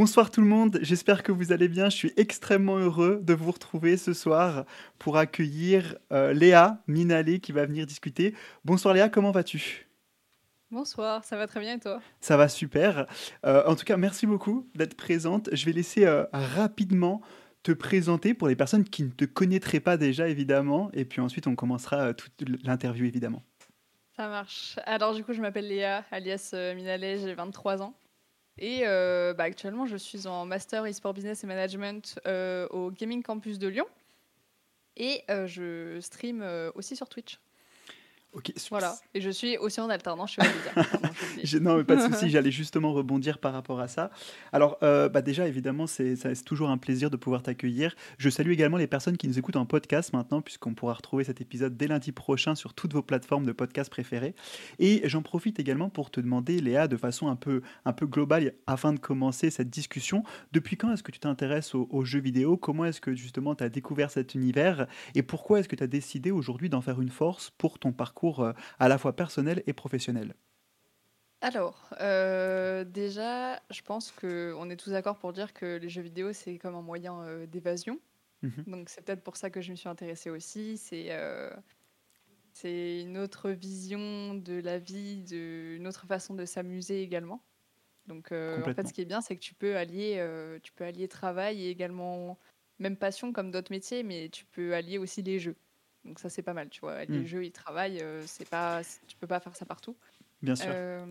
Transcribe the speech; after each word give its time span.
Bonsoir 0.00 0.30
tout 0.30 0.40
le 0.40 0.46
monde, 0.46 0.78
j'espère 0.80 1.22
que 1.22 1.30
vous 1.30 1.52
allez 1.52 1.68
bien. 1.68 1.90
Je 1.90 1.96
suis 1.96 2.12
extrêmement 2.16 2.78
heureux 2.78 3.20
de 3.22 3.34
vous 3.34 3.50
retrouver 3.52 3.98
ce 3.98 4.14
soir 4.14 4.64
pour 4.98 5.18
accueillir 5.18 5.94
euh, 6.10 6.32
Léa 6.32 6.82
Minalé 6.86 7.38
qui 7.38 7.52
va 7.52 7.66
venir 7.66 7.84
discuter. 7.84 8.34
Bonsoir 8.64 8.94
Léa, 8.94 9.10
comment 9.10 9.30
vas-tu? 9.30 9.90
Bonsoir, 10.70 11.22
ça 11.26 11.36
va 11.36 11.46
très 11.46 11.60
bien 11.60 11.74
et 11.74 11.80
toi? 11.80 12.00
Ça 12.22 12.38
va 12.38 12.48
super. 12.48 13.06
Euh, 13.44 13.62
en 13.66 13.76
tout 13.76 13.84
cas, 13.84 13.98
merci 13.98 14.26
beaucoup 14.26 14.66
d'être 14.74 14.96
présente. 14.96 15.50
Je 15.52 15.66
vais 15.66 15.72
laisser 15.72 16.06
euh, 16.06 16.24
rapidement 16.32 17.20
te 17.62 17.72
présenter 17.72 18.32
pour 18.32 18.48
les 18.48 18.56
personnes 18.56 18.84
qui 18.84 19.02
ne 19.02 19.10
te 19.10 19.26
connaîtraient 19.26 19.80
pas 19.80 19.98
déjà, 19.98 20.28
évidemment. 20.28 20.88
Et 20.94 21.04
puis 21.04 21.20
ensuite, 21.20 21.46
on 21.46 21.54
commencera 21.54 22.14
toute 22.14 22.32
l'interview, 22.64 23.04
évidemment. 23.04 23.42
Ça 24.16 24.28
marche. 24.28 24.78
Alors 24.86 25.14
du 25.14 25.24
coup, 25.24 25.34
je 25.34 25.42
m'appelle 25.42 25.68
Léa, 25.68 26.06
alias 26.10 26.54
Minalé, 26.74 27.18
j'ai 27.18 27.34
23 27.34 27.82
ans. 27.82 27.94
Et 28.58 28.82
euh, 28.84 29.32
bah, 29.34 29.44
actuellement, 29.44 29.86
je 29.86 29.96
suis 29.96 30.26
en 30.26 30.44
Master 30.44 30.84
e-sport 30.84 31.14
business 31.14 31.44
et 31.44 31.46
management 31.46 32.18
euh, 32.26 32.66
au 32.68 32.90
Gaming 32.90 33.22
Campus 33.22 33.58
de 33.58 33.68
Lyon. 33.68 33.86
Et 34.96 35.22
euh, 35.30 35.46
je 35.46 35.98
stream 36.00 36.44
aussi 36.74 36.96
sur 36.96 37.08
Twitch. 37.08 37.40
Ok, 38.32 38.52
Voilà. 38.70 38.94
Et 39.12 39.20
je 39.20 39.30
suis 39.30 39.58
aussi 39.58 39.80
en 39.80 39.90
alternance 39.90 40.32
chez 40.32 40.42
Non, 41.60 41.76
mais 41.76 41.84
pas 41.84 41.96
de 41.96 42.00
souci, 42.12 42.30
j'allais 42.30 42.52
justement 42.52 42.92
rebondir 42.92 43.38
par 43.38 43.52
rapport 43.52 43.80
à 43.80 43.88
ça. 43.88 44.12
Alors, 44.52 44.78
euh, 44.84 45.08
bah 45.08 45.20
déjà, 45.20 45.48
évidemment, 45.48 45.88
c'est 45.88 46.16
toujours 46.44 46.70
un 46.70 46.78
plaisir 46.78 47.10
de 47.10 47.16
pouvoir 47.16 47.42
t'accueillir. 47.42 47.96
Je 48.18 48.30
salue 48.30 48.52
également 48.52 48.76
les 48.76 48.86
personnes 48.86 49.16
qui 49.16 49.26
nous 49.26 49.38
écoutent 49.38 49.56
en 49.56 49.66
podcast 49.66 50.12
maintenant, 50.12 50.42
puisqu'on 50.42 50.74
pourra 50.74 50.94
retrouver 50.94 51.24
cet 51.24 51.40
épisode 51.40 51.76
dès 51.76 51.88
lundi 51.88 52.12
prochain 52.12 52.54
sur 52.54 52.72
toutes 52.72 52.92
vos 52.92 53.02
plateformes 53.02 53.44
de 53.44 53.52
podcast 53.52 53.90
préférées. 53.90 54.36
Et 54.78 55.02
j'en 55.08 55.22
profite 55.22 55.58
également 55.58 55.88
pour 55.88 56.12
te 56.12 56.20
demander, 56.20 56.60
Léa, 56.60 56.86
de 56.86 56.96
façon 56.96 57.26
un 57.26 57.36
peu, 57.36 57.62
un 57.84 57.92
peu 57.92 58.06
globale, 58.06 58.52
afin 58.68 58.92
de 58.92 59.00
commencer 59.00 59.50
cette 59.50 59.70
discussion, 59.70 60.22
depuis 60.52 60.76
quand 60.76 60.92
est-ce 60.92 61.02
que 61.02 61.10
tu 61.10 61.18
t'intéresses 61.18 61.74
aux, 61.74 61.88
aux, 61.90 62.04
jeux 62.04 62.20
vidéo? 62.20 62.56
Comment 62.56 62.84
est-ce 62.84 63.00
que 63.00 63.12
justement 63.12 63.56
tu 63.56 63.64
as 63.64 63.68
découvert 63.68 64.12
cet 64.12 64.36
univers? 64.36 64.86
Et 65.16 65.22
pourquoi 65.24 65.58
est-ce 65.58 65.68
que 65.68 65.76
tu 65.76 65.82
as 65.82 65.88
décidé 65.88 66.30
aujourd'hui 66.30 66.68
d'en 66.68 66.80
faire 66.80 67.00
une 67.00 67.10
force 67.10 67.50
pour 67.58 67.80
ton 67.80 67.90
parcours 67.90 68.19
euh, 68.24 68.52
à 68.78 68.88
la 68.88 68.98
fois 68.98 69.14
personnel 69.14 69.62
et 69.66 69.72
professionnel 69.72 70.34
alors, 71.42 71.88
euh, 72.02 72.84
déjà, 72.84 73.62
je 73.70 73.80
pense 73.80 74.12
qu'on 74.12 74.68
est 74.68 74.76
tous 74.76 74.90
d'accord 74.90 75.16
pour 75.16 75.32
dire 75.32 75.54
que 75.54 75.76
les 75.76 75.88
jeux 75.88 76.02
vidéo, 76.02 76.34
c'est 76.34 76.58
comme 76.58 76.74
un 76.74 76.82
moyen 76.82 77.22
euh, 77.22 77.46
d'évasion. 77.46 77.98
Mhm. 78.42 78.64
Donc, 78.66 78.90
c'est 78.90 79.02
peut-être 79.02 79.22
pour 79.22 79.38
ça 79.38 79.48
que 79.48 79.62
je 79.62 79.70
me 79.70 79.76
suis 79.76 79.88
intéressée 79.88 80.28
aussi. 80.28 80.76
C'est 80.76 81.08
c'est 82.52 83.00
une 83.00 83.16
autre 83.16 83.48
vision 83.52 84.34
de 84.34 84.60
la 84.60 84.78
vie, 84.78 85.22
de, 85.22 85.76
une 85.76 85.86
autre 85.86 86.04
façon 86.06 86.34
de 86.34 86.44
s'amuser 86.44 87.02
également. 87.02 87.42
Donc, 88.06 88.32
en 88.32 88.74
fait, 88.74 88.86
ce 88.86 88.92
qui 88.92 89.00
est 89.00 89.06
bien, 89.06 89.22
c'est 89.22 89.34
que 89.34 89.40
tu 89.40 89.54
peux 89.54 89.78
allier, 89.78 90.22
tu 90.62 90.72
peux 90.72 90.84
allier 90.84 91.08
travail 91.08 91.64
et 91.64 91.70
également 91.70 92.38
même 92.80 92.96
passion 92.96 93.32
comme 93.32 93.50
d'autres 93.50 93.72
métiers, 93.72 94.02
mais 94.02 94.28
tu 94.28 94.44
peux 94.44 94.74
allier 94.74 94.98
aussi 94.98 95.22
les 95.22 95.38
jeux. 95.38 95.56
Donc 96.04 96.18
ça 96.18 96.30
c'est 96.30 96.42
pas 96.42 96.54
mal, 96.54 96.68
tu 96.70 96.80
vois. 96.80 97.04
Les 97.04 97.20
mmh. 97.20 97.26
jeux, 97.26 97.44
ils 97.44 97.52
travaillent, 97.52 98.00
euh, 98.00 98.22
c'est 98.26 98.48
pas, 98.48 98.82
tu 99.06 99.16
peux 99.16 99.26
pas 99.26 99.40
faire 99.40 99.54
ça 99.54 99.66
partout. 99.66 99.96
Bien 100.42 100.56
sûr. 100.56 100.70
Euh, 100.72 101.04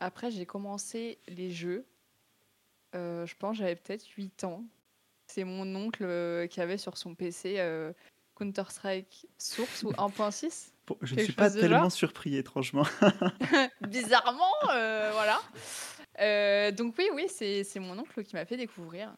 après, 0.00 0.30
j'ai 0.30 0.46
commencé 0.46 1.18
les 1.28 1.50
jeux. 1.50 1.84
Euh, 2.94 3.26
je 3.26 3.34
pense 3.36 3.56
j'avais 3.56 3.76
peut-être 3.76 4.06
8 4.06 4.44
ans. 4.44 4.64
C'est 5.26 5.44
mon 5.44 5.74
oncle 5.76 6.46
qui 6.48 6.60
avait 6.60 6.78
sur 6.78 6.96
son 6.96 7.14
PC 7.14 7.58
Counter-Strike 8.36 9.26
Source 9.38 9.82
ou 9.82 9.90
1.6. 9.92 10.72
je 11.02 11.14
ne 11.14 11.20
suis 11.20 11.32
pas 11.32 11.50
tellement 11.50 11.90
surpris, 11.90 12.36
étrangement. 12.36 12.86
Bizarrement, 13.82 14.52
voilà. 14.62 15.40
donc 16.72 16.94
oui, 16.98 17.08
oui, 17.14 17.26
c'est 17.28 17.80
mon 17.80 17.98
oncle 17.98 18.24
qui 18.24 18.34
m'a 18.34 18.46
fait 18.46 18.56
découvrir. 18.56 19.14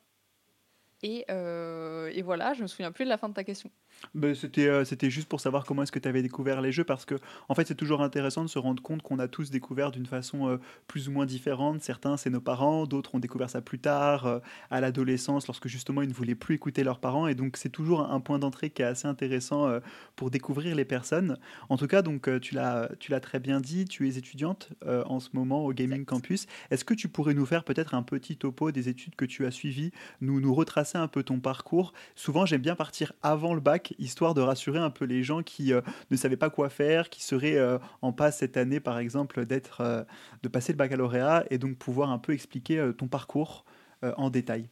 Et, 1.03 1.25
et, 1.29 2.23
voilà, 2.23 2.55
je 2.55 2.63
me 2.63 2.67
souviens 2.67 2.91
plus 2.91 3.05
de 3.05 3.11
la 3.11 3.19
fin 3.19 3.29
de 3.29 3.35
ta 3.35 3.45
question. 3.45 3.71
Ben, 4.15 4.35
c'était, 4.35 4.69
euh, 4.69 4.85
c'était 4.85 5.11
juste 5.11 5.29
pour 5.29 5.41
savoir 5.41 5.65
comment 5.65 5.83
est-ce 5.83 5.93
que 5.93 5.99
tu 5.99 6.09
avais 6.09 6.23
découvert 6.23 6.61
les 6.61 6.73
jeux, 6.73 6.85
parce 6.85 7.05
que 7.05 7.17
en 7.49 7.55
fait 7.55 7.67
c'est 7.67 7.75
toujours 7.75 8.03
intéressant 8.03 8.43
de 8.43 8.49
se 8.49 8.59
rendre 8.59 8.83
compte 8.83 9.03
qu'on 9.03 9.19
a 9.19 9.29
tous 9.29 9.51
découvert 9.51 9.91
d'une 9.91 10.07
façon 10.07 10.49
euh, 10.49 10.59
plus 10.87 11.09
ou 11.09 11.13
moins 11.13 11.27
différente. 11.27 11.83
Certains 11.83 12.17
c'est 12.17 12.31
nos 12.31 12.41
parents, 12.41 12.87
d'autres 12.87 13.15
ont 13.15 13.19
découvert 13.19 13.51
ça 13.51 13.61
plus 13.61 13.79
tard, 13.79 14.27
euh, 14.27 14.39
à 14.71 14.81
l'adolescence, 14.81 15.47
lorsque 15.47 15.69
justement 15.69 16.03
ils 16.03 16.09
ne 16.09 16.15
voulaient 16.15 16.35
plus 16.35 16.55
écouter 16.55 16.85
leurs 16.85 17.01
parents, 17.01 17.27
et 17.27 17.35
donc 17.35 17.57
c'est 17.57 17.71
toujours 17.71 18.03
un 18.03 18.21
point 18.21 18.39
d'entrée 18.39 18.71
qui 18.71 18.83
est 18.83 18.85
assez 18.85 19.09
intéressant 19.09 19.69
pour 20.17 20.31
découvrir 20.31 20.77
les 20.77 20.85
personnes. 20.85 21.39
En 21.69 21.77
tout 21.77 21.87
cas, 21.87 22.03
donc 22.03 22.29
tu 22.41 22.55
l'as, 22.55 22.89
tu 22.99 23.11
l'as 23.11 23.21
très 23.21 23.41
bien 23.41 23.61
dit, 23.61 23.85
tu 23.85 24.09
es 24.09 24.17
étudiante 24.17 24.71
en 24.85 25.21
ce 25.21 25.31
moment 25.33 25.65
au 25.65 25.73
Gaming 25.73 26.05
Campus. 26.05 26.47
Est-ce 26.71 26.85
que 26.85 26.95
tu 26.95 27.09
pourrais 27.09 27.35
nous 27.35 27.47
faire 27.47 27.65
peut-être 27.65 27.95
un 27.95 28.03
petit 28.03 28.37
topo 28.37 28.71
des 28.71 28.89
études 28.89 29.17
que 29.17 29.25
tu 29.25 29.47
as 29.47 29.51
suivies, 29.51 29.93
nous, 30.21 30.41
nous 30.41 30.55
retracer 30.55 30.99
un 30.99 31.09
peu 31.09 31.23
ton 31.23 31.41
parcours? 31.41 31.93
Souvent 32.15 32.47
j'aime 32.47 32.63
bien 32.63 32.77
partir 32.77 33.13
avant 33.23 33.55
le 33.55 33.61
bac 33.61 33.84
histoire 33.99 34.35
de 34.35 34.41
rassurer 34.41 34.79
un 34.79 34.91
peu 34.91 35.05
les 35.05 35.23
gens 35.23 35.43
qui 35.43 35.73
euh, 35.73 35.81
ne 36.11 36.17
savaient 36.17 36.37
pas 36.37 36.51
quoi 36.51 36.69
faire, 36.69 37.11
qui 37.11 37.23
seraient 37.23 37.57
euh, 37.57 37.79
en 38.03 38.13
passe 38.13 38.39
cette 38.39 38.57
année, 38.57 38.81
par 38.81 38.99
exemple, 38.99 39.45
d'être, 39.47 39.81
euh, 39.81 40.03
de 40.43 40.49
passer 40.49 40.73
le 40.73 40.79
baccalauréat 40.79 41.45
et 41.51 41.59
donc 41.59 41.77
pouvoir 41.77 42.11
un 42.11 42.19
peu 42.19 42.33
expliquer 42.33 42.91
ton 42.97 43.09
parcours 43.09 43.65
en 44.03 44.29
détail. 44.29 44.69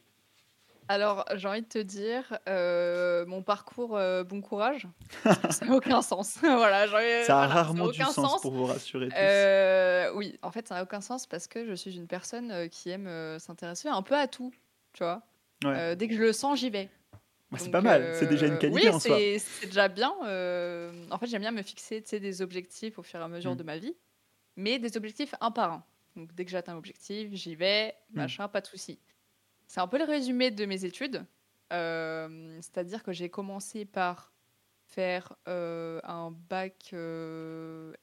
Alors, 0.89 1.25
j'ai 1.35 1.47
envie 1.47 1.61
de 1.61 1.67
te 1.67 1.79
dire, 1.79 2.37
mon 3.27 3.41
parcours, 3.41 3.99
bon 4.27 4.41
courage. 4.41 4.87
ça 5.49 5.65
n'a 5.65 5.75
aucun 5.75 6.01
sens. 6.01 6.37
voilà, 6.41 6.87
ça 7.23 7.41
a 7.41 7.47
rarement 7.47 7.87
du 7.87 8.01
sens, 8.03 8.41
pour 8.41 8.51
vous 8.51 8.65
rassurer 8.65 9.09
tous. 9.09 10.17
oui, 10.17 10.37
en 10.41 10.51
fait, 10.51 10.67
ça 10.67 10.75
n'a 10.75 10.83
aucun 10.83 11.01
sens 11.01 11.25
parce 11.25 11.47
que 11.47 11.65
je 11.65 11.73
suis 11.73 11.95
une 11.95 12.07
personne 12.07 12.69
qui 12.69 12.89
aime 12.89 13.39
s'intéresser 13.39 13.87
un 13.87 14.01
peu 14.01 14.15
à 14.15 14.27
tout, 14.27 14.53
tu 14.93 15.03
vois. 15.03 15.23
dès 15.95 16.07
que 16.07 16.13
je 16.13 16.21
le 16.21 16.33
sens, 16.33 16.59
j'y 16.59 16.69
vais. 16.69 16.89
Bah, 17.53 17.59
c'est 17.59 17.69
pas 17.69 17.81
mal, 17.81 18.15
c'est 18.15 18.25
déjà 18.25 18.47
une 18.47 18.53
euh, 18.53 18.57
qualité 18.57 18.89
en 18.89 18.99
soi. 18.99 19.17
C'est 19.37 19.67
déjà 19.67 19.87
bien. 19.87 20.11
Euh, 20.25 20.91
en 21.11 21.19
fait, 21.19 21.27
j'aime 21.27 21.41
bien 21.41 21.51
me 21.51 21.61
fixer 21.61 22.01
des 22.01 22.41
objectifs 22.41 22.97
au 22.97 23.03
fur 23.03 23.19
et 23.19 23.23
à 23.23 23.27
mesure 23.27 23.53
mm. 23.53 23.57
de 23.57 23.63
ma 23.63 23.77
vie, 23.77 23.95
mais 24.55 24.79
des 24.79 24.97
objectifs 24.97 25.35
un 25.39 25.51
par 25.51 25.71
un. 25.71 25.83
Donc, 26.15 26.33
dès 26.33 26.45
que 26.45 26.51
j'atteins 26.51 26.73
l'objectif, 26.73 27.29
j'y 27.33 27.53
vais, 27.53 27.93
mm. 28.09 28.17
machin, 28.17 28.47
pas 28.47 28.59
de 28.59 28.65
souci. 28.65 28.99
C'est 29.67 29.81
un 29.81 29.87
peu 29.87 29.99
le 29.99 30.05
résumé 30.05 30.49
de 30.49 30.65
mes 30.65 30.83
études. 30.83 31.23
Euh, 31.71 32.57
c'est-à-dire 32.61 33.03
que 33.03 33.11
j'ai 33.11 33.29
commencé 33.29 33.85
par 33.85 34.33
faire 34.87 35.33
un 35.45 36.31
bac 36.49 36.91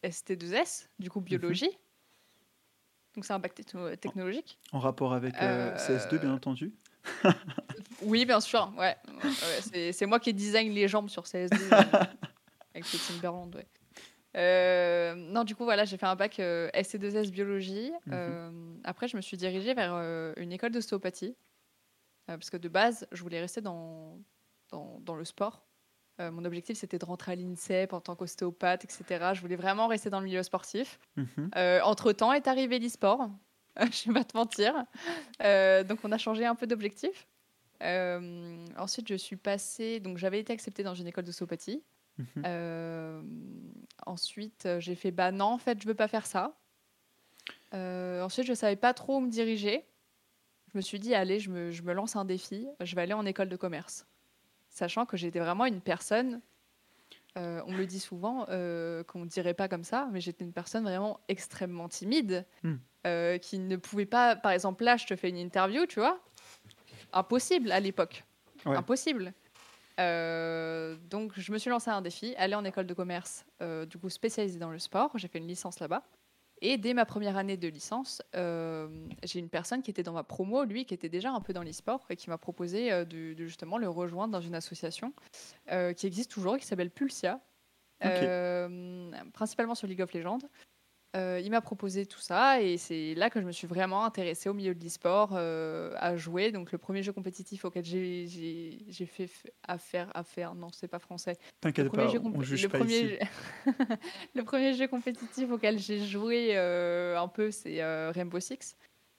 ST2S, 0.05 0.87
du 1.01 1.11
coup 1.11 1.21
biologie. 1.21 1.67
Mhm. 1.67 3.15
Donc 3.17 3.25
c'est 3.25 3.33
un 3.33 3.41
bac 3.41 3.55
technologique. 4.01 4.61
En 4.71 4.79
rapport 4.79 5.13
avec 5.13 5.35
CS2, 5.35 6.21
bien 6.21 6.35
entendu. 6.35 6.73
oui, 8.03 8.25
bien 8.25 8.41
sûr. 8.41 8.73
Ouais. 8.77 8.97
c'est 9.93 10.07
moi 10.07 10.21
qui 10.21 10.33
design 10.33 10.73
les 10.73 10.89
jambes 10.89 11.09
sur 11.09 11.25
CSD 11.25 11.57
euh, 11.57 11.77
avec 12.75 12.93
le 12.93 13.07
Timberland. 13.09 13.55
Ouais. 13.55 13.67
Euh, 14.37 15.15
non, 15.15 15.45
du 15.45 15.55
coup, 15.57 15.65
voilà, 15.65 15.85
j'ai 15.85 15.97
fait 15.97 16.07
un 16.07 16.17
bac 16.17 16.39
euh, 16.39 16.71
SC2S 16.71 17.31
biologie. 17.31 17.93
Mhm. 18.07 18.81
après, 18.85 19.09
je 19.09 19.17
me 19.17 19.23
suis 19.23 19.37
dirigée 19.37 19.75
vers 19.75 19.95
une 20.37 20.53
école 20.53 20.71
d'ostéopathie. 20.71 21.37
parce 22.27 22.51
que 22.51 22.57
de 22.57 22.69
base, 22.69 23.07
je 23.13 23.23
voulais 23.23 23.41
rester 23.41 23.61
dans, 23.61 24.19
dans, 24.71 25.01
dans 25.01 25.17
le 25.17 25.25
sport. 25.25 25.67
mon 26.19 26.45
objectif, 26.45 26.79
c'était 26.79 26.99
de 26.99 27.05
rentrer 27.05 27.33
à 27.33 27.35
l'INSEP 27.35 27.93
en 27.93 28.01
tant 28.01 28.15
qu'ostéopathe, 28.15 28.85
etc. 28.85 29.31
Je 29.35 29.41
voulais 29.41 29.57
vraiment 29.57 29.89
rester 29.89 30.11
dans 30.11 30.21
le 30.21 30.27
milieu 30.27 30.43
sportif. 30.43 30.99
Mhm. 31.17 31.51
entre-temps 31.83 32.33
est 32.33 32.47
arrivé 32.47 32.79
l'e-sport. 32.79 33.29
je 33.93 34.09
vais 34.09 34.15
pas 34.15 34.25
te 34.25 34.37
mentir. 34.37 34.75
Euh, 35.43 35.85
donc 35.85 36.01
on 36.05 36.13
a 36.13 36.19
changé 36.19 36.45
un 36.45 36.55
peu 36.55 36.67
d'objectif. 36.67 37.27
Euh, 37.83 38.67
ensuite, 38.77 39.09
je 39.09 39.15
suis 39.15 39.37
passée. 39.37 40.01
Donc 40.01 40.19
j'avais 40.19 40.41
été 40.41 40.53
acceptée 40.53 40.83
dans 40.83 40.95
une 40.95 41.07
école 41.07 41.25
de. 41.25 41.33
Mhm. 42.19 42.27
Euh, 42.45 43.23
ensuite, 44.07 44.69
j'ai 44.79 44.95
fait 44.95 45.11
bah 45.11 45.33
non, 45.33 45.47
en 45.47 45.59
fait, 45.59 45.81
je 45.81 45.87
veux 45.87 45.95
pas 45.95 46.09
faire 46.09 46.27
ça. 46.27 46.57
ensuite, 47.73 48.47
je 48.47 48.55
savais 48.55 48.77
pas 48.77 48.95
trop 48.95 49.17
où 49.17 49.21
me 49.21 49.31
diriger. 49.31 49.87
Je 50.73 50.79
me 50.79 50.83
suis 50.83 51.01
dit, 51.01 51.15
allez, 51.15 51.41
je 51.41 51.51
me, 51.51 51.71
je 51.71 51.83
me 51.83 51.93
lance 51.93 52.15
un 52.15 52.25
défi. 52.25 52.69
Je 52.81 52.95
vais 52.95 53.03
aller 53.03 53.13
en 53.13 53.27
école 53.27 53.49
de 53.49 53.57
commerce. 53.57 54.07
Sachant 54.69 55.05
que 55.05 55.17
j'étais 55.17 55.41
vraiment 55.41 55.67
une 55.67 55.81
personne 55.81 56.41
on 57.37 57.73
me 57.73 57.77
le 57.79 57.87
dit 57.87 58.01
souvent 58.01 58.45
qu'on 58.45 59.21
ne 59.21 59.29
dirait 59.29 59.55
pas 59.55 59.69
comme 59.69 59.85
ça, 59.85 60.09
mais 60.13 60.21
j'étais 60.21 60.45
une 60.45 60.53
personne 60.53 60.83
vraiment 60.83 61.21
extrêmement 61.29 61.89
timide. 61.89 62.45
Hmm. 62.65 62.77
Euh, 63.07 63.39
qui 63.39 63.59
ne 63.59 63.77
pouvait 63.77 64.05
pas. 64.05 64.37
Par 64.37 64.53
exemple, 64.53 64.85
là, 64.85 64.99
je 64.99 65.07
te 65.07 65.17
fais 65.17 65.31
une 65.31 65.39
interview, 65.39 65.87
tu 65.87 66.01
vois. 66.01 66.21
Impossible 67.13 67.73
à 67.73 67.81
l'époque. 67.81 68.25
Impossible. 68.65 69.33
Euh, 69.99 70.97
donc, 71.11 71.33
je 71.37 71.53
me 71.53 71.59
suis 71.59 71.71
lancé 71.71 71.91
un 71.91 72.01
défi, 72.01 72.35
aller 72.37 72.55
en 72.55 72.65
école 72.65 72.87
de 72.87 72.95
commerce, 72.95 73.45
euh, 73.61 73.85
du 73.85 73.99
coup 73.99 74.09
spécialisée 74.09 74.59
dans 74.59 74.71
le 74.71 74.79
sport. 74.79 75.11
J'ai 75.17 75.29
fait 75.29 75.39
une 75.39 75.47
licence 75.47 75.81
là-bas. 75.81 76.03
Et 76.63 76.77
dès 76.77 76.93
ma 76.93 77.07
première 77.07 77.39
année 77.39 77.57
de 77.57 77.69
licence, 77.69 78.21
j'ai 78.35 79.39
une 79.39 79.49
personne 79.49 79.81
qui 79.81 79.91
était 79.91 80.03
dans 80.03 80.13
ma 80.13 80.25
promo, 80.25 80.65
lui, 80.65 80.85
qui 80.85 80.93
était 80.93 81.09
déjà 81.09 81.31
un 81.31 81.41
peu 81.41 81.55
dans 81.55 81.63
l'e-sport 81.63 82.05
et 82.11 82.17
qui 82.17 82.29
m'a 82.29 82.37
proposé 82.37 83.07
de, 83.07 83.35
justement 83.39 83.79
le 83.79 83.89
rejoindre 83.89 84.33
dans 84.33 84.43
une 84.43 84.55
association 84.55 85.15
qui 85.97 86.07
existe 86.07 86.31
toujours, 86.31 86.59
qui 86.59 86.67
s'appelle 86.67 86.91
Pulsia, 86.91 87.41
principalement 89.33 89.75
sur 89.75 89.87
League 89.87 90.03
of 90.03 90.13
Legends. 90.13 90.41
Euh, 91.17 91.41
il 91.43 91.51
m'a 91.51 91.61
proposé 91.61 92.07
tout 92.07 92.21
ça 92.21 92.63
et 92.63 92.77
c'est 92.77 93.15
là 93.17 93.31
que 93.31 93.41
je 93.41 93.45
me 93.45 93.51
suis 93.51 93.67
vraiment 93.67 94.05
intéressée 94.05 94.49
au 94.49 94.55
milieu 94.55 94.77
de 94.77 94.85
l'e-sport, 94.85 95.31
euh, 95.35 95.93
à 95.99 96.17
jouer. 96.17 96.53
Donc 96.53 96.71
le 96.71 96.79
premier 96.79 97.03
jeu 97.03 97.13
compétitif 97.13 97.65
auquel 97.65 97.85
j'ai 97.85 98.29
j'ai- 98.29 98.79
j'ai 98.89 99.07
fait 99.07 99.29
affaire, 99.67 100.09
affaire, 100.15 100.55
non, 100.55 100.69
c'est 100.73 100.87
pas 100.87 101.01
français. 101.01 101.37
T'inquiète 101.61 101.91
pas, 101.91 102.07
jeu, 102.07 102.21
on 102.23 102.41
juge 102.43 102.63
le 102.63 102.69
pas 102.69 102.79
premier, 102.79 102.95
ici. 102.95 103.09
jeu- 103.09 103.19
le 104.37 104.45
premier 104.45 104.73
jeu 104.75 104.87
compétitif 104.87 105.51
auquel 105.51 105.79
j'ai 105.81 105.99
joué 106.05 106.57
euh, 106.57 107.19
un 107.19 107.27
peu, 107.29 107.51
c'est 107.51 107.83
Rainbow 108.13 108.39
Six. 108.39 108.77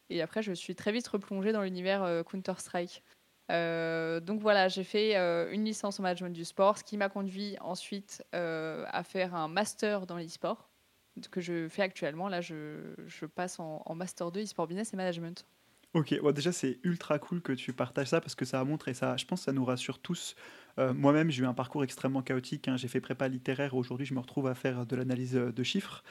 Et 0.10 0.22
après, 0.22 0.42
je 0.42 0.54
suis 0.54 0.76
très 0.76 0.92
vite 0.94 1.08
replongée 1.10 1.52
dans 1.52 1.62
l'univers 1.62 2.24
Counter-Strike. 2.30 3.04
Euh, 3.52 4.22
donc 4.22 4.40
voilà, 4.40 4.70
j'ai 4.70 4.86
fait 4.86 5.18
euh, 5.18 5.52
une 5.52 5.66
licence 5.66 6.00
en 6.00 6.04
management 6.04 6.30
du 6.34 6.46
sport, 6.46 6.78
ce 6.78 6.84
qui 6.86 6.96
m'a 6.96 7.10
conduit 7.10 7.58
ensuite 7.60 8.24
euh, 8.34 8.86
à 8.90 9.04
faire 9.04 9.36
un 9.36 9.50
master 9.50 10.06
dans 10.08 10.16
l'e-sport 10.16 10.70
que 11.32 11.42
je 11.42 11.68
fais 11.70 11.82
actuellement. 11.82 12.30
Là, 12.30 12.42
je, 12.42 12.94
je 13.08 13.26
passe 13.26 13.60
en, 13.60 13.84
master 13.96 14.32
2 14.32 14.44
e-sport 14.44 14.68
business 14.68 14.94
et 14.94 14.98
management. 14.98 15.46
Ok, 15.94 16.18
bon, 16.22 16.32
déjà 16.32 16.54
c'est 16.54 16.80
ultra 16.84 17.20
cool 17.20 17.42
que 17.42 17.52
tu 17.52 17.74
partages 17.74 18.08
ça 18.08 18.22
parce 18.22 18.34
que 18.34 18.46
ça 18.46 18.64
montre 18.64 18.88
et 18.88 18.94
ça, 18.94 19.18
je 19.18 19.26
pense 19.26 19.42
que 19.42 19.46
ça 19.46 19.52
nous 19.52 19.66
rassure 19.66 20.00
tous. 20.00 20.36
Euh, 20.80 20.94
Moi-même, 20.94 21.30
j'ai 21.30 21.44
eu 21.44 21.46
un 21.46 21.54
parcours 21.54 21.84
extrêmement 21.84 22.22
chaotique. 22.22 22.70
hein. 22.70 22.78
J'ai 22.78 22.88
fait 22.88 23.02
prépa 23.02 23.28
littéraire. 23.28 23.76
Aujourd'hui, 23.76 24.06
je 24.06 24.14
me 24.14 24.20
retrouve 24.22 24.48
à 24.48 24.56
faire 24.56 24.86
de 24.86 24.96
l'analyse 24.96 25.36
euh, 25.36 25.52
de 25.52 25.64
chiffres 25.64 26.02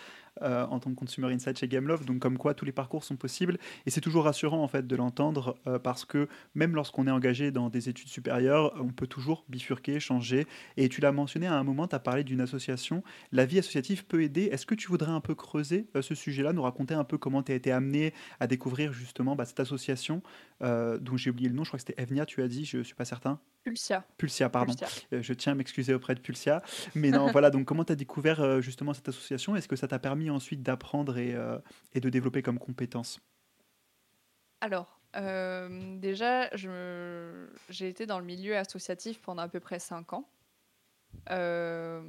euh, 0.42 0.64
en 0.66 0.78
tant 0.78 0.90
que 0.90 0.94
consumer 0.96 1.32
insight 1.32 1.58
chez 1.58 1.68
Gameloft. 1.68 2.06
Donc, 2.06 2.20
comme 2.20 2.38
quoi, 2.38 2.54
tous 2.54 2.64
les 2.64 2.72
parcours 2.72 3.04
sont 3.04 3.16
possibles. 3.16 3.58
Et 3.84 3.90
c'est 3.90 4.00
toujours 4.00 4.24
rassurant 4.24 4.62
en 4.62 4.68
fait 4.68 4.86
de 4.86 4.96
l'entendre 4.96 5.58
euh, 5.66 5.78
parce 5.78 6.04
que 6.04 6.28
même 6.54 6.74
lorsqu'on 6.74 7.06
est 7.06 7.10
engagé 7.10 7.50
dans 7.50 7.68
des 7.68 7.88
études 7.88 8.08
supérieures, 8.08 8.72
on 8.80 8.88
peut 8.88 9.06
toujours 9.06 9.44
bifurquer, 9.48 10.00
changer. 10.00 10.46
Et 10.76 10.88
tu 10.88 11.00
l'as 11.00 11.12
mentionné 11.12 11.46
à 11.46 11.54
un 11.54 11.64
moment, 11.64 11.88
tu 11.88 11.94
as 11.94 11.98
parlé 11.98 12.24
d'une 12.24 12.40
association. 12.40 13.02
La 13.32 13.44
vie 13.44 13.58
associative 13.58 14.06
peut 14.06 14.22
aider. 14.22 14.44
Est-ce 14.44 14.66
que 14.66 14.74
tu 14.74 14.88
voudrais 14.88 15.12
un 15.12 15.20
peu 15.20 15.34
creuser 15.34 15.88
euh, 15.96 16.02
ce 16.02 16.14
sujet-là, 16.14 16.52
nous 16.52 16.62
raconter 16.62 16.94
un 16.94 17.04
peu 17.04 17.18
comment 17.18 17.42
tu 17.42 17.52
as 17.52 17.54
été 17.54 17.70
amené 17.72 18.14
à 18.38 18.46
découvrir 18.46 18.92
justement 18.92 19.36
bah, 19.36 19.44
cette 19.44 19.60
association 19.60 20.22
dont 20.62 21.16
j'ai 21.16 21.30
oublié 21.30 21.48
le 21.48 21.54
nom, 21.54 21.64
je 21.64 21.70
crois 21.70 21.78
que 21.78 21.86
c'était 21.86 22.02
Evnia, 22.02 22.26
tu 22.26 22.42
as 22.42 22.48
dit, 22.48 22.66
je 22.66 22.76
ne 22.76 22.82
suis 22.82 22.94
pas 22.94 23.06
certain. 23.06 23.40
Pulsia. 23.62 24.04
Pulsia, 24.18 24.50
pardon. 24.50 24.74
Pulsia. 24.74 25.22
Je 25.22 25.32
tiens 25.32 25.52
à 25.52 25.54
m'excuser 25.54 25.94
auprès 25.94 26.14
de 26.14 26.20
Pulsia. 26.20 26.62
Mais 26.94 27.10
non, 27.10 27.28
voilà, 27.32 27.48
donc 27.48 27.64
comment 27.64 27.82
tu 27.82 27.92
as 27.92 27.96
découvert 27.96 28.60
justement 28.60 28.92
cette 28.92 29.08
association? 29.08 29.56
Est-ce 29.56 29.68
que 29.68 29.76
ça 29.76 29.88
t'a 29.88 29.98
permis 29.98 30.19
ensuite 30.28 30.62
d'apprendre 30.62 31.16
et, 31.16 31.34
euh, 31.34 31.58
et 31.94 32.00
de 32.00 32.10
développer 32.10 32.42
comme 32.42 32.58
compétences 32.58 33.20
Alors, 34.60 35.00
euh, 35.16 35.96
déjà, 35.98 36.50
j'ai 36.54 37.88
été 37.88 38.06
dans 38.06 38.18
le 38.18 38.26
milieu 38.26 38.56
associatif 38.56 39.20
pendant 39.22 39.42
à 39.42 39.48
peu 39.48 39.60
près 39.60 39.78
5 39.78 40.12
ans. 40.12 40.28
Euh, 41.30 42.02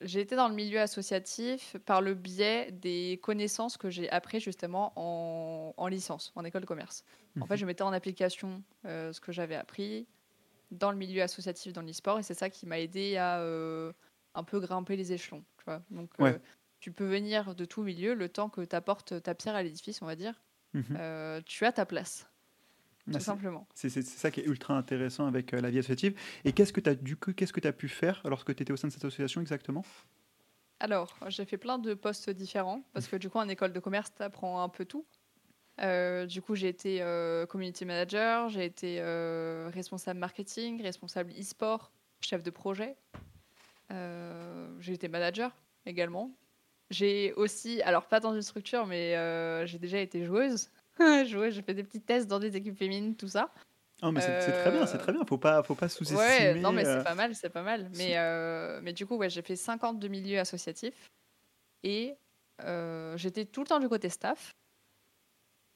j'ai 0.00 0.20
été 0.20 0.36
dans 0.36 0.48
le 0.48 0.54
milieu 0.54 0.80
associatif 0.80 1.76
par 1.86 2.02
le 2.02 2.14
biais 2.14 2.72
des 2.72 3.20
connaissances 3.22 3.76
que 3.76 3.88
j'ai 3.88 4.10
appris 4.10 4.40
justement 4.40 4.92
en, 4.96 5.72
en 5.76 5.86
licence, 5.86 6.32
en 6.34 6.44
école 6.44 6.62
de 6.62 6.66
commerce. 6.66 7.04
En 7.40 7.46
fait, 7.46 7.56
je 7.56 7.64
mettais 7.64 7.82
en 7.82 7.92
application 7.92 8.62
ce 8.84 9.18
que 9.20 9.32
j'avais 9.32 9.54
appris 9.54 10.06
dans 10.72 10.90
le 10.90 10.96
milieu 10.96 11.22
associatif, 11.22 11.72
dans 11.72 11.82
l'e-sport, 11.82 12.18
et 12.18 12.22
c'est 12.22 12.34
ça 12.34 12.50
qui 12.50 12.66
m'a 12.66 12.80
aidé 12.80 13.16
à 13.16 13.40
euh, 13.40 13.92
un 14.34 14.44
peu 14.44 14.60
grimper 14.60 14.96
les 14.96 15.12
échelons. 15.12 15.44
Tu 15.58 15.64
vois 15.66 15.82
Donc, 15.90 16.10
euh, 16.20 16.38
tu 16.80 16.92
peux 16.92 17.06
venir 17.06 17.54
de 17.54 17.64
tout 17.64 17.82
milieu 17.82 18.14
le 18.14 18.28
temps 18.28 18.48
que 18.48 18.60
tu 18.62 18.74
apportes 18.74 19.22
ta 19.22 19.34
pierre 19.34 19.54
à 19.54 19.62
l'édifice, 19.62 20.02
on 20.02 20.06
va 20.06 20.16
dire. 20.16 20.42
Mhm. 20.74 20.96
Euh, 20.98 21.40
tu 21.44 21.64
as 21.66 21.72
ta 21.72 21.84
place, 21.86 22.26
Ah, 23.08 23.12
tout 23.12 23.20
simplement. 23.20 23.68
C'est 23.74 23.90
ça 23.90 24.30
qui 24.30 24.40
est 24.40 24.46
ultra 24.46 24.76
intéressant 24.76 25.26
avec 25.26 25.52
euh, 25.52 25.60
la 25.60 25.70
vie 25.70 25.78
associative. 25.78 26.18
Et 26.44 26.52
qu'est-ce 26.52 26.72
que 26.72 26.80
tu 26.80 26.90
as 26.90 26.94
du 26.94 27.16
coup, 27.16 27.32
qu'est-ce 27.32 27.52
que 27.52 27.60
tu 27.60 27.68
as 27.68 27.72
pu 27.72 27.88
faire 27.88 28.22
lorsque 28.24 28.54
tu 28.54 28.62
étais 28.62 28.72
au 28.72 28.76
sein 28.76 28.88
de 28.88 28.92
cette 28.92 29.04
association 29.04 29.40
exactement? 29.40 29.84
Alors, 30.80 31.16
j'ai 31.28 31.44
fait 31.44 31.58
plein 31.58 31.78
de 31.78 31.94
postes 31.94 32.30
différents 32.30 32.82
parce 32.92 33.06
que 33.06 33.16
du 33.16 33.30
coup, 33.30 33.38
en 33.38 33.48
école 33.48 33.72
de 33.72 33.80
commerce, 33.80 34.12
tu 34.16 34.22
apprends 34.22 34.62
un 34.62 34.68
peu 34.68 34.84
tout. 34.84 35.06
Euh, 35.80 36.26
du 36.26 36.42
coup, 36.42 36.54
j'ai 36.54 36.68
été 36.68 37.00
euh, 37.02 37.46
community 37.46 37.84
manager, 37.84 38.48
j'ai 38.48 38.64
été 38.64 39.00
responsable 39.72 40.18
marketing, 40.18 40.82
responsable 40.82 41.32
e-sport, 41.38 41.92
chef 42.20 42.42
de 42.42 42.50
projet. 42.50 42.96
Euh, 43.92 44.68
j'ai 44.80 44.94
été 44.94 45.08
manager 45.08 45.54
également. 45.86 46.30
J'ai 46.90 47.32
aussi, 47.34 47.80
alors 47.82 48.06
pas 48.06 48.20
dans 48.20 48.34
une 48.34 48.42
structure, 48.42 48.86
mais 48.86 49.16
euh, 49.16 49.64
j'ai 49.66 49.78
déjà 49.78 49.98
été 49.98 50.24
joueuse. 50.24 50.70
joueuse, 51.26 51.54
j'ai 51.54 51.62
fait 51.62 51.74
des 51.74 51.84
petits 51.84 52.00
tests 52.00 52.28
dans 52.28 52.38
des 52.38 52.56
équipes 52.56 52.76
féminines, 52.76 53.16
tout 53.16 53.28
ça. 53.28 53.50
Ah, 54.02 54.10
mais 54.10 54.20
c'est 54.20 54.50
très 54.62 54.72
bien, 54.72 54.84
c'est 54.84 54.96
Euh, 54.96 55.00
très 55.00 55.12
bien. 55.12 55.24
Faut 55.24 55.38
pas, 55.38 55.62
faut 55.62 55.76
pas 55.76 55.88
sous-estimer. 55.88 56.20
Ouais, 56.20 56.54
non, 56.54 56.72
mais 56.72 56.84
c'est 56.84 57.04
pas 57.04 57.14
mal, 57.14 57.34
c'est 57.36 57.50
pas 57.50 57.62
mal. 57.62 57.88
Mais, 57.94 58.18
euh, 58.18 58.80
mais 58.82 58.92
du 58.92 59.06
coup, 59.06 59.16
ouais, 59.16 59.30
j'ai 59.30 59.42
fait 59.42 59.54
50 59.54 60.00
de 60.00 60.08
milieux 60.08 60.40
associatifs 60.40 61.08
et 61.84 62.16
euh, 62.64 63.16
j'étais 63.16 63.44
tout 63.44 63.60
le 63.60 63.68
temps 63.68 63.78
du 63.78 63.88
côté 63.88 64.08
staff. 64.08 64.56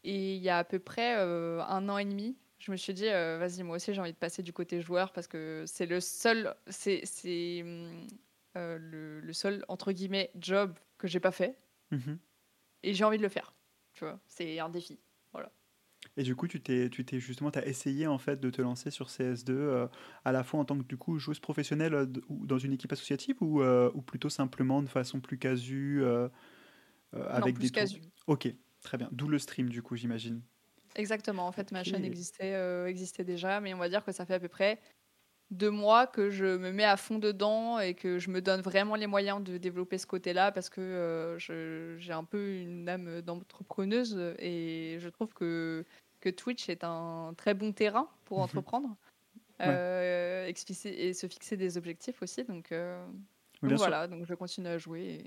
Et 0.02 0.34
il 0.34 0.42
y 0.42 0.50
a 0.50 0.58
à 0.58 0.64
peu 0.64 0.80
près 0.80 1.14
un 1.14 1.88
an 1.88 1.98
et 1.98 2.04
demi, 2.04 2.36
je 2.58 2.70
me 2.70 2.76
suis 2.76 2.94
dit, 2.94 3.08
euh, 3.08 3.38
vas-y, 3.38 3.62
moi 3.62 3.76
aussi, 3.76 3.92
j'ai 3.92 4.00
envie 4.00 4.12
de 4.12 4.18
passer 4.18 4.42
du 4.42 4.52
côté 4.52 4.80
joueur 4.80 5.12
parce 5.12 5.26
que 5.26 5.64
c'est 5.66 5.86
le 5.86 6.00
seul, 6.00 6.54
c'est 6.68 7.02
c'est, 7.04 7.62
euh, 8.56 8.78
le, 8.78 9.20
le 9.20 9.32
seul, 9.32 9.64
entre 9.68 9.92
guillemets, 9.92 10.30
job 10.40 10.74
que 10.98 11.06
j'ai 11.06 11.20
pas 11.20 11.32
fait 11.32 11.58
mhm. 11.90 12.18
et 12.82 12.94
j'ai 12.94 13.04
envie 13.04 13.18
de 13.18 13.22
le 13.22 13.28
faire. 13.28 13.54
Tu 13.92 14.04
vois, 14.04 14.18
c'est 14.26 14.58
un 14.58 14.68
défi. 14.68 14.98
Et 16.18 16.22
du 16.22 16.34
coup, 16.34 16.46
tu 16.46 16.62
t'es, 16.62 16.88
tu 16.88 17.04
t'es 17.04 17.18
justement, 17.18 17.50
as 17.50 17.66
essayé 17.66 18.06
en 18.06 18.16
fait 18.16 18.40
de 18.40 18.48
te 18.48 18.62
lancer 18.62 18.90
sur 18.90 19.08
CS2 19.08 19.50
euh, 19.50 19.86
à 20.24 20.32
la 20.32 20.44
fois 20.44 20.60
en 20.60 20.64
tant 20.64 20.78
que 20.78 20.84
du 20.84 20.96
coup 20.96 21.18
joueuse 21.18 21.40
professionnelle 21.40 22.06
dans 22.30 22.58
une 22.58 22.72
équipe 22.72 22.92
associative 22.92 23.36
ou, 23.42 23.62
ou 23.62 24.02
plutôt 24.02 24.30
simplement 24.30 24.82
de 24.82 24.88
façon 24.88 25.20
plus 25.20 25.36
casu 25.36 26.02
non, 26.02 26.30
avec 27.28 27.56
plus 27.56 27.64
des 27.64 27.70
casu. 27.70 28.00
Ok, 28.28 28.48
très 28.82 28.96
bien. 28.96 29.10
D'où 29.12 29.28
le 29.28 29.38
stream 29.38 29.68
du 29.68 29.82
coup, 29.82 29.96
j'imagine. 29.96 30.40
Exactement. 30.96 31.46
En 31.46 31.52
fait, 31.52 31.70
ma 31.72 31.84
chaîne 31.84 32.04
existait, 32.04 32.54
euh, 32.54 32.86
existait 32.86 33.24
déjà, 33.24 33.60
mais 33.60 33.72
on 33.74 33.78
va 33.78 33.88
dire 33.88 34.04
que 34.04 34.12
ça 34.12 34.26
fait 34.26 34.34
à 34.34 34.40
peu 34.40 34.48
près 34.48 34.80
deux 35.52 35.70
mois 35.70 36.08
que 36.08 36.28
je 36.30 36.56
me 36.56 36.72
mets 36.72 36.84
à 36.84 36.96
fond 36.96 37.18
dedans 37.20 37.78
et 37.78 37.94
que 37.94 38.18
je 38.18 38.30
me 38.30 38.40
donne 38.40 38.62
vraiment 38.62 38.96
les 38.96 39.06
moyens 39.06 39.40
de 39.44 39.58
développer 39.58 39.96
ce 39.98 40.06
côté-là 40.06 40.50
parce 40.50 40.68
que 40.68 40.80
euh, 40.80 41.38
j'ai 41.98 42.12
un 42.12 42.24
peu 42.24 42.48
une 42.56 42.88
âme 42.88 43.22
d'entrepreneuse 43.22 44.18
et 44.40 44.96
je 44.98 45.08
trouve 45.08 45.32
que, 45.34 45.84
que 46.20 46.30
Twitch 46.30 46.68
est 46.68 46.82
un 46.82 47.32
très 47.36 47.54
bon 47.54 47.72
terrain 47.72 48.08
pour 48.24 48.38
Mhm. 48.38 48.44
entreprendre 48.44 48.88
Ouais. 49.60 49.66
euh, 49.68 50.52
et 50.86 51.12
se 51.14 51.26
fixer 51.28 51.56
des 51.56 51.78
objectifs 51.78 52.20
aussi. 52.22 52.42
Donc, 52.44 52.68
sûr. 52.70 53.76
voilà, 53.76 54.08
donc 54.08 54.24
je 54.26 54.34
continue 54.34 54.66
à 54.68 54.78
jouer. 54.78 55.20
et- 55.20 55.26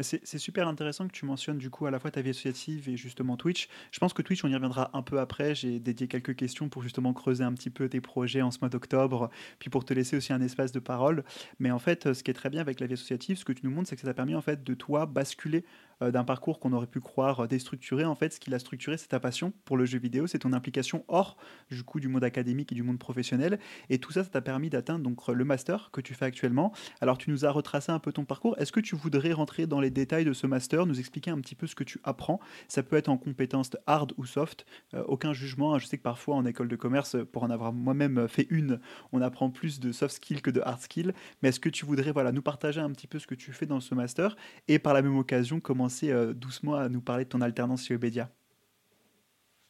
C'est 0.00 0.38
super 0.38 0.68
intéressant 0.68 1.06
que 1.06 1.12
tu 1.12 1.24
mentionnes 1.24 1.58
du 1.58 1.70
coup 1.70 1.86
à 1.86 1.90
la 1.90 1.98
fois 1.98 2.10
ta 2.10 2.20
vie 2.20 2.30
associative 2.30 2.88
et 2.88 2.96
justement 2.96 3.36
Twitch. 3.36 3.68
Je 3.92 3.98
pense 3.98 4.12
que 4.12 4.22
Twitch, 4.22 4.44
on 4.44 4.48
y 4.48 4.54
reviendra 4.54 4.90
un 4.94 5.02
peu 5.02 5.20
après. 5.20 5.54
J'ai 5.54 5.78
dédié 5.78 6.08
quelques 6.08 6.36
questions 6.36 6.68
pour 6.68 6.82
justement 6.82 7.12
creuser 7.12 7.44
un 7.44 7.52
petit 7.52 7.70
peu 7.70 7.88
tes 7.88 8.00
projets 8.00 8.42
en 8.42 8.50
ce 8.50 8.58
mois 8.60 8.68
d'octobre, 8.68 9.30
puis 9.58 9.70
pour 9.70 9.84
te 9.84 9.94
laisser 9.94 10.16
aussi 10.16 10.32
un 10.32 10.40
espace 10.40 10.72
de 10.72 10.80
parole. 10.80 11.24
Mais 11.58 11.70
en 11.70 11.78
fait, 11.78 12.12
ce 12.12 12.22
qui 12.22 12.30
est 12.30 12.34
très 12.34 12.50
bien 12.50 12.60
avec 12.60 12.80
la 12.80 12.86
vie 12.86 12.94
associative, 12.94 13.36
ce 13.36 13.44
que 13.44 13.52
tu 13.52 13.64
nous 13.64 13.70
montres, 13.70 13.88
c'est 13.88 13.96
que 13.96 14.02
ça 14.02 14.08
t'a 14.08 14.14
permis 14.14 14.34
en 14.34 14.42
fait 14.42 14.64
de 14.64 14.74
toi 14.74 15.06
basculer 15.06 15.64
d'un 16.00 16.24
parcours 16.24 16.60
qu'on 16.60 16.72
aurait 16.72 16.86
pu 16.86 17.00
croire 17.00 17.40
euh, 17.40 17.46
déstructuré. 17.46 18.04
En 18.04 18.14
fait, 18.14 18.32
ce 18.32 18.40
qui 18.40 18.50
l'a 18.50 18.58
structuré, 18.58 18.96
c'est 18.96 19.08
ta 19.08 19.20
passion 19.20 19.52
pour 19.64 19.76
le 19.76 19.84
jeu 19.84 19.98
vidéo, 19.98 20.26
c'est 20.26 20.38
ton 20.38 20.52
implication 20.54 21.04
hors 21.08 21.36
du 21.70 21.82
coup 21.82 22.00
du 22.00 22.08
monde 22.08 22.24
académique 22.24 22.72
et 22.72 22.74
du 22.74 22.82
monde 22.82 22.98
professionnel. 22.98 23.58
Et 23.90 23.98
tout 23.98 24.10
ça, 24.12 24.24
ça 24.24 24.30
t'a 24.30 24.40
permis 24.40 24.70
d'atteindre 24.70 25.04
donc 25.04 25.28
le 25.28 25.44
master 25.44 25.90
que 25.92 26.00
tu 26.00 26.14
fais 26.14 26.24
actuellement. 26.24 26.72
Alors, 27.02 27.18
tu 27.18 27.30
nous 27.30 27.44
as 27.44 27.50
retracé 27.50 27.92
un 27.92 27.98
peu 27.98 28.12
ton 28.12 28.24
parcours. 28.24 28.58
Est-ce 28.58 28.72
que 28.72 28.80
tu 28.80 28.96
voudrais 28.96 29.32
rentrer 29.32 29.66
dans 29.66 29.80
les 29.80 29.90
détails 29.90 30.24
de 30.24 30.32
ce 30.32 30.46
master, 30.46 30.86
nous 30.86 30.98
expliquer 30.98 31.30
un 31.30 31.40
petit 31.40 31.54
peu 31.54 31.66
ce 31.66 31.74
que 31.74 31.84
tu 31.84 32.00
apprends? 32.02 32.40
Ça 32.68 32.82
peut 32.82 32.96
être 32.96 33.08
en 33.08 33.18
compétences 33.18 33.70
hard 33.86 34.14
ou 34.16 34.24
soft, 34.24 34.64
euh, 34.94 35.02
aucun 35.06 35.34
jugement. 35.34 35.78
Je 35.78 35.86
sais 35.86 35.98
que 35.98 36.02
parfois 36.02 36.36
en 36.36 36.46
école 36.46 36.68
de 36.68 36.76
commerce, 36.76 37.16
pour 37.30 37.42
en 37.42 37.50
avoir 37.50 37.72
moi-même 37.72 38.26
fait 38.26 38.46
une, 38.48 38.80
on 39.12 39.20
apprend 39.20 39.50
plus 39.50 39.80
de 39.80 39.92
soft 39.92 40.14
skills 40.14 40.40
que 40.40 40.50
de 40.50 40.62
hard 40.62 40.80
skills. 40.80 41.12
Mais 41.42 41.50
est-ce 41.50 41.60
que 41.60 41.68
tu 41.68 41.84
voudrais 41.84 42.12
voilà, 42.12 42.32
nous 42.32 42.42
partager 42.42 42.80
un 42.80 42.90
petit 42.90 43.06
peu 43.06 43.18
ce 43.18 43.26
que 43.26 43.34
tu 43.34 43.52
fais 43.52 43.66
dans 43.66 43.80
ce 43.80 43.94
master? 43.94 44.36
Et 44.68 44.78
par 44.78 44.94
la 44.94 45.02
même 45.02 45.18
occasion 45.18 45.60
commencer 45.60 45.89
euh, 46.04 46.32
doucement 46.32 46.74
à 46.74 46.88
nous 46.88 47.00
parler 47.00 47.24
de 47.24 47.28
ton 47.28 47.40
alternance 47.40 47.84
chez 47.86 47.94
Webedia 47.94 48.30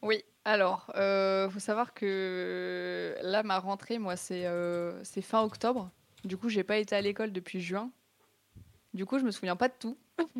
Oui, 0.02 0.24
alors, 0.44 0.90
euh, 0.96 1.50
faut 1.50 1.58
savoir 1.58 1.92
que 1.92 3.14
là, 3.22 3.42
ma 3.42 3.58
rentrée, 3.58 3.98
moi, 3.98 4.16
c'est 4.16 4.46
euh, 4.46 5.02
c'est 5.04 5.22
fin 5.22 5.42
octobre. 5.42 5.90
Du 6.24 6.36
coup, 6.36 6.48
j'ai 6.48 6.64
pas 6.64 6.78
été 6.78 6.94
à 6.96 7.00
l'école 7.00 7.32
depuis 7.32 7.60
juin. 7.60 7.90
Du 8.94 9.06
coup, 9.06 9.18
je 9.18 9.24
me 9.24 9.30
souviens 9.30 9.56
pas 9.56 9.68
de 9.68 9.74
tout. 9.78 9.96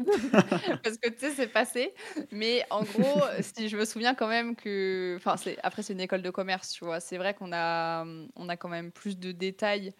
Parce 0.83 0.99
que 0.99 1.09
tu 1.11 1.19
sais, 1.21 1.31
c'est 1.31 1.47
passé. 1.47 1.95
Mais 2.33 2.65
en 2.71 2.83
gros, 2.83 3.21
si 3.41 3.69
je 3.69 3.77
me 3.77 3.85
souviens 3.85 4.15
quand 4.15 4.29
même 4.29 4.57
que. 4.57 5.17
Enfin, 5.17 5.37
après, 5.63 5.83
c'est 5.83 5.93
une 5.93 6.01
école 6.01 6.23
de 6.23 6.31
commerce, 6.31 6.73
tu 6.73 6.85
vois. 6.85 7.01
C'est 7.01 7.19
vrai 7.19 7.35
qu'on 7.35 7.53
a, 7.53 8.05
on 8.37 8.49
a 8.49 8.57
quand 8.57 8.69
même 8.69 8.93
plus 8.93 9.19
de 9.19 9.33
détails, 9.33 9.93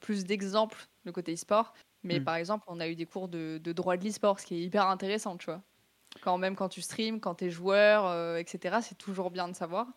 plus 0.00 0.24
d'exemples 0.24 0.86
de 1.04 1.10
côté 1.10 1.32
e-sport. 1.34 1.74
Mais 2.04 2.20
Mm. 2.20 2.24
par 2.24 2.36
exemple, 2.36 2.64
on 2.68 2.80
a 2.80 2.88
eu 2.88 2.94
des 2.96 3.06
cours 3.06 3.28
de, 3.28 3.58
de 3.62 3.72
droit 3.72 3.96
de 3.96 4.04
l'e-sport, 4.04 4.38
ce 4.40 4.46
qui 4.46 4.54
est 4.56 4.60
hyper 4.62 4.86
intéressant, 4.86 5.36
tu 5.36 5.46
vois. 5.46 5.62
Quand 6.22 6.38
même, 6.38 6.56
quand 6.56 6.68
tu 6.68 6.80
streams, 6.82 7.20
quand 7.20 7.36
tu 7.36 7.46
es 7.46 7.50
joueur, 7.50 8.06
euh, 8.06 8.36
etc., 8.36 8.78
c'est 8.82 8.96
toujours 8.98 9.30
bien 9.30 9.48
de 9.48 9.54
savoir. 9.54 9.88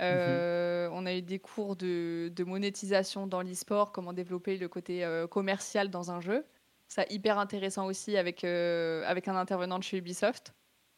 Euh, 0.00 0.88
On 0.92 1.06
a 1.06 1.14
eu 1.14 1.22
des 1.22 1.38
cours 1.38 1.76
de, 1.76 2.30
de 2.34 2.44
monétisation 2.44 3.26
dans 3.26 3.42
l'e-sport, 3.42 3.92
comment 3.92 4.12
développer 4.12 4.58
le 4.58 4.68
côté 4.68 5.04
euh, 5.04 5.26
commercial 5.26 5.90
dans 5.90 6.10
un 6.10 6.20
jeu. 6.20 6.44
ça 6.88 7.04
hyper 7.10 7.38
intéressant 7.38 7.86
aussi 7.86 8.16
avec, 8.16 8.44
euh, 8.44 9.02
avec 9.06 9.28
un 9.28 9.36
intervenant 9.36 9.78
de 9.78 9.84
chez 9.84 9.98
Ubisoft. 9.98 10.54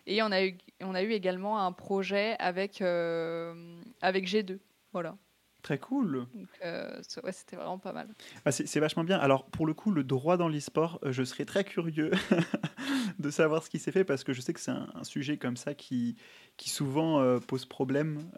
Et 0.06 0.22
on 0.22 0.32
a 0.32 0.44
eu, 0.44 0.58
on 0.82 0.94
a 0.94 1.02
eu 1.02 1.12
également 1.12 1.60
un 1.64 1.72
projet 1.72 2.36
avec, 2.40 2.82
euh, 2.82 3.80
avec 4.02 4.26
G2. 4.28 4.60
Voilà. 4.92 5.16
Très 5.62 5.78
cool. 5.78 6.26
Euh, 6.64 7.02
ouais, 7.24 7.32
c'était 7.32 7.56
vraiment 7.56 7.78
pas 7.78 7.92
mal. 7.92 8.08
Ah, 8.44 8.52
c'est 8.52 8.78
vachement 8.78 9.04
bien. 9.04 9.18
Alors, 9.18 9.44
pour 9.46 9.66
le 9.66 9.74
coup, 9.74 9.90
le 9.90 10.04
droit 10.04 10.36
dans 10.36 10.48
l'e-sport, 10.48 11.00
je 11.04 11.24
serais 11.24 11.44
très 11.44 11.64
curieux 11.64 12.12
de 13.18 13.30
savoir 13.30 13.64
ce 13.64 13.70
qui 13.70 13.78
s'est 13.78 13.92
fait 13.92 14.04
parce 14.04 14.22
que 14.22 14.32
je 14.32 14.40
sais 14.40 14.52
que 14.52 14.60
c'est 14.60 14.70
un, 14.70 14.88
sujet 15.02 15.36
comme 15.36 15.56
ça 15.56 15.74
qui, 15.74 16.16
qui 16.56 16.70
souvent 16.70 17.40
pose 17.40 17.66
problème 17.66 18.30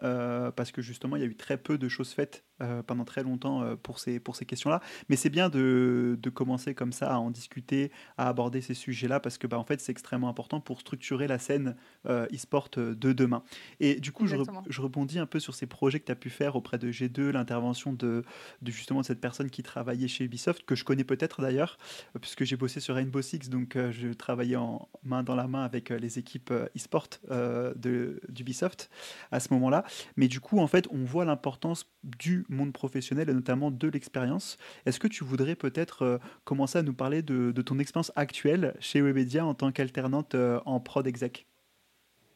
parce 0.55 0.71
que 0.71 0.81
justement, 0.81 1.15
il 1.15 1.21
y 1.21 1.25
a 1.25 1.27
eu 1.27 1.35
très 1.35 1.57
peu 1.57 1.77
de 1.77 1.87
choses 1.87 2.11
faites 2.11 2.43
euh, 2.61 2.83
pendant 2.83 3.05
très 3.05 3.23
longtemps 3.23 3.63
euh, 3.63 3.75
pour 3.75 3.99
ces, 3.99 4.19
pour 4.19 4.35
ces 4.35 4.45
questions-là. 4.45 4.81
Mais 5.09 5.15
c'est 5.15 5.29
bien 5.29 5.49
de, 5.49 6.17
de, 6.21 6.29
commencer 6.29 6.75
comme 6.75 6.91
ça 6.91 7.13
à 7.13 7.17
en 7.17 7.31
discuter, 7.31 7.91
à 8.17 8.27
aborder 8.27 8.61
ces 8.61 8.73
sujets-là, 8.73 9.19
parce 9.19 9.37
que 9.37 9.47
bah, 9.47 9.57
en 9.57 9.63
fait, 9.63 9.81
c'est 9.81 9.91
extrêmement 9.91 10.29
important 10.29 10.59
pour 10.59 10.79
structurer 10.79 11.27
la 11.27 11.39
scène 11.39 11.75
euh, 12.07 12.27
e-sport 12.33 12.69
de 12.75 13.13
demain. 13.13 13.43
Et 13.79 13.99
du 13.99 14.11
coup, 14.11 14.27
je, 14.27 14.35
je, 14.69 14.81
rebondis 14.81 15.17
un 15.17 15.25
peu 15.25 15.39
sur 15.39 15.55
ces 15.55 15.65
projets 15.65 15.99
que 15.99 16.05
tu 16.05 16.11
as 16.11 16.15
pu 16.15 16.29
faire 16.29 16.55
auprès 16.55 16.77
de 16.77 16.91
G2, 16.91 17.29
l'intervention 17.29 17.93
de, 17.93 18.23
de, 18.61 18.71
justement 18.71 19.01
de 19.01 19.05
cette 19.05 19.21
personne 19.21 19.49
qui 19.49 19.63
travaillait 19.63 20.07
chez 20.07 20.25
Ubisoft, 20.25 20.63
que 20.63 20.75
je 20.75 20.83
connais 20.83 21.03
peut-être 21.03 21.41
d'ailleurs, 21.41 21.77
puisque 22.19 22.43
j'ai 22.43 22.57
bossé 22.57 22.79
sur 22.79 22.95
Rainbow 22.95 23.21
Six, 23.21 23.49
donc 23.49 23.75
je 23.75 24.13
travaillais 24.13 24.55
en 24.55 24.87
main 25.03 25.23
dans 25.23 25.35
la 25.35 25.47
main 25.47 25.63
avec 25.63 25.89
les 25.89 26.19
équipes 26.19 26.53
e-sport 26.75 27.07
d'Ubisoft 27.75 28.89
à 29.31 29.39
ce 29.39 29.53
moment-là. 29.53 29.83
Mais 30.15 30.27
du 30.27 30.39
coup, 30.39 30.59
en 30.59 30.67
fait, 30.67 30.87
on 30.91 31.03
voit 31.03 31.25
l'importance 31.25 31.87
du 32.03 32.45
monde 32.53 32.73
professionnel 32.73 33.29
et 33.29 33.33
notamment 33.33 33.71
de 33.71 33.87
l'expérience. 33.87 34.57
Est-ce 34.85 34.99
que 34.99 35.07
tu 35.07 35.23
voudrais 35.23 35.55
peut-être 35.55 36.03
euh, 36.03 36.17
commencer 36.43 36.77
à 36.77 36.83
nous 36.83 36.93
parler 36.93 37.21
de, 37.21 37.51
ton 37.61 37.79
expérience 37.79 38.11
actuelle 38.15 38.75
chez 38.79 39.01
Webedia 39.01 39.45
en 39.45 39.53
tant 39.53 39.71
qu'alternante 39.71 40.35
euh, 40.35 40.59
en 40.65 40.79
prod 40.79 41.05
exec? 41.07 41.47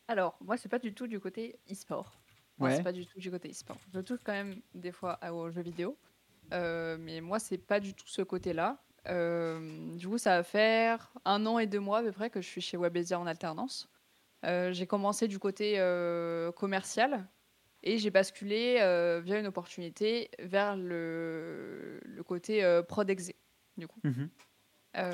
Alors, 0.08 0.38
moi, 0.42 0.58
c'est 0.58 0.70
pas 0.70 0.80
du 0.80 0.94
tout 0.94 1.08
du 1.08 1.20
côté 1.20 1.60
e-sport. 1.72 2.20
Ouais. 2.60 2.78
C'est 2.78 2.84
pas 2.84 2.92
du 2.92 3.06
tout 3.06 3.20
du 3.20 3.32
côté 3.32 3.50
e-sport. 3.50 3.78
Je 3.94 4.00
touche 4.00 4.20
quand 4.24 4.34
même 4.34 4.56
des 4.74 4.92
fois 4.92 5.20
aux 5.32 5.50
jeux 5.50 5.62
vidéo, 5.62 5.98
euh, 6.54 6.98
mais 7.00 7.22
moi, 7.22 7.40
c'est 7.40 7.58
pas 7.58 7.80
du 7.80 7.94
tout 7.94 8.08
ce 8.08 8.22
côté-là. 8.22 8.82
du 9.06 10.08
coup, 10.08 10.18
ça 10.18 10.38
va 10.38 10.44
faire 10.44 11.12
un 11.26 11.46
an 11.46 11.60
et 11.60 11.68
deux 11.68 11.80
mois 11.80 12.00
à 12.00 12.04
peu 12.04 12.12
près 12.12 12.30
que 12.30 12.42
je 12.42 12.48
suis 12.48 12.62
chez 12.62 12.78
Webedia 12.78 13.20
en 13.20 13.28
alternance. 13.28 13.90
j'ai 14.44 14.88
commencé 14.88 15.28
du 15.28 15.40
côté 15.40 15.80
commercial, 16.56 17.28
et 17.86 18.00
j'ai 18.00 18.10
basculé 18.10 18.78
euh, 18.80 19.22
via 19.24 19.40
une 19.40 19.46
opportunité 19.46 20.30
vers 20.40 20.76
le, 20.76 22.02
le 22.04 22.24
côté 22.24 22.64
euh, 22.64 22.82
prod 22.82 23.08
exé, 23.10 23.36
du 23.78 23.88
coup. 23.88 24.00
Mhm. 24.04 24.30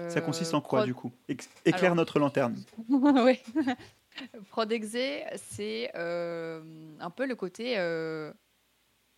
Ça 0.09 0.21
consiste 0.21 0.53
en 0.53 0.61
quoi, 0.61 0.85
du 0.85 0.93
coup? 0.93 1.11
Éclaire 1.65 1.95
notre 1.95 2.19
lanterne. 2.19 2.55
oui. 2.89 3.39
prod 4.49 4.71
exé, 4.71 5.23
c'est 5.35 5.91
euh, 5.95 6.61
un 6.99 7.09
peu 7.09 7.25
le 7.25 7.35
côté, 7.35 7.75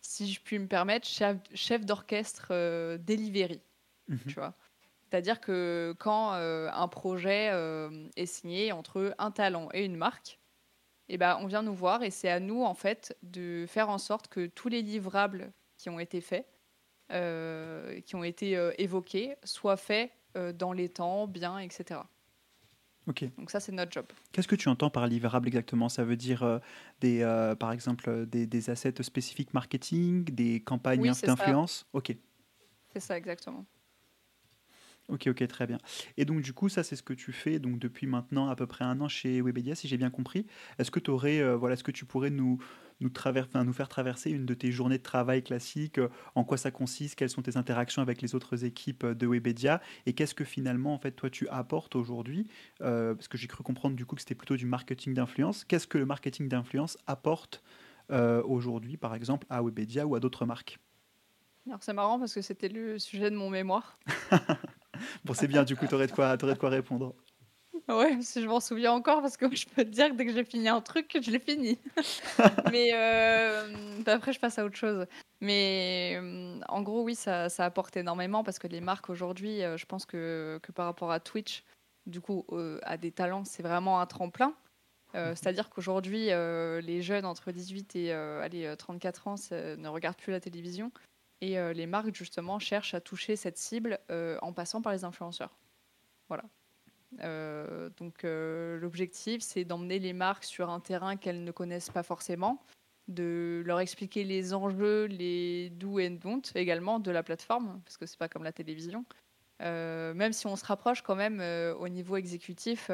si 0.00 0.32
je 0.32 0.40
puis 0.40 0.58
me 0.58 0.66
permettre, 0.66 1.06
chef, 1.06 1.36
chef 1.54 1.84
d'orchestre 1.84 2.96
delivery. 2.96 3.60
Mhm. 4.08 4.18
Tu 4.26 4.34
vois 4.34 4.54
c'est-à-dire 5.10 5.40
que 5.40 5.94
quand 6.00 6.32
un 6.32 6.88
projet 6.88 7.52
est 8.16 8.26
signé 8.26 8.72
entre 8.72 9.14
un 9.18 9.30
talent 9.30 9.68
et 9.72 9.84
une 9.84 9.94
marque, 9.94 10.40
eh 11.08 11.18
ben, 11.18 11.38
on 11.40 11.46
vient 11.46 11.62
nous 11.62 11.74
voir 11.74 12.02
et 12.02 12.10
c'est 12.10 12.30
à 12.30 12.40
nous 12.40 12.62
en 12.62 12.74
fait 12.74 13.16
de 13.22 13.66
faire 13.68 13.88
en 13.88 13.98
sorte 13.98 14.28
que 14.28 14.46
tous 14.46 14.68
les 14.68 14.82
livrables 14.82 15.52
qui 15.76 15.90
ont 15.90 16.00
été 16.00 16.20
faits, 16.20 16.46
euh, 17.12 18.00
qui 18.00 18.16
ont 18.16 18.24
été 18.24 18.56
euh, 18.56 18.72
évoqués, 18.78 19.36
soient 19.44 19.76
faits 19.76 20.10
euh, 20.36 20.52
dans 20.52 20.72
les 20.72 20.88
temps, 20.88 21.26
bien, 21.26 21.58
etc. 21.58 22.00
Ok. 23.06 23.24
Donc 23.36 23.50
ça 23.50 23.60
c'est 23.60 23.72
notre 23.72 23.92
job. 23.92 24.06
Qu'est-ce 24.32 24.48
que 24.48 24.56
tu 24.56 24.70
entends 24.70 24.88
par 24.88 25.06
livrable 25.06 25.46
exactement? 25.46 25.90
Ça 25.90 26.04
veut 26.04 26.16
dire 26.16 26.60
des, 27.02 27.20
par 27.60 27.72
exemple 27.72 28.24
des, 28.24 28.46
des, 28.46 28.70
assets 28.70 29.02
spécifiques 29.02 29.52
marketing, 29.52 30.24
des 30.24 30.60
campagnes 30.60 31.12
d'influence? 31.22 31.86
Ok. 31.92 32.16
C'est 32.94 33.00
ça 33.00 33.18
exactement. 33.18 33.66
Ok, 35.08 35.26
ok, 35.26 35.46
très 35.48 35.66
bien. 35.66 35.78
Et 36.16 36.24
donc, 36.24 36.40
du 36.40 36.54
coup, 36.54 36.70
ça, 36.70 36.82
c'est 36.82 36.96
ce 36.96 37.02
que 37.02 37.12
tu 37.12 37.30
fais 37.32 37.58
donc 37.58 37.78
depuis 37.78 38.06
maintenant 38.06 38.48
à 38.48 38.56
peu 38.56 38.66
près 38.66 38.86
un 38.86 38.98
an 39.02 39.08
chez 39.08 39.42
Webedia, 39.42 39.74
si 39.74 39.86
j'ai 39.86 39.98
bien 39.98 40.08
compris. 40.08 40.46
Est-ce 40.78 40.90
que, 40.90 41.10
aurais, 41.10 41.40
euh, 41.40 41.56
voilà, 41.56 41.74
est-ce 41.74 41.84
que 41.84 41.90
tu 41.90 42.06
pourrais 42.06 42.30
nous, 42.30 42.58
nous, 43.00 43.10
nous 43.10 43.72
faire 43.74 43.88
traverser 43.88 44.30
une 44.30 44.46
de 44.46 44.54
tes 44.54 44.72
journées 44.72 44.96
de 44.96 45.02
travail 45.02 45.42
classiques 45.42 45.98
euh, 45.98 46.08
En 46.34 46.44
quoi 46.44 46.56
ça 46.56 46.70
consiste 46.70 47.16
Quelles 47.16 47.28
sont 47.28 47.42
tes 47.42 47.58
interactions 47.58 48.00
avec 48.00 48.22
les 48.22 48.34
autres 48.34 48.64
équipes 48.64 49.04
euh, 49.04 49.14
de 49.14 49.26
Webedia 49.26 49.82
Et 50.06 50.14
qu'est-ce 50.14 50.34
que 50.34 50.44
finalement, 50.44 50.94
en 50.94 50.98
fait, 50.98 51.12
toi, 51.12 51.28
tu 51.28 51.46
apportes 51.48 51.96
aujourd'hui 51.96 52.46
Parce 52.78 53.28
que 53.28 53.36
j'ai 53.36 53.46
cru 53.46 53.62
comprendre 53.62 53.96
du 53.96 54.06
coup 54.06 54.14
que 54.14 54.22
c'était 54.22 54.34
plutôt 54.34 54.56
du 54.56 54.66
marketing 54.66 55.12
d'influence. 55.12 55.64
Qu'est-ce 55.64 55.86
que 55.86 55.98
le 55.98 56.06
marketing 56.06 56.48
d'influence 56.48 56.96
apporte 57.06 57.62
aujourd'hui, 58.10 58.96
par 58.96 59.14
exemple, 59.14 59.46
à 59.50 59.62
Webedia 59.62 60.06
ou 60.06 60.14
à 60.14 60.20
d'autres 60.20 60.46
marques? 60.46 60.78
Alors 61.66 61.82
c'est 61.82 61.94
marrant 61.94 62.18
parce 62.18 62.34
que 62.34 62.42
c'était 62.42 62.68
le 62.68 62.98
sujet 62.98 63.30
de 63.30 63.36
mon 63.36 63.48
mémoire. 63.48 63.98
bon, 65.24 65.34
c'est 65.34 65.48
bien, 65.48 65.64
du 65.64 65.76
coup, 65.76 65.86
tu 65.86 65.94
aurais, 65.94 66.06
de 66.06 66.12
quoi, 66.12 66.36
de 66.36 66.54
quoi 66.54 66.68
répondre. 66.68 67.14
Ouais, 67.88 68.16
si 68.22 68.40
je 68.40 68.48
m'en 68.48 68.60
souviens 68.60 68.92
encore, 68.92 69.20
parce 69.20 69.36
que 69.36 69.54
je 69.54 69.66
peux 69.66 69.84
te 69.84 69.90
dire 69.90 70.08
que 70.08 70.14
dès 70.14 70.24
que 70.24 70.32
j'ai 70.32 70.44
fini 70.44 70.68
un 70.68 70.80
truc, 70.80 71.18
je 71.20 71.30
l'ai 71.30 71.38
fini. 71.38 71.78
Mais 72.72 72.90
euh, 72.94 73.68
bah, 74.04 74.14
après, 74.14 74.32
je 74.32 74.40
passe 74.40 74.58
à 74.58 74.64
autre 74.64 74.76
chose. 74.76 75.06
Mais 75.40 76.18
euh, 76.22 76.60
en 76.68 76.82
gros, 76.82 77.02
oui, 77.02 77.14
ça, 77.14 77.50
ça, 77.50 77.66
apporte 77.66 77.96
énormément 77.96 78.42
parce 78.42 78.58
que 78.58 78.68
les 78.68 78.80
marques 78.80 79.10
aujourd'hui, 79.10 79.62
euh, 79.62 79.76
je 79.76 79.84
pense 79.84 80.06
que, 80.06 80.58
que, 80.62 80.72
par 80.72 80.86
rapport 80.86 81.10
à 81.10 81.20
Twitch, 81.20 81.64
du 82.06 82.20
coup, 82.20 82.46
à 82.82 82.96
des 82.96 83.10
talents, 83.10 83.44
c'est 83.44 83.62
vraiment 83.62 84.00
un 84.00 84.06
tremplin. 84.06 84.54
Mhm. 85.14 85.34
C'est-à-dire 85.36 85.70
qu'aujourd'hui, 85.70 86.26
les 86.26 87.02
jeunes 87.02 87.24
entre 87.24 87.50
18 87.50 87.96
et 87.96 88.12
allez, 88.12 88.74
34 88.76 89.28
ans 89.28 89.36
ne 89.52 89.88
regardent 89.88 90.16
plus 90.16 90.32
la 90.32 90.40
télévision. 90.40 90.92
Et 91.40 91.58
euh, 91.58 91.72
les 91.72 91.86
marques, 91.86 92.14
justement, 92.14 92.58
cherchent 92.58 92.94
à 92.94 93.00
toucher 93.00 93.36
cette 93.36 93.58
cible 93.58 93.98
euh, 94.10 94.38
en 94.42 94.52
passant 94.52 94.82
par 94.82 94.92
les 94.92 95.04
influenceurs. 95.04 95.56
Voilà. 96.28 96.44
Euh, 97.20 97.90
donc 97.96 98.24
l'objectif, 98.24 99.42
c'est 99.42 99.64
d'emmener 99.64 99.98
les 99.98 100.12
marques 100.12 100.44
sur 100.44 100.70
un 100.70 100.80
terrain 100.80 101.16
qu'elles 101.16 101.44
ne 101.44 101.52
connaissent 101.52 101.90
pas 101.90 102.02
forcément, 102.02 102.62
de 103.06 103.62
leur 103.66 103.78
expliquer 103.80 104.24
les 104.24 104.54
enjeux, 104.54 105.04
les 105.04 105.70
do 105.70 106.00
and 106.00 106.18
don't 106.22 106.42
également 106.54 106.98
de 106.98 107.10
la 107.10 107.22
plateforme, 107.22 107.80
parce 107.84 107.98
que 107.98 108.06
c'est 108.06 108.18
pas 108.18 108.28
comme 108.28 108.42
la 108.42 108.52
télévision. 108.52 109.04
même 109.60 110.32
si 110.32 110.46
on 110.46 110.56
se 110.56 110.64
rapproche 110.64 111.02
quand 111.02 111.14
même 111.14 111.40
au 111.78 111.88
niveau 111.88 112.16
exécutif 112.16 112.90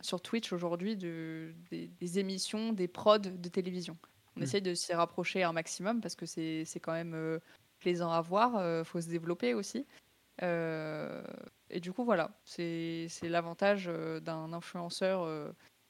sur 0.00 0.20
Twitch 0.20 0.52
aujourd'hui 0.52 0.96
de, 0.96 1.54
des, 1.70 2.18
émissions, 2.18 2.72
des 2.72 2.88
prods 2.88 3.18
de 3.18 3.48
télévision. 3.48 3.96
On 4.38 4.40
mm. 4.40 4.44
essaye 4.44 4.62
de 4.62 4.74
s'y 4.74 4.94
rapprocher 4.94 5.42
un 5.42 5.52
maximum 5.52 6.00
parce 6.00 6.14
que 6.14 6.24
c'est 6.26 6.80
quand 6.80 6.92
même 6.92 7.14
euh, 7.14 7.38
plaisant 7.80 8.12
à 8.12 8.20
voir. 8.20 8.52
Il 8.54 8.60
euh, 8.60 8.84
faut 8.84 9.00
se 9.00 9.08
développer 9.08 9.54
aussi. 9.54 9.84
Euh, 10.42 11.22
et 11.70 11.80
du 11.80 11.92
coup, 11.92 12.04
voilà, 12.04 12.30
c'est 12.44 13.08
l'avantage 13.22 13.90
d'un 14.22 14.52
influenceur 14.52 15.28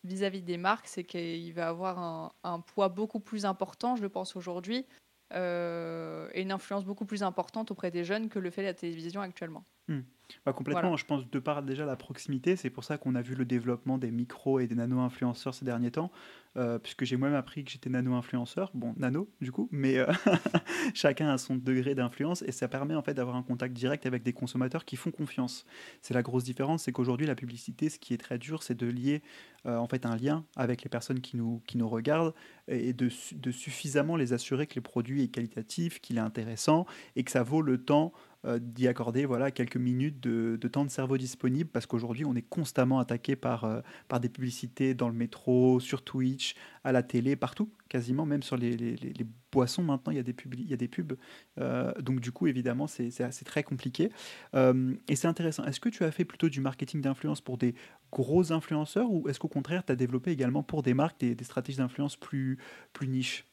vis-à-vis 0.04 0.42
des 0.42 0.56
marques, 0.56 0.88
c'est 0.88 1.04
qu'il 1.04 1.52
va 1.52 1.68
avoir 1.68 1.98
un, 1.98 2.32
un, 2.44 2.60
poids 2.60 2.88
beaucoup 2.88 3.20
plus 3.20 3.44
important, 3.44 3.94
je 3.96 4.06
pense, 4.06 4.34
aujourd'hui, 4.36 4.86
et 5.34 6.40
une 6.40 6.50
influence 6.50 6.84
beaucoup 6.84 7.04
plus 7.04 7.22
importante 7.22 7.70
auprès 7.70 7.90
des 7.90 8.04
jeunes 8.04 8.28
que 8.30 8.38
le 8.38 8.50
fait 8.50 8.62
la 8.62 8.74
télévision 8.74 9.20
actuellement. 9.20 9.64
Mm. 9.88 10.00
Bah, 10.44 10.52
complètement, 10.52 10.96
je 10.96 11.04
pense, 11.04 11.28
de 11.28 11.38
par 11.38 11.62
déjà 11.62 11.84
la 11.84 11.96
proximité, 11.96 12.56
c'est 12.56 12.70
pour 12.70 12.84
ça 12.84 12.98
qu'on 12.98 13.14
a 13.14 13.22
vu 13.22 13.34
le 13.34 13.44
développement 13.44 13.98
des 13.98 14.10
micros 14.10 14.60
et 14.60 14.66
des 14.66 14.74
nano-influenceurs 14.74 15.54
ces 15.54 15.64
derniers 15.64 15.90
temps, 15.90 16.10
euh, 16.56 16.78
puisque 16.78 17.04
j'ai 17.04 17.16
moi-même 17.16 17.36
appris 17.36 17.64
que 17.64 17.70
j'étais 17.70 17.90
nano-influenceur, 17.90 18.70
bon, 18.74 18.94
nano 18.96 19.28
du 19.40 19.52
coup, 19.52 19.68
mais 19.70 19.98
euh, 19.98 20.06
chacun 20.94 21.28
a 21.28 21.38
son 21.38 21.56
degré 21.56 21.94
d'influence 21.94 22.42
et 22.42 22.52
ça 22.52 22.68
permet 22.68 22.94
en 22.94 23.02
fait 23.02 23.14
d'avoir 23.14 23.36
un 23.36 23.42
contact 23.42 23.74
direct 23.74 24.06
avec 24.06 24.22
des 24.22 24.32
consommateurs 24.32 24.84
qui 24.84 24.96
font 24.96 25.10
confiance. 25.10 25.64
C'est 26.02 26.14
la 26.14 26.22
grosse 26.22 26.44
différence, 26.44 26.84
c'est 26.84 26.92
qu'aujourd'hui 26.92 27.26
la 27.26 27.34
publicité, 27.34 27.88
ce 27.88 27.98
qui 27.98 28.14
est 28.14 28.18
très 28.18 28.38
dur, 28.38 28.62
c'est 28.62 28.74
de 28.74 28.86
lier 28.86 29.22
euh, 29.66 29.76
en 29.76 29.86
fait 29.86 30.06
un 30.06 30.16
lien 30.16 30.44
avec 30.56 30.82
les 30.82 30.88
personnes 30.88 31.20
qui 31.20 31.36
nous, 31.36 31.62
qui 31.66 31.78
nous 31.78 31.88
regardent 31.88 32.34
et 32.66 32.92
de, 32.92 33.08
de 33.34 33.50
suffisamment 33.50 34.16
les 34.16 34.32
assurer 34.32 34.66
que 34.66 34.74
le 34.76 34.82
produit 34.82 35.22
est 35.22 35.28
qualitatif, 35.28 36.00
qu'il 36.00 36.16
est 36.18 36.20
intéressant 36.20 36.86
et 37.16 37.24
que 37.24 37.30
ça 37.30 37.42
vaut 37.42 37.62
le 37.62 37.78
temps 37.78 38.12
euh, 38.46 38.60
d'y 38.62 38.86
accorder 38.86 39.26
voilà, 39.26 39.50
quelques 39.50 39.76
minutes 39.76 40.20
de, 40.20 40.56
temps 40.68 40.84
de 40.84 40.90
cerveau 40.90 41.18
disponible 41.18 41.68
parce 41.68 41.86
qu'aujourd'hui 41.86 42.24
on 42.24 42.36
est 42.36 42.48
constamment 42.48 43.00
attaqué 43.00 43.34
par, 43.34 43.64
euh, 43.64 43.80
par 44.06 44.20
des 44.20 44.28
publicités 44.28 44.94
dans 44.94 45.08
le 45.08 45.14
métro, 45.14 45.80
sur 45.80 46.02
Twitch, 46.02 46.54
à 46.84 46.92
la 46.92 47.02
télé, 47.02 47.34
partout, 47.34 47.68
quasiment, 47.88 48.26
même 48.26 48.44
sur 48.44 48.56
les, 48.56 48.76
les, 48.76 48.94
les 48.94 49.26
boissons 49.50 49.82
maintenant, 49.82 50.12
il 50.12 50.16
y 50.16 50.20
a 50.20 50.22
des, 50.22 50.34
pubs, 50.34 50.54
il 50.54 50.70
y 50.70 50.72
a 50.72 50.76
des 50.76 50.86
pubs. 50.86 51.18
Euh, 51.58 51.92
donc 52.00 52.20
du 52.20 52.30
coup 52.30 52.46
évidemment 52.46 52.86
c'est 52.86 53.10
très 53.44 53.64
compliqué. 53.64 54.12
et 54.54 55.16
c'est 55.16 55.26
intéressant. 55.26 55.64
Est-ce 55.64 55.80
que 55.80 55.88
tu 55.88 56.04
as 56.04 56.12
fait 56.12 56.24
plutôt 56.24 56.48
du 56.48 56.60
marketing 56.60 57.00
d'influence 57.00 57.40
pour 57.40 57.58
des 57.58 57.74
gros 58.12 58.52
influenceurs 58.52 59.10
ou 59.10 59.28
est-ce 59.28 59.40
qu'au 59.40 59.48
contraire 59.48 59.84
tu 59.84 59.90
as 59.90 59.96
développé 59.96 60.30
également 60.30 60.62
pour 60.62 60.84
des 60.84 60.94
marques 60.94 61.18
des, 61.18 61.34
des 61.34 61.44
stratégies 61.44 61.78
d'influence 61.78 62.14
plus, 62.14 62.58
plus 62.92 63.08
niches? 63.08 63.46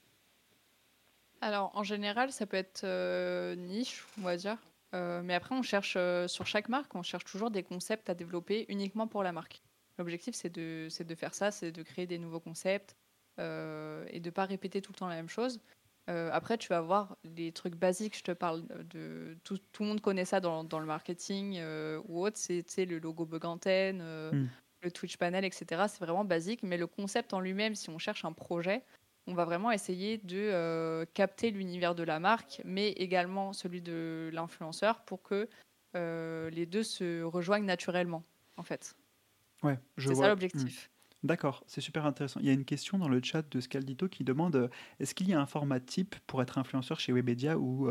Alors, 1.41 1.71
en 1.73 1.83
général, 1.83 2.31
ça 2.31 2.45
peut 2.45 2.57
être 2.57 2.85
niche, 3.55 4.05
on 4.19 4.21
va 4.21 4.37
dire. 4.37 4.57
Mais 4.93 5.33
après, 5.33 5.55
on 5.55 5.61
cherche 5.61 5.97
sur 6.27 6.47
chaque 6.47 6.69
marque, 6.69 6.95
on 6.95 7.03
cherche 7.03 7.25
toujours 7.25 7.51
des 7.51 7.63
concepts 7.63 8.09
à 8.09 8.13
développer 8.13 8.65
uniquement 8.69 9.07
pour 9.07 9.23
la 9.23 9.31
marque. 9.31 9.61
L'objectif, 9.97 10.35
c'est 10.35 10.49
de, 10.49 10.87
de 11.03 11.15
faire 11.15 11.33
ça, 11.33 11.51
c'est 11.51 11.71
de 11.71 11.83
créer 11.83 12.07
des 12.07 12.17
nouveaux 12.17 12.39
concepts 12.39 12.95
et 13.37 13.41
de 13.41 14.25
ne 14.25 14.29
pas 14.29 14.45
répéter 14.45 14.81
tout 14.81 14.93
le 14.93 14.97
temps 14.97 15.09
la 15.09 15.15
même 15.15 15.29
chose. 15.29 15.59
après, 16.07 16.57
tu 16.57 16.69
vas 16.69 16.81
voir 16.81 17.17
les 17.23 17.51
trucs 17.51 17.75
basiques. 17.75 18.17
Je 18.17 18.23
te 18.23 18.31
parle 18.31 18.65
de 18.89 19.37
tout, 19.43 19.57
tout 19.73 19.83
le 19.83 19.89
monde 19.89 20.01
connaît 20.01 20.25
ça 20.25 20.39
dans, 20.39 20.63
dans 20.63 20.79
le 20.79 20.85
marketing 20.85 21.61
ou 22.07 22.21
autre. 22.25 22.37
C'est 22.37 22.85
le 22.85 22.99
logo 22.99 23.25
bug 23.25 23.45
antenne, 23.45 24.01
mmh. 24.01 24.49
le 24.83 24.91
Twitch 24.91 25.17
panel, 25.17 25.43
etc. 25.43 25.83
C'est 25.89 25.99
vraiment 25.99 26.23
basique. 26.23 26.63
Mais 26.63 26.77
le 26.77 26.87
concept 26.87 27.33
en 27.33 27.41
lui-même, 27.41 27.75
si 27.75 27.89
on 27.89 27.97
cherche 27.97 28.23
un 28.23 28.33
projet, 28.33 28.81
on 29.27 29.33
va 29.33 29.45
vraiment 29.45 29.71
essayer 29.71 30.17
de 30.17 30.37
euh, 30.37 31.05
capter 31.13 31.51
l'univers 31.51 31.95
de 31.95 32.03
la 32.03 32.19
marque, 32.19 32.61
mais 32.65 32.91
également 32.91 33.53
celui 33.53 33.81
de 33.81 34.29
l'influenceur 34.33 35.03
pour 35.05 35.23
que 35.23 35.49
euh, 35.95 36.49
les 36.51 36.65
deux 36.65 36.83
se 36.83 37.23
rejoignent 37.23 37.65
naturellement, 37.65 38.23
en 38.57 38.63
fait. 38.63 38.95
Ouais, 39.63 39.79
je 39.97 40.09
C'est 40.09 40.15
ça 40.15 40.27
l'objectif. 40.29 40.89
Hmm. 41.23 41.27
D'accord, 41.27 41.63
c'est 41.67 41.81
super 41.81 42.05
intéressant. 42.05 42.39
Il 42.39 42.45
y 42.45 42.49
a 42.49 42.53
une 42.53 42.65
question 42.65 42.97
dans 42.99 43.09
le 43.09 43.21
chat 43.23 43.41
de 43.49 43.59
Scaldito 43.59 44.07
qui 44.07 44.23
demande 44.23 44.55
euh, 44.55 44.67
est-ce 44.99 45.15
qu'il 45.15 45.27
y 45.27 45.33
a 45.33 45.41
un 45.41 45.45
format 45.47 45.79
type 45.79 46.15
pour 46.27 46.41
être 46.41 46.57
influenceur 46.59 46.99
chez 46.99 47.11
Webedia 47.13 47.57
ou 47.57 47.89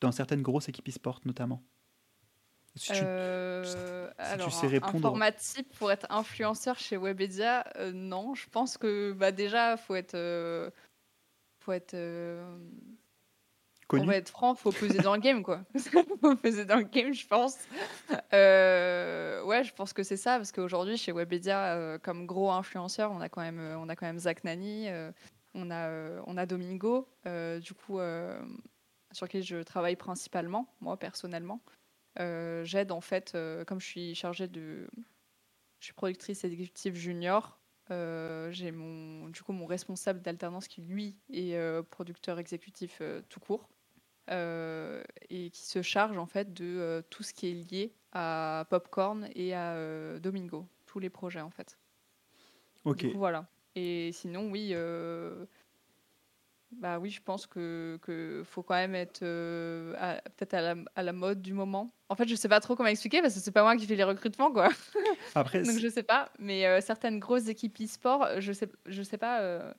dans 0.00 0.12
certaines 0.12 0.42
grosses 0.42 0.68
équipes 0.68 0.88
e-sport 0.88 1.20
notamment? 1.24 1.62
Euh, 2.90 4.10
alors, 4.18 4.48
tu 4.48 4.54
sais 4.54 4.66
répondre. 4.66 4.96
Un 4.96 5.00
format 5.00 5.32
type 5.32 5.68
pour 5.78 5.92
être 5.92 6.06
influenceur 6.10 6.78
chez 6.78 6.96
Webedia, 6.96 7.64
euh, 7.76 7.92
non. 7.92 8.34
Je 8.34 8.48
pense 8.48 8.78
que 8.78 9.12
bah, 9.12 9.32
déjà, 9.32 9.76
faut 9.76 9.94
être. 9.94 10.14
Euh, 10.14 10.70
faut 11.60 11.72
être. 11.72 11.94
On 13.94 14.06
va 14.06 14.16
être 14.16 14.30
franc, 14.30 14.54
faut 14.54 14.72
peser 14.72 15.00
dans 15.00 15.14
le 15.14 15.20
game, 15.20 15.42
quoi. 15.42 15.60
faut 16.22 16.34
peser 16.36 16.64
dans 16.64 16.76
le 16.76 16.84
game, 16.84 17.12
je 17.12 17.26
pense. 17.26 17.58
ouais, 18.10 19.62
je 19.64 19.74
pense 19.74 19.92
que 19.92 20.02
c'est 20.02 20.16
ça, 20.16 20.38
parce 20.38 20.50
qu'aujourd'hui, 20.50 20.96
chez 20.96 21.12
Webedia, 21.12 21.98
comme 22.02 22.24
gros 22.24 22.50
influenceur, 22.50 23.12
on 23.12 23.20
a 23.20 23.28
quand 23.28 23.42
même, 23.42 23.60
on 23.78 23.90
a 23.90 23.96
quand 23.96 24.06
même 24.06 24.18
Zach 24.18 24.44
Nani, 24.44 24.88
on, 25.52 25.70
a, 25.70 26.22
on 26.26 26.38
a 26.38 26.46
Domingo, 26.46 27.06
du 27.60 27.74
coup, 27.74 28.00
sur 29.12 29.28
qui 29.28 29.42
je 29.42 29.62
travaille 29.62 29.96
principalement, 29.96 30.72
moi, 30.80 30.96
personnellement. 30.96 31.60
Euh, 32.20 32.64
j'aide 32.64 32.92
en 32.92 33.00
fait, 33.00 33.32
euh, 33.34 33.64
comme 33.64 33.80
je 33.80 33.86
suis 33.86 34.14
chargée 34.14 34.48
de. 34.48 34.86
Je 35.80 35.86
suis 35.86 35.94
productrice 35.94 36.44
exécutive 36.44 36.94
junior. 36.94 37.58
Euh, 37.90 38.50
j'ai 38.52 38.70
mon, 38.70 39.28
du 39.28 39.42
coup 39.42 39.52
mon 39.52 39.66
responsable 39.66 40.22
d'alternance 40.22 40.68
qui 40.68 40.80
lui 40.80 41.16
est 41.32 41.58
producteur 41.90 42.38
exécutif 42.38 43.02
tout 43.28 43.40
court 43.40 43.68
et 44.28 45.50
qui 45.50 45.62
se 45.66 45.82
charge 45.82 46.16
en 46.16 46.26
fait 46.26 46.54
de 46.54 47.04
tout 47.10 47.24
ce 47.24 47.34
qui 47.34 47.48
est 47.48 47.54
lié 47.54 47.92
à 48.12 48.66
Popcorn 48.70 49.28
et 49.34 49.54
à 49.54 50.20
Domingo, 50.20 50.68
tous 50.86 51.00
les 51.00 51.10
projets 51.10 51.40
en 51.40 51.50
fait. 51.50 51.76
Ok. 52.84 53.04
voilà. 53.16 53.48
Et 53.74 54.12
sinon, 54.12 54.50
oui, 54.52 54.72
bah 56.72 56.98
oui, 56.98 57.10
je 57.10 57.20
pense 57.22 57.46
que, 57.46 57.98
que 58.02 58.42
faut 58.44 58.62
quand 58.62 58.74
même 58.74 58.94
être 58.94 59.22
euh, 59.22 59.94
peut-être 60.36 60.54
à 60.54 60.60
la, 60.60 60.74
à 60.94 61.02
la, 61.02 61.12
mode 61.12 61.42
du 61.42 61.52
moment. 61.52 61.94
En 62.08 62.14
fait, 62.14 62.26
je 62.26 62.34
sais 62.34 62.48
pas 62.48 62.60
trop 62.60 62.76
comment 62.76 62.88
expliquer 62.88 63.20
parce 63.20 63.34
que 63.34 63.40
c'est 63.40 63.52
pas 63.52 63.62
moi 63.62 63.76
qui 63.76 63.86
fais 63.86 63.94
les 63.94 64.04
recrutements, 64.04 64.50
quoi. 64.50 64.70
Après, 65.34 65.62
donc 65.62 65.78
je 65.78 65.88
sais 65.88 66.02
pas. 66.02 66.30
Mais 66.38 66.66
euh, 66.66 66.80
certaines 66.80 67.18
grosses 67.18 67.48
équipes 67.48 67.80
e-sport, 67.80 68.40
je 68.40 68.52
sais, 68.52 68.68
je 68.86 69.02
sais 69.02 69.18
pas. 69.18 69.40
Euh, 69.40 69.72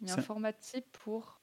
il 0.00 0.08
y 0.08 0.10
a 0.10 0.14
un 0.14 0.22
format 0.22 0.52
type 0.54 0.86
pour 0.92 1.40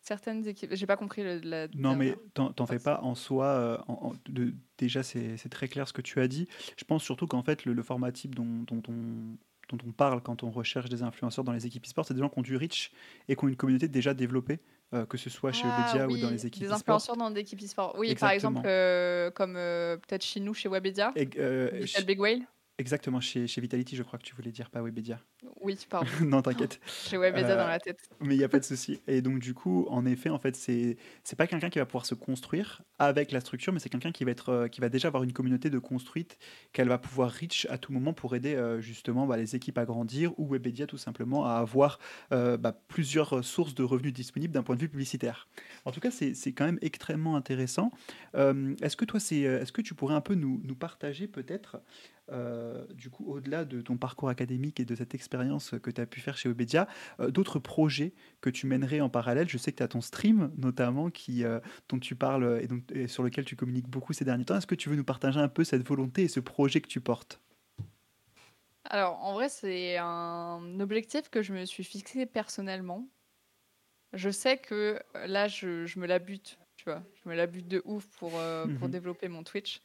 certaines 0.00 0.46
équipes. 0.46 0.70
J'ai 0.74 0.86
pas 0.86 0.96
compris 0.96 1.24
le, 1.24 1.38
la. 1.38 1.68
Non, 1.74 1.96
mais 1.96 2.16
t'en 2.34 2.66
fais 2.66 2.78
pas 2.78 3.00
en 3.02 3.14
soi. 3.14 3.84
de, 4.26 4.54
déjà, 4.78 5.02
c'est 5.02 5.48
très 5.50 5.66
clair 5.68 5.88
ce 5.88 5.92
que 5.92 6.02
tu 6.02 6.20
as 6.20 6.28
dit. 6.28 6.48
Je 6.76 6.84
pense 6.84 7.02
surtout 7.02 7.26
qu'en 7.26 7.42
fait, 7.42 7.64
le, 7.64 7.72
le, 7.72 7.82
format 7.82 8.12
type 8.12 8.34
dont, 8.34 8.62
dont 8.62 8.82
on 8.88 9.36
dont 9.68 9.78
on 9.86 9.92
parle 9.92 10.22
quand 10.22 10.42
on 10.42 10.50
recherche 10.50 10.88
des 10.88 11.02
influenceurs 11.02 11.44
dans 11.44 11.52
les 11.52 11.66
équipes 11.66 11.84
e-sport, 11.84 12.04
c'est 12.06 12.14
des 12.14 12.20
gens 12.20 12.28
qui 12.28 12.38
ont 12.38 12.42
du 12.42 12.56
reach 12.56 12.92
et 13.28 13.36
qui 13.36 13.44
ont 13.44 13.48
une 13.48 13.56
communauté 13.56 13.88
déjà 13.88 14.14
développée, 14.14 14.60
euh, 14.92 15.06
que 15.06 15.16
ce 15.16 15.30
soit 15.30 15.52
chez 15.52 15.66
ah, 15.66 15.78
Webedia 15.78 16.08
ou 16.08 16.16
dans 16.18 16.30
les 16.30 16.46
équipes 16.46 16.64
e-sport. 16.64 16.76
Des 16.76 16.82
influenceurs 16.82 17.16
dans 17.16 17.30
des 17.30 17.40
équipes 17.40 17.62
e-sport. 17.62 17.94
Oui, 17.98 18.14
par 18.14 18.30
exemple, 18.30 18.62
euh, 18.64 19.30
comme 19.30 19.56
euh, 19.56 19.96
peut-être 19.96 20.24
chez 20.24 20.40
nous, 20.40 20.54
chez 20.54 20.68
Webedia, 20.68 21.12
Michel 21.16 22.04
Big 22.04 22.20
Whale. 22.20 22.42
Exactement, 22.76 23.20
chez, 23.20 23.46
chez 23.46 23.60
Vitality, 23.60 23.94
je 23.94 24.02
crois 24.02 24.18
que 24.18 24.24
tu 24.24 24.34
voulais 24.34 24.50
dire, 24.50 24.68
pas 24.68 24.82
Webedia. 24.82 25.20
Oui, 25.60 25.78
pardon. 25.88 26.08
non, 26.24 26.42
t'inquiète. 26.42 26.80
J'ai 27.08 27.16
Webedia 27.16 27.56
dans 27.56 27.66
la 27.66 27.78
tête. 27.78 28.08
Mais 28.20 28.34
il 28.34 28.38
n'y 28.38 28.44
a 28.44 28.48
pas 28.48 28.58
de 28.58 28.64
souci. 28.64 29.00
Et 29.06 29.22
donc, 29.22 29.38
du 29.38 29.54
coup, 29.54 29.86
en 29.88 30.04
effet, 30.06 30.30
en 30.30 30.38
fait, 30.38 30.56
c'est 30.56 30.96
c'est 31.22 31.36
pas 31.36 31.46
quelqu'un 31.46 31.70
qui 31.70 31.78
va 31.78 31.86
pouvoir 31.86 32.06
se 32.06 32.14
construire 32.14 32.82
avec 32.98 33.32
la 33.32 33.40
structure, 33.40 33.72
mais 33.72 33.78
c'est 33.78 33.88
quelqu'un 33.88 34.12
qui 34.12 34.24
va 34.24 34.30
être 34.30 34.68
qui 34.68 34.80
va 34.80 34.88
déjà 34.88 35.08
avoir 35.08 35.22
une 35.22 35.32
communauté 35.32 35.70
de 35.70 35.78
construite 35.78 36.38
qu'elle 36.72 36.88
va 36.88 36.98
pouvoir 36.98 37.30
reach 37.30 37.66
à 37.70 37.78
tout 37.78 37.92
moment 37.92 38.12
pour 38.12 38.34
aider 38.34 38.56
justement 38.80 39.26
bah, 39.26 39.36
les 39.36 39.56
équipes 39.56 39.78
à 39.78 39.84
grandir 39.84 40.32
ou 40.38 40.46
Webedia 40.48 40.86
tout 40.86 40.98
simplement 40.98 41.46
à 41.46 41.54
avoir 41.54 41.98
bah, 42.30 42.78
plusieurs 42.88 43.44
sources 43.44 43.74
de 43.74 43.82
revenus 43.82 44.12
disponibles 44.12 44.52
d'un 44.52 44.62
point 44.62 44.76
de 44.76 44.80
vue 44.80 44.88
publicitaire. 44.88 45.48
En 45.84 45.92
tout 45.92 46.00
cas, 46.00 46.10
c'est 46.10 46.52
quand 46.52 46.64
même 46.64 46.78
extrêmement 46.82 47.36
intéressant. 47.36 47.90
est-ce 48.34 48.96
que 48.96 49.04
toi, 49.04 49.20
c'est 49.20 49.40
est-ce 49.40 49.72
que 49.72 49.82
tu 49.82 49.94
pourrais 49.94 50.14
un 50.14 50.20
peu 50.20 50.34
nous, 50.34 50.60
nous 50.64 50.76
partager 50.76 51.26
peut-être 51.26 51.80
euh, 52.32 52.86
du 52.94 53.10
coup, 53.10 53.24
au-delà 53.26 53.64
de 53.64 53.82
ton 53.82 53.96
parcours 53.96 54.30
académique 54.30 54.80
et 54.80 54.84
de 54.84 54.94
cette 54.94 55.14
expérience 55.14 55.33
que 55.36 55.90
tu 55.90 56.00
as 56.00 56.06
pu 56.06 56.20
faire 56.20 56.36
chez 56.36 56.48
Webedia, 56.48 56.88
euh, 57.20 57.30
d'autres 57.30 57.58
projets 57.58 58.12
que 58.40 58.50
tu 58.50 58.66
mènerais 58.66 59.00
en 59.00 59.08
parallèle 59.08 59.48
Je 59.48 59.58
sais 59.58 59.72
que 59.72 59.78
tu 59.78 59.82
as 59.82 59.88
ton 59.88 60.00
stream, 60.00 60.52
notamment, 60.56 61.10
qui, 61.10 61.44
euh, 61.44 61.60
dont 61.88 61.98
tu 61.98 62.14
parles 62.14 62.60
et, 62.62 62.66
donc, 62.66 62.82
sur 63.06 63.22
lequel 63.22 63.44
tu 63.44 63.56
communiques 63.56 63.88
beaucoup 63.88 64.12
ces 64.12 64.24
derniers 64.24 64.44
temps. 64.44 64.56
Est-ce 64.56 64.66
que 64.66 64.74
tu 64.74 64.88
veux 64.88 64.96
nous 64.96 65.04
partager 65.04 65.40
un 65.40 65.48
peu 65.48 65.64
cette 65.64 65.86
volonté 65.86 66.22
et 66.22 66.28
ce 66.28 66.40
projet 66.40 66.80
que 66.80 66.88
tu 66.88 67.00
portes? 67.00 67.40
Alors, 68.84 69.22
en 69.22 69.32
vrai, 69.32 69.48
c'est 69.48 69.96
un 69.98 70.78
objectif 70.80 71.30
que 71.30 71.42
je 71.42 71.52
me 71.52 71.64
suis 71.64 71.84
fixé 71.84 72.26
personnellement. 72.26 73.08
Je 74.12 74.30
sais 74.30 74.58
que 74.58 75.00
là, 75.26 75.48
je, 75.48 75.86
je 75.86 75.98
me 75.98 76.06
la 76.06 76.18
bute, 76.18 76.58
tu 76.76 76.84
vois. 76.84 77.02
Je 77.22 77.28
me 77.28 77.34
la 77.34 77.46
bute 77.46 77.66
de 77.66 77.82
ouf 77.84 78.06
pour, 78.18 78.30
pour 78.30 78.38
mmh 78.38 78.90
développer 78.90 79.28
mon 79.28 79.42
Twitch. 79.42 79.80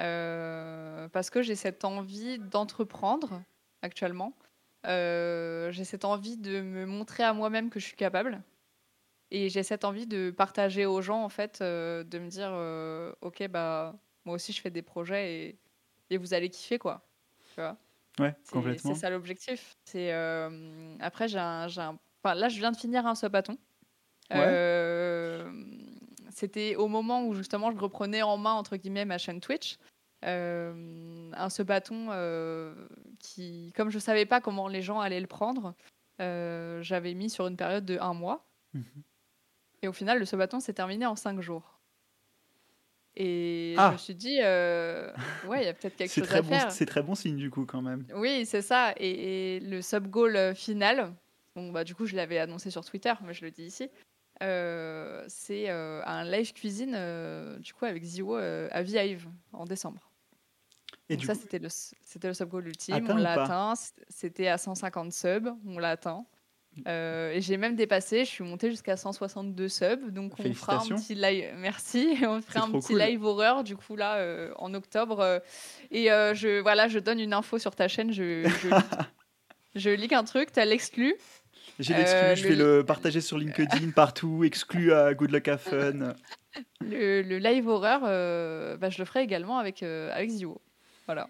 Euh, 0.00 1.08
parce 1.08 1.30
que 1.30 1.42
j'ai 1.42 1.54
cette 1.54 1.84
envie 1.84 2.38
d'entreprendre 2.38 3.42
actuellement. 3.82 4.34
Euh, 4.86 5.70
j'ai 5.72 5.84
cette 5.84 6.04
envie 6.04 6.36
de 6.36 6.60
me 6.60 6.86
montrer 6.86 7.22
à 7.22 7.32
moi-même 7.32 7.70
que 7.70 7.80
je 7.80 7.86
suis 7.86 7.96
capable. 7.96 8.42
Et 9.30 9.48
j'ai 9.48 9.62
cette 9.62 9.84
envie 9.84 10.06
de 10.06 10.30
partager 10.30 10.86
aux 10.86 11.02
gens, 11.02 11.22
en 11.22 11.28
fait, 11.28 11.58
euh, 11.60 12.04
de 12.04 12.18
me 12.18 12.28
dire, 12.28 12.52
ok, 13.20 13.48
bah, 13.48 13.94
moi 14.24 14.36
aussi 14.36 14.52
je 14.52 14.60
fais 14.60 14.70
des 14.70 14.82
projets 14.82 15.34
et, 15.34 15.58
et 16.10 16.16
vous 16.16 16.34
allez 16.34 16.48
kiffer, 16.48 16.78
quoi. 16.78 17.02
Tu 17.54 17.60
vois? 17.60 17.76
Ouais, 18.18 18.34
complètement. 18.50 18.94
C'est 18.94 19.00
ça 19.00 19.10
l'objectif. 19.10 19.76
C'est 19.84 20.12
après 21.00 21.28
j'ai 21.28 21.38
un, 21.38 21.66
un... 21.76 21.98
Enfin, 22.22 22.34
là 22.34 22.48
je 22.48 22.58
viens 22.58 22.72
de 22.72 22.76
finir 22.76 23.06
un 23.06 23.14
sopaton. 23.14 23.58
Ouais 24.30 25.44
c'était 26.36 26.76
au 26.76 26.86
moment 26.86 27.24
où 27.24 27.34
justement 27.34 27.70
je 27.72 27.78
reprenais 27.78 28.22
en 28.22 28.36
main 28.36 28.52
entre 28.52 28.76
guillemets 28.76 29.06
ma 29.06 29.16
chaîne 29.18 29.40
Twitch. 29.40 29.78
Euh, 30.26 31.30
un 31.34 31.50
ce 31.50 31.62
bâton 31.62 32.08
euh, 32.10 32.74
qui, 33.20 33.72
comme 33.76 33.90
je 33.90 33.98
savais 33.98 34.26
pas 34.26 34.40
comment 34.40 34.66
les 34.66 34.82
gens 34.82 35.00
allaient 35.00 35.20
le 35.20 35.26
prendre, 35.28 35.74
euh, 36.20 36.82
j'avais 36.82 37.14
mis 37.14 37.30
sur 37.30 37.46
une 37.46 37.56
période 37.56 37.84
de 37.84 37.98
un 38.00 38.14
mois. 38.14 38.44
Mhm. 38.74 38.84
Et 39.82 39.88
au 39.88 39.92
final, 39.92 40.18
le 40.18 40.24
ce 40.24 40.34
bâton 40.34 40.58
s'est 40.58 40.72
terminé 40.72 41.06
en 41.06 41.14
cinq 41.14 41.40
jours. 41.40 41.78
Et 43.14 43.74
je 43.76 43.80
ah. 43.80 43.92
me 43.92 43.96
suis 43.96 44.14
dit, 44.14 44.38
ouais, 45.48 45.62
il 45.62 45.64
y 45.64 45.68
a 45.68 45.74
peut-être 45.74 45.96
quelque 45.96 46.12
chose 46.12 46.32
à 46.32 46.42
faire. 46.42 46.72
C'est 46.72 46.86
très 46.86 47.02
bon 47.02 47.14
signe 47.14 47.36
du 47.36 47.50
coup 47.50 47.64
quand 47.64 47.82
même. 47.82 48.04
Oui, 48.14 48.44
c'est 48.46 48.62
ça. 48.62 48.94
Et, 48.96 49.60
le 49.60 49.80
sub 49.80 50.08
goal 50.08 50.54
final, 50.56 51.14
bon 51.54 51.70
bah 51.70 51.84
du 51.84 51.94
coup 51.94 52.06
je 52.06 52.16
l'avais 52.16 52.38
annoncé 52.38 52.70
sur 52.70 52.84
Twitter, 52.84 53.12
mais 53.24 53.32
je 53.32 53.44
le 53.44 53.50
dis 53.52 53.64
ici. 53.64 53.88
Euh, 54.42 55.24
c'est 55.28 55.70
euh, 55.70 56.02
un 56.04 56.24
live 56.24 56.52
cuisine 56.52 56.98
du 57.60 57.72
coup 57.72 57.86
avec 57.86 58.04
Zio 58.04 58.34
à 58.34 58.82
Vive 58.82 59.28
en 59.52 59.64
décembre. 59.64 60.05
Et 61.08 61.18
ça, 61.18 61.34
c'était 61.34 61.58
le, 61.58 61.68
c'était 61.70 62.28
le 62.28 62.34
sub 62.34 62.48
goal 62.48 62.66
ultime. 62.66 63.06
on 63.08 63.16
l'a 63.16 63.42
atteint. 63.42 63.74
C'était 64.08 64.48
à 64.48 64.58
150 64.58 65.12
subs. 65.12 65.54
On 65.66 65.78
l'a 65.78 65.90
atteint. 65.90 66.24
et 66.86 67.38
j'ai 67.40 67.56
même 67.56 67.76
dépassé. 67.76 68.24
Je 68.24 68.30
suis 68.30 68.44
montée 68.44 68.70
jusqu'à 68.70 68.96
162 68.96 69.68
subs. 69.68 70.10
Donc 70.10 70.32
on 70.38 70.52
fera 70.52 70.82
un 70.82 70.86
petit 70.86 71.14
live. 71.14 71.54
Merci. 71.56 72.16
On 72.26 72.40
fera 72.40 72.66
un 72.66 72.72
petit 72.72 72.94
live 72.94 73.24
horreur 73.24 73.64
du 73.64 73.76
coup 73.76 73.96
là 73.96 74.50
en 74.56 74.74
octobre. 74.74 75.40
et 75.90 76.06
je 76.06 76.60
voilà, 76.60 76.88
je 76.88 76.98
donne 76.98 77.20
une 77.20 77.32
info 77.32 77.58
sur 77.58 77.74
ta 77.74 77.88
chaîne. 77.88 78.12
Je 78.12 78.48
je, 78.62 78.68
je 79.76 79.90
lis 79.90 80.12
un 80.12 80.24
truc. 80.24 80.50
T'as 80.52 80.64
l'exclu. 80.64 81.16
J'ai 81.78 81.94
l'exclu, 81.94 82.18
euh, 82.18 82.34
je 82.34 82.48
vais 82.48 82.56
le 82.56 82.84
partager 82.84 83.20
sur 83.20 83.36
LinkedIn 83.38 83.90
partout, 83.90 84.44
exclu 84.44 84.92
à 84.92 85.12
Good 85.14 85.30
Luck 85.30 85.48
Have 85.48 85.60
Fun. 85.60 86.14
Le, 86.80 87.20
live 87.20 87.68
horreur, 87.68 88.00
euh, 88.04 88.78
bah, 88.78 88.88
je 88.88 88.98
le 88.98 89.04
ferai 89.04 89.20
également 89.20 89.58
avec, 89.58 89.82
euh, 89.82 90.10
avec 90.14 90.30
Zio. 90.30 90.58
Voilà. 91.06 91.28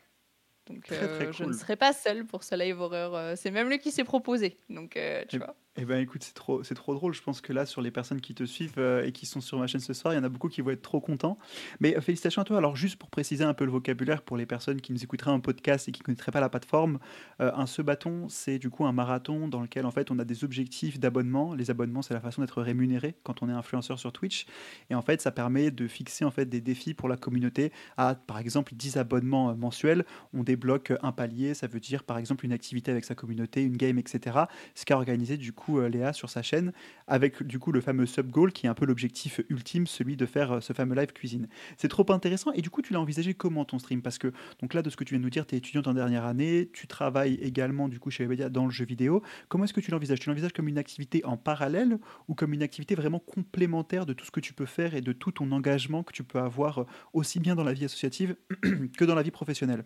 Donc 0.67 0.85
je 0.91 1.45
ne 1.45 1.53
serai 1.53 1.77
pas 1.77 1.93
seule 1.93 2.27
pour 2.27 2.43
ce 2.43 2.55
live 2.57 2.81
horreur. 2.81 3.37
C'est 3.37 3.51
même 3.51 3.69
lui 3.69 3.79
qui 3.79 3.93
s'est 3.93 4.05
proposé. 4.05 4.57
Donc 4.69 4.99
tu 5.29 5.37
et, 5.37 5.39
vois. 5.39 5.55
Eh 5.79 5.85
ben 5.85 6.01
écoute, 6.01 6.23
c'est 6.25 6.33
trop, 6.33 6.63
c'est 6.63 6.75
trop 6.75 6.95
drôle. 6.95 7.13
Je 7.13 7.21
pense 7.21 7.43
que 7.43 7.53
là, 7.53 7.67
sur 7.67 7.83
les 7.83 7.91
personnes 7.91 8.23
qui 8.23 8.35
te 8.35 8.45
suivent 8.45 8.79
euh, 8.79 9.05
et 9.05 9.13
qui 9.13 9.27
sont 9.27 9.43
sur 9.43 9.59
ma 9.59 9.67
chaîne 9.67 9.83
ce 9.83 9.93
soir, 9.93 10.15
il 10.15 10.17
y 10.17 10.19
en 10.19 10.25
a 10.25 10.31
beaucoup 10.31 10.49
qui 10.49 10.63
vont 10.63 10.71
être 10.71 10.81
trop 10.81 11.03
contents. 11.03 11.37
Mais 11.81 11.95
euh, 11.95 12.01
félicitations 12.01 12.41
à 12.41 12.47
toi. 12.47 12.57
Alors 12.57 12.77
juste 12.77 12.97
pour 12.97 13.11
préciser 13.11 13.45
un 13.45 13.53
peu 13.53 13.67
le 13.67 13.71
vocabulaire 13.71 14.23
pour 14.23 14.39
les 14.39 14.47
personnes 14.47 14.81
qui 14.81 14.95
nous 14.95 15.05
écouteraient 15.05 15.33
un 15.33 15.41
podcast 15.41 15.87
et 15.87 15.93
qui 15.93 16.01
ne 16.01 16.05
connaîtraient 16.05 16.33
pas 16.33 16.41
la 16.41 16.49
plateforme, 16.49 16.99
euh, 17.43 17.53
un 17.55 17.67
ce 17.67 17.83
bâton, 17.83 18.27
c'est 18.31 18.59
du 18.59 18.71
coup 18.71 18.87
un 18.87 18.93
marathon 18.93 19.49
dans 19.49 19.61
lequel 19.61 19.85
en 19.85 19.91
fait 19.91 20.11
on 20.11 20.19
a 20.19 20.25
des 20.25 20.45
objectifs 20.45 20.99
d'abonnement. 20.99 21.53
Les 21.53 21.71
abonnements, 21.71 22.01
c'est 22.01 22.15
la 22.15 22.21
façon 22.21 22.41
d'être 22.41 22.63
rémunéré 22.63 23.15
quand 23.23 23.43
on 23.43 23.51
est 23.51 23.53
influenceur 23.53 23.99
sur 23.99 24.13
Twitch. 24.13 24.47
Et 24.89 24.95
en 24.95 25.03
fait, 25.03 25.21
ça 25.21 25.31
permet 25.31 25.71
de 25.71 25.87
fixer 25.89 26.25
en 26.25 26.31
fait 26.31 26.47
des 26.47 26.63
défis 26.63 26.95
pour 26.95 27.11
la 27.11 27.19
communauté. 27.19 27.71
À 27.99 28.15
par 28.15 28.39
exemple 28.39 28.73
10 28.75 28.97
abonnements 28.97 29.55
mensuels, 29.55 30.07
on 30.33 30.43
débloque 30.43 30.95
un 31.03 31.13
palier. 31.13 31.53
Ça 31.53 31.67
veut 31.67 31.81
dire 31.81 32.03
par 32.03 32.17
exemple 32.17 32.47
une 32.47 32.53
activité 32.53 32.91
avec 32.91 33.05
sa 33.05 33.15
communauté, 33.15 33.63
une 33.63 33.77
game, 33.77 33.99
etc. 33.99 34.39
Ce 34.75 34.87
qu'a 34.87 34.97
organisé 34.97 35.37
du 35.37 35.53
coup 35.53 35.66
euh, 35.79 35.89
Léa 35.89 36.13
sur 36.13 36.31
sa 36.31 36.43
chaîne, 36.43 36.73
avec 37.07 37.43
du 37.43 37.59
coup 37.59 37.73
le 37.73 37.81
fameux 37.81 38.07
sub 38.07 38.31
goal 38.31 38.53
qui 38.53 38.67
est 38.67 38.69
un 38.69 38.75
peu 38.75 38.87
l'objectif 38.87 39.41
ultime, 39.49 39.87
celui 39.87 40.17
de 40.17 40.27
faire 40.27 40.53
euh, 40.53 40.61
ce 40.61 40.73
fameux 40.73 40.95
live 40.95 41.13
cuisine. 41.13 41.49
C'est 41.77 41.89
trop 41.89 42.11
intéressant. 42.11 42.53
Et 42.53 42.63
du 42.63 42.71
coup, 42.71 42.83
tu 42.83 42.93
l'as 42.93 43.01
envisagé 43.01 43.35
comment 43.35 43.65
ton 43.65 43.79
stream? 43.79 44.03
Parce 44.03 44.19
que 44.19 44.33
donc 44.61 44.75
là, 44.75 44.83
de 44.83 44.91
ce 44.91 44.97
que 44.97 45.05
tu 45.05 45.15
viens 45.15 45.21
de 45.21 45.25
nous 45.25 45.31
dire, 45.31 45.47
tu 45.47 45.55
es 45.55 45.59
étudiante 45.59 45.89
en 45.89 45.95
dernière 45.95 46.25
année, 46.25 46.71
tu 46.73 46.87
travailles 46.87 47.35
également 47.43 47.89
du 47.89 47.99
coup 47.99 48.11
chez 48.11 48.25
Webedia 48.25 48.49
dans 48.49 48.65
le 48.65 48.71
jeu 48.71 48.85
vidéo. 48.85 49.23
Comment 49.49 49.65
est-ce 49.65 49.75
que 49.75 49.81
tu 49.81 49.91
l'envisages? 49.91 50.21
Tu 50.21 50.29
l'envisages 50.29 50.53
comme 50.53 50.69
une 50.69 50.79
activité 50.79 51.25
en 51.25 51.37
parallèle 51.37 51.99
ou 52.29 52.35
comme 52.35 52.53
une 52.53 52.63
activité 52.63 52.95
vraiment 52.95 53.19
complémentaire 53.19 54.07
de 54.07 54.13
tout 54.13 54.25
ce 54.25 54.31
que 54.31 54.41
tu 54.41 54.55
peux 54.55 54.67
faire 54.67 54.95
et 54.95 55.01
de 55.01 55.13
tout 55.13 55.33
ton 55.33 55.51
engagement 55.53 56.03
que 56.03 56.13
tu 56.13 56.25
peux 56.25 56.39
avoir 56.39 56.79
euh, 56.79 56.87
aussi 57.13 57.41
bien 57.41 57.55
dans 57.55 57.65
la 57.65 57.73
vie 57.73 57.85
associative 57.85 58.37
que 58.97 59.05
dans 59.05 59.15
la 59.15 59.23
vie 59.23 59.31
professionnelle? 59.31 59.85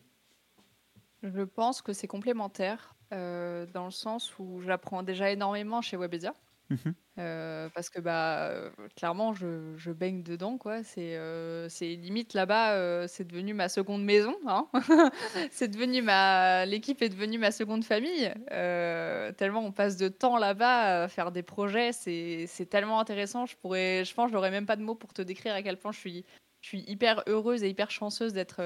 Je 1.23 1.43
pense 1.43 1.83
que 1.83 1.93
c'est 1.93 2.07
complémentaire. 2.07 2.95
Euh, 3.13 3.67
dans 3.75 3.87
le 3.87 3.91
sens 3.91 4.39
où 4.39 4.61
j'apprends 4.61 5.03
déjà 5.03 5.33
énormément 5.33 5.83
chez 5.83 5.97
Webedia. 5.97 6.33
Mhm. 6.69 6.95
Euh, 7.19 7.69
parce 7.75 7.91
que 7.91 7.99
bah 7.99 8.45
euh, 8.51 8.71
clairement 8.95 9.33
je, 9.33 9.75
je, 9.77 9.91
baigne 9.91 10.23
dedans 10.23 10.57
quoi 10.57 10.85
c'est 10.85 11.19
c'est 11.69 11.97
limite 11.97 12.33
là-bas 12.33 13.09
c'est 13.09 13.27
devenu 13.27 13.53
ma 13.55 13.69
seconde 13.69 14.05
maison 14.05 14.37
hein 14.47 14.69
c'est 15.51 15.67
devenu 15.67 16.01
ma 16.01 16.65
l'équipe 16.67 17.03
est 17.03 17.09
devenue 17.09 17.39
ma 17.39 17.51
seconde 17.51 17.85
famille 17.85 18.33
tellement 18.47 19.65
on 19.65 19.73
passe 19.73 19.97
de 19.97 20.07
temps 20.07 20.39
là-bas 20.39 21.03
à 21.03 21.09
faire 21.09 21.33
des 21.33 21.43
projets 21.43 21.91
c'est 21.93 22.67
tellement 22.71 23.01
intéressant 23.01 23.47
je 23.47 23.57
pourrais 23.57 24.05
je 24.05 24.15
pense 24.15 24.31
j'aurais 24.31 24.53
même 24.53 24.67
pas 24.67 24.77
de 24.77 24.83
mots 24.83 24.95
pour 24.95 25.13
te 25.13 25.23
décrire 25.23 25.57
à 25.57 25.63
quel 25.63 25.77
point 25.77 25.91
je 25.91 25.99
suis 25.99 26.25
je 26.61 26.68
suis 26.68 26.85
hyper 26.87 27.23
heureuse 27.27 27.62
et 27.62 27.68
hyper 27.68 27.90
chanceuse 27.90 28.33
d'être 28.33 28.61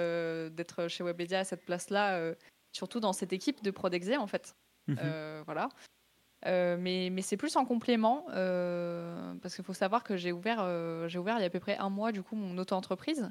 d'être 0.49 0.89
chez 0.89 1.05
Webedia 1.05 1.41
à 1.41 1.45
cette 1.45 1.65
place 1.65 1.91
là 1.91 2.35
surtout 2.75 3.01
dans 3.01 3.13
cette 3.13 3.33
équipe 3.33 3.63
de 3.63 3.71
Prodexé 3.71 4.17
en 4.17 4.27
fait. 4.27 4.57
Mhm. 4.89 4.99
Euh, 5.01 5.43
voilà. 5.47 5.69
Euh, 6.47 6.77
mais, 6.79 7.09
mais 7.11 7.23
c'est 7.23 7.39
plus 7.39 7.57
en 7.57 7.65
complément 7.65 8.27
euh, 8.31 9.35
parce 9.41 9.55
qu'il 9.55 9.65
faut 9.65 9.73
savoir 9.73 10.05
que 10.05 10.17
j'ai 10.17 10.31
ouvert, 10.31 11.09
j'ai 11.09 11.19
ouvert 11.19 11.39
il 11.39 11.41
y 11.41 11.45
a 11.45 11.47
à 11.47 11.51
peu 11.51 11.61
près 11.61 11.79
un 11.79 11.89
mois 11.89 12.13
du 12.13 12.23
coup 12.23 12.37
mon 12.37 12.59
auto-entreprise 12.59 13.31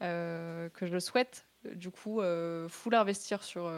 que 0.00 0.70
je 0.82 0.98
souhaite 0.98 1.46
du 1.76 1.90
coup 1.90 2.20
full 2.68 2.94
investir 2.94 3.42
sur, 3.42 3.72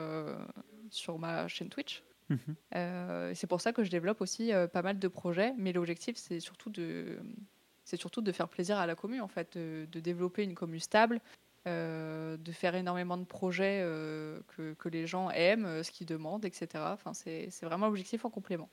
sur 0.91 1.19
ma 1.19 1.47
chaîne 1.47 1.69
Twitch. 1.69 2.03
Mhm. 2.31 3.35
c'est 3.35 3.47
pour 3.47 3.61
ça 3.61 3.73
que 3.73 3.85
je 3.85 3.91
développe 3.91 4.21
aussi 4.23 4.51
pas 4.73 4.83
mal 4.83 4.99
de 4.99 5.09
projets, 5.09 5.53
mais 5.57 5.73
l'objectif 5.73 6.17
c'est 6.17 6.41
surtout 6.41 6.71
de 6.71 7.21
c'est 7.85 7.97
surtout 7.97 8.21
de 8.21 8.33
faire 8.33 8.49
plaisir 8.49 8.79
à 8.79 8.87
la 8.87 8.95
commune 8.95 9.21
en 9.21 9.29
fait, 9.29 9.57
de, 9.57 10.01
développer 10.01 10.43
une 10.43 10.55
commune 10.55 10.81
stable, 10.81 11.21
euh, 11.67 12.37
de 12.37 12.53
faire 12.53 12.75
énormément 12.75 13.17
de 13.17 13.25
projets 13.25 13.81
euh, 13.83 14.41
que, 14.49 14.75
que, 14.75 14.89
les 14.89 15.07
gens 15.07 15.31
aiment, 15.31 15.67
euh, 15.67 15.83
ce 15.83 15.91
qu'ils 15.91 16.07
demandent, 16.07 16.45
etc. 16.45 16.69
Enfin, 16.93 17.15
c'est 17.15 17.51
vraiment 17.63 17.87
l'objectif 17.87 18.25
en 18.25 18.31
complément. 18.31 18.69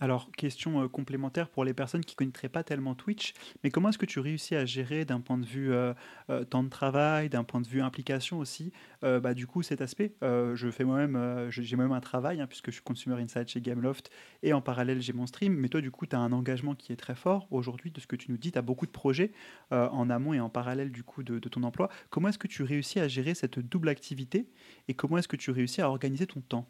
Alors, 0.00 0.30
question 0.32 0.82
euh, 0.82 0.88
complémentaire 0.88 1.50
pour 1.50 1.62
les 1.62 1.74
personnes 1.74 2.02
qui 2.02 2.14
ne 2.14 2.16
connaîtraient 2.16 2.48
pas 2.48 2.64
tellement 2.64 2.94
Twitch, 2.94 3.34
mais 3.62 3.70
comment 3.70 3.90
est-ce 3.90 3.98
que 3.98 4.06
tu 4.06 4.18
réussis 4.18 4.56
à 4.56 4.64
gérer 4.64 5.04
d'un 5.04 5.20
point 5.20 5.36
de 5.36 5.44
vue 5.44 5.72
euh, 5.72 5.92
euh, 6.30 6.42
temps 6.44 6.62
de 6.64 6.70
travail, 6.70 7.28
d'un 7.28 7.44
point 7.44 7.60
de 7.60 7.66
vue 7.66 7.82
implication 7.82 8.38
aussi, 8.38 8.72
bah, 9.02 9.34
du 9.34 9.46
coup 9.46 9.62
cet 9.62 9.80
aspect 9.80 10.14
Je 10.22 10.70
fais 10.70 10.84
moi-même, 10.84 11.48
j'ai 11.50 11.76
moi-même 11.76 11.92
un 11.92 12.00
travail, 12.00 12.40
hein, 12.40 12.46
puisque 12.46 12.66
je 12.66 12.76
suis 12.76 12.82
Consumer 12.82 13.20
Insight 13.20 13.48
chez 13.48 13.60
Gameloft, 13.60 14.10
et 14.42 14.52
en 14.52 14.60
parallèle 14.60 15.02
j'ai 15.02 15.12
mon 15.12 15.26
stream, 15.26 15.54
mais 15.54 15.68
toi 15.68 15.80
du 15.80 15.90
coup 15.90 16.06
tu 16.06 16.16
as 16.16 16.18
un 16.18 16.32
engagement 16.32 16.74
qui 16.74 16.92
est 16.92 16.96
très 16.96 17.14
fort 17.14 17.46
aujourd'hui, 17.50 17.90
de 17.90 18.00
ce 18.00 18.06
que 18.06 18.16
tu 18.16 18.30
nous 18.30 18.38
dis, 18.38 18.52
tu 18.52 18.58
as 18.58 18.62
beaucoup 18.62 18.86
de 18.86 18.90
projets 18.90 19.32
en 19.70 20.08
amont 20.10 20.32
et 20.32 20.40
en 20.40 20.48
parallèle 20.48 20.92
du 20.92 21.02
coup 21.02 21.22
de 21.22 21.38
ton 21.48 21.62
emploi. 21.62 21.90
Comment 22.10 22.28
est-ce 22.28 22.38
que 22.38 22.48
tu 22.48 22.62
réussis 22.62 23.00
à 23.00 23.08
gérer 23.08 23.34
cette 23.34 23.58
double 23.58 23.88
activité, 23.88 24.48
et 24.88 24.94
comment 24.94 25.18
est-ce 25.18 25.28
que 25.28 25.36
tu 25.36 25.50
réussis 25.50 25.82
à 25.82 25.88
organiser 25.88 26.26
ton 26.26 26.40
temps? 26.40 26.68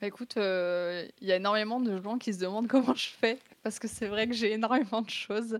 Bah, 0.00 0.06
écoute, 0.08 0.36
euh, 0.36 1.06
il 1.20 1.28
y 1.28 1.32
a 1.32 1.36
énormément 1.36 1.80
de 1.80 2.00
gens 2.02 2.18
qui 2.18 2.34
se 2.34 2.38
demandent 2.38 2.68
comment 2.68 2.94
je 2.94 3.08
fais, 3.08 3.38
parce 3.62 3.78
que 3.78 3.88
c'est 3.88 4.06
vrai 4.08 4.26
que 4.26 4.34
j'ai 4.34 4.52
énormément 4.52 5.02
de 5.02 5.10
choses. 5.10 5.58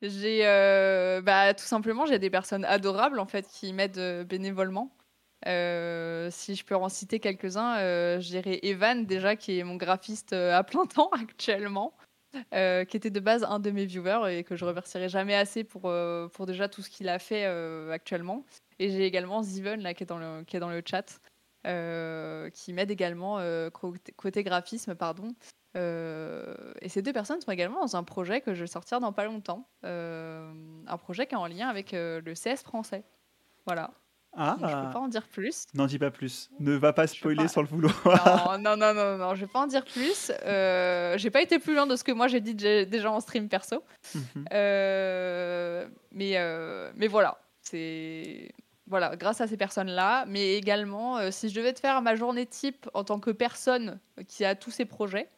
J'ai, 0.00 0.46
euh, 0.46 1.20
bah, 1.20 1.52
tout 1.52 1.64
simplement, 1.64 2.06
j'ai 2.06 2.18
des 2.18 2.30
personnes 2.30 2.64
adorables 2.64 3.18
en 3.18 3.26
fait 3.26 3.46
qui 3.46 3.72
m'aident 3.74 3.98
euh, 3.98 4.24
bénévolement. 4.24 4.90
si 5.44 6.54
je 6.54 6.64
peux 6.64 6.74
en 6.74 6.88
citer 6.88 7.20
quelques-uns, 7.20 7.76
je 8.20 8.26
dirais 8.26 8.60
Evan 8.62 9.04
déjà 9.04 9.36
qui 9.36 9.58
est 9.58 9.64
mon 9.64 9.76
graphiste 9.76 10.32
à 10.32 10.62
plein 10.64 10.86
temps 10.86 11.10
actuellement, 11.20 11.94
qui 12.32 12.96
était 12.96 13.10
de 13.10 13.20
base 13.20 13.44
un 13.44 13.60
de 13.60 13.70
mes 13.70 13.84
viewers 13.84 14.38
et 14.38 14.44
que 14.44 14.56
je 14.56 14.64
remercierai 14.64 15.10
jamais 15.10 15.34
assez 15.34 15.62
pour, 15.62 15.92
pour 16.32 16.46
déjà 16.46 16.68
tout 16.68 16.80
ce 16.80 16.88
qu'il 16.88 17.10
a 17.10 17.18
fait 17.18 17.44
actuellement. 17.92 18.46
Et 18.78 18.88
j'ai 18.90 19.04
également 19.04 19.42
Ziven 19.42 19.82
là 19.82 19.92
qui 19.92 20.04
est 20.04 20.06
dans 20.06 20.18
le, 20.18 20.44
qui 20.44 20.56
est 20.56 20.60
dans 20.60 20.70
le 20.70 20.82
chat. 20.84 21.20
Euh, 21.66 22.50
qui 22.50 22.74
m'aide 22.74 22.90
également 22.90 23.38
euh, 23.38 23.70
côté, 23.70 24.42
graphisme, 24.42 24.94
pardon. 24.94 25.28
Euh, 25.76 26.54
et 26.82 26.90
ces 26.90 27.00
deux 27.00 27.12
personnes 27.14 27.40
sont 27.40 27.50
également 27.50 27.80
dans 27.80 27.96
un 27.96 28.04
projet 28.04 28.42
que 28.42 28.52
je 28.52 28.60
vais 28.60 28.66
sortir 28.66 29.00
dans 29.00 29.12
pas 29.12 29.24
longtemps, 29.24 29.66
un 29.82 30.96
projet 30.98 31.26
qui 31.26 31.34
est 31.34 31.38
en 31.38 31.46
lien 31.46 31.68
avec 31.68 31.92
le 31.92 32.34
CS 32.34 32.62
français. 32.62 33.04
Voilà. 33.66 33.92
Ah. 34.36 34.56
je 34.60 34.66
peux 34.66 34.92
pas 34.92 34.98
en 34.98 35.08
dire 35.08 35.28
plus. 35.28 35.64
N'en 35.74 35.86
dis 35.86 35.98
pas 35.98 36.10
plus. 36.10 36.50
Ne 36.58 36.74
va 36.74 36.92
pas 36.92 37.06
spoiler 37.06 37.46
sans 37.46 37.62
le 37.62 37.68
vouloir. 37.68 38.58
non, 38.58 38.76
non, 38.76 38.76
non, 38.76 38.92
non, 38.92 39.16
non, 39.16 39.34
je 39.36 39.42
vais 39.42 39.50
pas 39.50 39.60
en 39.60 39.66
dire 39.66 39.84
plus. 39.84 40.32
J'ai 40.44 41.30
pas 41.30 41.40
été 41.40 41.58
plus 41.58 41.74
loin 41.74 41.86
de 41.86 41.96
ce 41.96 42.04
que 42.04 42.12
moi 42.12 42.28
j'ai 42.28 42.40
dit 42.40 42.54
déjà 42.54 43.10
en 43.10 43.20
stream 43.20 43.48
perso. 43.48 43.82
Mhm. 44.14 44.44
mais, 46.12 46.92
mais 46.94 47.06
voilà, 47.08 47.38
c'est 47.62 48.52
voilà, 48.86 49.16
grâce 49.16 49.40
à 49.40 49.46
ces 49.46 49.56
personnes-là, 49.56 50.26
mais 50.26 50.56
également, 50.56 51.16
euh, 51.16 51.30
si 51.30 51.48
je 51.48 51.54
devais 51.54 51.72
te 51.72 51.80
faire 51.80 52.02
ma 52.02 52.16
journée 52.16 52.46
type 52.46 52.88
en 52.92 53.02
tant 53.02 53.18
que 53.18 53.30
personne 53.30 53.98
qui 54.28 54.44
a 54.44 54.54
tous 54.54 54.70
ces 54.70 54.84
projets, 54.84 55.30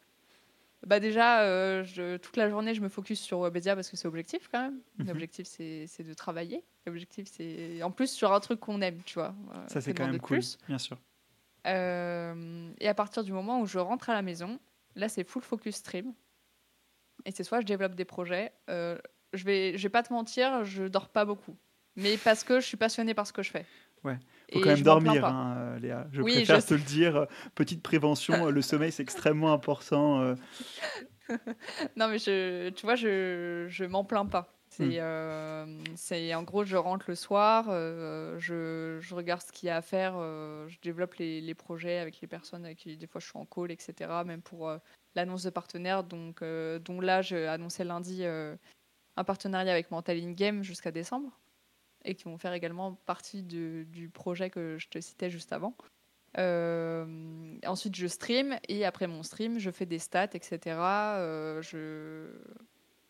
bah 0.85 0.99
déjà, 0.99 1.41
euh, 1.41 1.83
je, 1.83 2.17
toute 2.17 2.35
la 2.37 2.49
journée, 2.49 2.73
je 2.73 2.81
me 2.81 2.89
focus 2.89 3.19
sur 3.19 3.39
Webedia 3.39 3.75
parce 3.75 3.89
que 3.89 3.95
c'est 3.97 4.07
objectif 4.07 4.49
quand 4.51 4.61
même. 4.61 4.79
Mhm. 4.97 5.07
L'objectif, 5.07 5.47
c'est 5.47 6.03
de 6.03 6.13
travailler. 6.13 6.63
L'objectif, 6.85 7.27
c'est 7.31 7.81
en 7.83 7.91
plus 7.91 8.11
sur 8.11 8.33
un 8.33 8.39
truc 8.39 8.59
qu'on 8.59 8.81
aime, 8.81 9.01
tu 9.05 9.15
vois. 9.15 9.33
Euh, 9.53 9.67
Ça, 9.67 9.81
c'est 9.81 9.93
quand 9.93 10.07
même 10.07 10.19
cool, 10.19 10.39
bien 10.67 10.77
sûr. 10.77 10.97
et 11.65 12.87
à 12.87 12.93
partir 12.93 13.23
du 13.23 13.31
moment 13.31 13.61
où 13.61 13.65
je 13.65 13.79
rentre 13.79 14.09
à 14.09 14.13
la 14.13 14.21
maison, 14.21 14.59
là, 14.95 15.07
c'est 15.09 15.23
full 15.23 15.41
focus 15.41 15.77
stream. 15.77 16.13
Et 17.25 17.31
c'est 17.31 17.43
soit 17.43 17.61
je 17.61 17.65
développe 17.65 17.95
des 17.95 18.05
projets. 18.05 18.51
je 18.67 19.43
vais, 19.43 19.77
je 19.77 19.83
vais 19.83 19.89
pas 19.89 20.03
te 20.03 20.11
mentir, 20.11 20.65
je 20.65 20.83
dors 20.83 21.09
pas 21.09 21.23
beaucoup 21.25 21.55
mais 21.97 22.15
parce 22.17 22.43
que 22.43 22.61
je 22.61 22.65
suis 22.65 22.77
passionnée 22.77 23.13
par 23.13 23.27
ce 23.27 23.33
que 23.33 23.43
je 23.43 23.51
fais. 23.51 23.65
Ouais. 24.03 24.17
Faut 24.53 24.61
quand 24.61 24.69
même 24.69 24.81
dormir, 24.81 25.25
hein, 25.25 25.77
Léa. 25.81 26.07
Je 26.13 26.21
préfère 26.21 26.65
te 26.65 26.73
le 26.73 26.79
dire. 26.79 27.27
Petite 27.55 27.83
prévention, 27.83 28.49
le 28.49 28.61
sommeil 28.61 28.91
c'est 28.91 29.03
extrêmement 29.03 29.51
important. 29.51 30.21
Euh. 30.21 30.35
non 31.97 32.07
mais 32.07 32.19
je, 32.19 32.69
tu 32.69 32.85
vois, 32.85 32.95
je 32.95 33.65
je 33.67 33.83
m'en 33.83 34.05
plains 34.05 34.25
pas. 34.25 34.53
C'est 34.69 34.85
hmm. 34.85 34.99
euh, 34.99 35.83
c'est 35.95 36.33
en 36.35 36.43
gros, 36.43 36.63
je 36.63 36.77
rentre 36.77 37.05
le 37.07 37.15
soir, 37.15 37.65
euh, 37.69 38.37
je, 38.37 38.99
je, 39.01 39.15
regarde 39.15 39.41
ce 39.41 39.51
qu'il 39.51 39.67
y 39.67 39.69
a 39.69 39.77
à 39.77 39.81
faire, 39.81 40.13
je 40.13 40.77
développe 40.81 41.15
les, 41.15 41.41
les, 41.41 41.53
projets 41.55 41.97
avec 41.99 42.21
les 42.21 42.27
personnes 42.27 42.65
avec 42.65 42.77
qui 42.77 42.95
des 42.95 43.07
fois 43.07 43.19
je 43.19 43.27
suis 43.27 43.37
en 43.37 43.45
call, 43.45 43.71
etc. 43.71 44.11
Même 44.25 44.41
pour 44.41 44.71
l'annonce 45.15 45.43
de 45.43 45.49
partenaires, 45.49 46.03
donc 46.03 46.41
dont 46.41 47.01
là 47.01 47.21
j'ai 47.21 47.47
annoncé 47.47 47.83
lundi 47.83 48.23
un 48.25 49.23
partenariat 49.25 49.71
avec 49.71 49.89
Mental 49.89 50.17
In 50.17 50.31
Game 50.31 50.63
jusqu'à 50.63 50.91
décembre 50.91 51.31
et 52.07 52.15
qui 52.15 52.23
vont 52.23 52.37
faire 52.37 52.53
également 52.53 52.93
partie 53.05 53.43
du 53.43 54.09
projet 54.13 54.49
que 54.49 54.77
je 54.79 54.87
te 54.87 54.99
citais 54.99 55.29
juste 55.29 55.53
avant. 55.53 55.75
Euh, 56.37 57.05
ensuite, 57.65 57.95
je 57.95 58.07
stream 58.07 58.57
et 58.67 58.85
après 58.85 59.07
mon 59.07 59.23
stream, 59.23 59.59
je 59.59 59.71
fais 59.71 59.85
des 59.85 59.99
stats, 59.99 60.29
etc. 60.33 60.59
Euh, 60.65 61.61
je, 61.61 62.27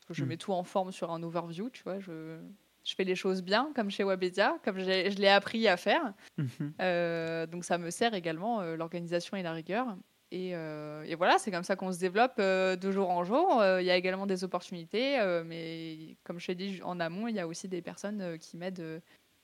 je 0.10 0.24
hmm. 0.24 0.28
mets 0.28 0.38
tout 0.38 0.54
en 0.54 0.64
forme 0.64 0.92
sur 0.92 1.12
un 1.12 1.22
overview, 1.24 1.70
tu 1.70 1.84
vois. 1.84 2.00
Je, 2.00 2.40
je 2.84 2.96
fais 2.96 3.04
les 3.04 3.16
choses 3.16 3.42
bien, 3.42 3.72
comme 3.76 3.90
chez 3.90 4.04
Webedia, 4.04 4.58
comme 4.64 4.80
je 4.80 5.20
l'ai 5.20 5.28
appris 5.28 5.68
à 5.68 5.76
faire. 5.76 6.14
Mhm. 6.38 6.74
Euh, 6.80 7.46
donc 7.46 7.66
ça 7.66 7.78
me 7.78 7.90
sert 7.90 8.14
également 8.14 8.62
l'organisation 8.76 9.36
et 9.36 9.44
la 9.44 9.52
rigueur. 9.52 9.98
Euh, 10.34 11.04
et, 11.04 11.16
voilà, 11.16 11.38
c'est 11.40 11.52
comme 11.52 11.64
ça 11.64 11.76
qu'on 11.76 11.92
se 11.92 12.00
développe 12.00 12.36
euh, 12.40 12.76
de 12.76 12.92
jour 12.92 13.10
en 13.10 13.24
jour. 13.24 13.62
Euh, 13.62 13.82
il 13.82 13.86
y 13.86 13.92
a 13.92 13.96
également 13.96 14.26
des 14.26 14.44
opportunités, 14.44 15.20
mais 15.46 16.18
comme 16.24 16.40
je 16.40 16.48
l'ai 16.48 16.56
dit 16.56 16.82
en 16.84 17.00
amont, 17.00 17.28
il 17.28 17.36
y 17.36 17.40
a 17.40 17.48
aussi 17.48 17.68
des 17.68 17.82
personnes 17.82 18.38
qui 18.40 18.58
m'aident, 18.58 19.02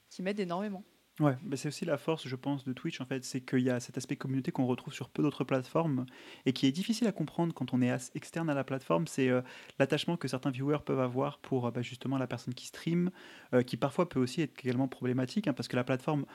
qui 0.09 0.21
m'aident 0.21 0.41
énormément. 0.41 0.83
Ouais, 1.19 1.35
bah, 1.43 1.57
c'est 1.57 1.67
aussi 1.67 1.85
la 1.85 1.99
force, 1.99 2.27
je 2.27 2.35
pense, 2.35 2.63
de 2.63 2.73
Twitch, 2.73 2.99
en 2.99 3.05
fait, 3.05 3.23
c'est 3.23 3.39
qu'il 3.39 3.59
y 3.59 3.69
a 3.69 3.79
cet 3.79 3.99
aspect 3.99 4.15
communauté 4.15 4.51
qu'on 4.51 4.65
retrouve 4.65 4.95
sur 4.95 5.09
peu 5.09 5.21
d'autres 5.21 5.43
plateformes 5.43 6.07
et 6.47 6.53
qui 6.53 6.65
est 6.65 6.71
difficile 6.71 7.05
à 7.05 7.11
comprendre 7.11 7.53
quand 7.53 7.71
on 7.71 7.83
est 7.83 8.15
externe 8.15 8.49
à 8.49 8.55
la 8.55 8.63
plateforme. 8.63 9.05
C'est 9.05 9.29
euh, 9.29 9.41
l'attachement 9.77 10.17
que 10.17 10.27
certains 10.27 10.49
viewers 10.49 10.79
peuvent 10.83 10.99
avoir 10.99 11.37
pour 11.37 11.67
euh, 11.67 11.71
bah, 11.71 11.83
justement 11.83 12.17
la 12.17 12.25
personne 12.25 12.55
qui 12.55 12.65
stream, 12.65 13.11
euh, 13.53 13.61
qui 13.61 13.77
parfois 13.77 14.09
peut 14.09 14.19
aussi 14.19 14.41
être 14.41 14.59
également 14.65 14.87
problématique, 14.87 15.47
hein, 15.47 15.53
parce 15.53 15.67
que 15.67 15.75
la 15.75 15.83
plateforme 15.83 16.25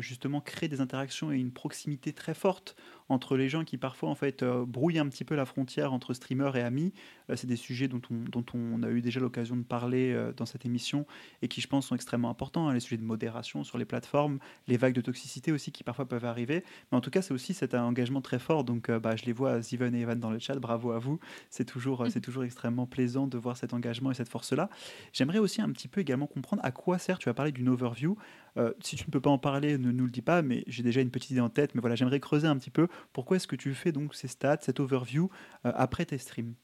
justement 0.00 0.40
crée 0.40 0.66
des 0.66 0.80
interactions 0.80 1.30
et 1.30 1.36
une 1.36 1.52
proximité 1.52 2.12
très 2.12 2.34
forte 2.34 2.74
entre 3.08 3.36
les 3.36 3.48
gens 3.48 3.62
qui 3.62 3.76
parfois 3.76 4.08
en 4.08 4.16
fait 4.16 4.42
brouillent 4.42 4.98
un 4.98 5.06
petit 5.06 5.22
peu 5.22 5.36
la 5.36 5.44
frontière 5.44 5.92
entre 5.92 6.14
streamers 6.14 6.56
et 6.56 6.62
amis. 6.62 6.92
c'est 7.36 7.46
des 7.46 7.54
sujets 7.54 7.86
dont 7.86 8.00
on, 8.10 8.28
dont 8.28 8.44
on 8.54 8.82
a 8.82 8.90
eu 8.90 9.02
déjà 9.02 9.20
l'occasion 9.20 9.56
de 9.56 9.62
parler 9.62 10.32
dans 10.36 10.46
cette 10.46 10.66
émission 10.66 11.06
et 11.42 11.48
qui, 11.48 11.60
je 11.60 11.68
pense, 11.68 11.86
sont 11.86 11.94
extrêmement 11.94 12.28
importants. 12.28 12.68
Hein, 12.68 12.74
les 12.74 12.80
sujets 12.80 12.96
de 12.96 13.04
modération 13.04 13.62
sur 13.62 13.78
les 13.78 13.84
plateformes 13.84 14.17
les 14.66 14.76
vagues 14.76 14.94
de 14.94 15.00
toxicité 15.00 15.52
aussi 15.52 15.72
qui 15.72 15.84
parfois 15.84 16.06
peuvent 16.06 16.24
arriver. 16.24 16.64
Mais 16.90 16.98
en 16.98 17.00
tout 17.00 17.10
cas, 17.10 17.22
c'est 17.22 17.34
aussi 17.34 17.54
cet 17.54 17.74
engagement 17.74 18.20
très 18.20 18.38
fort. 18.38 18.64
Donc, 18.64 18.88
euh, 18.88 18.98
bah, 18.98 19.16
je 19.16 19.24
les 19.24 19.32
vois, 19.32 19.60
Ziven 19.60 19.94
et 19.94 20.00
Evan 20.00 20.18
dans 20.18 20.30
le 20.30 20.38
chat. 20.38 20.58
Bravo 20.58 20.92
à 20.92 20.98
vous. 20.98 21.18
C'est 21.50 21.64
toujours, 21.64 22.04
euh, 22.04 22.08
c'est 22.10 22.20
toujours 22.20 22.44
extrêmement 22.44 22.86
plaisant 22.86 23.26
de 23.26 23.38
voir 23.38 23.56
cet 23.56 23.72
engagement 23.74 24.10
et 24.10 24.14
cette 24.14 24.28
force-là. 24.28 24.68
J'aimerais 25.12 25.38
aussi 25.38 25.60
un 25.60 25.70
petit 25.70 25.88
peu 25.88 26.00
également 26.00 26.26
comprendre 26.26 26.62
à 26.64 26.70
quoi 26.70 26.98
sert. 26.98 27.18
Tu 27.18 27.28
as 27.28 27.34
parlé 27.34 27.52
d'une 27.52 27.68
overview. 27.68 28.16
Euh, 28.56 28.72
si 28.80 28.96
tu 28.96 29.04
ne 29.06 29.10
peux 29.10 29.20
pas 29.20 29.30
en 29.30 29.38
parler, 29.38 29.78
ne 29.78 29.92
nous 29.92 30.04
le 30.04 30.10
dis 30.10 30.22
pas. 30.22 30.42
Mais 30.42 30.64
j'ai 30.66 30.82
déjà 30.82 31.00
une 31.00 31.10
petite 31.10 31.30
idée 31.30 31.40
en 31.40 31.50
tête. 31.50 31.74
Mais 31.74 31.80
voilà, 31.80 31.96
j'aimerais 31.96 32.20
creuser 32.20 32.46
un 32.46 32.56
petit 32.56 32.70
peu. 32.70 32.88
Pourquoi 33.12 33.36
est-ce 33.36 33.46
que 33.46 33.56
tu 33.56 33.74
fais 33.74 33.92
donc 33.92 34.14
ces 34.14 34.28
stats, 34.28 34.58
cette 34.60 34.80
overview 34.80 35.30
après 35.64 36.04
tes 36.04 36.18
streams? 36.18 36.54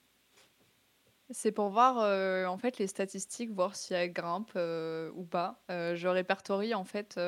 C'est 1.30 1.52
pour 1.52 1.70
voir, 1.70 1.98
euh, 2.00 2.46
en 2.46 2.58
fait, 2.58 2.78
les 2.78 2.86
statistiques, 2.86 3.50
voir 3.50 3.76
si 3.76 3.94
elles 3.94 4.12
grimpent, 4.12 4.52
euh, 4.56 5.10
ou 5.14 5.24
pas. 5.24 5.62
Euh, 5.70 5.94
je 5.94 6.08
répertorie, 6.08 6.74
en 6.74 6.84
fait, 6.84 7.18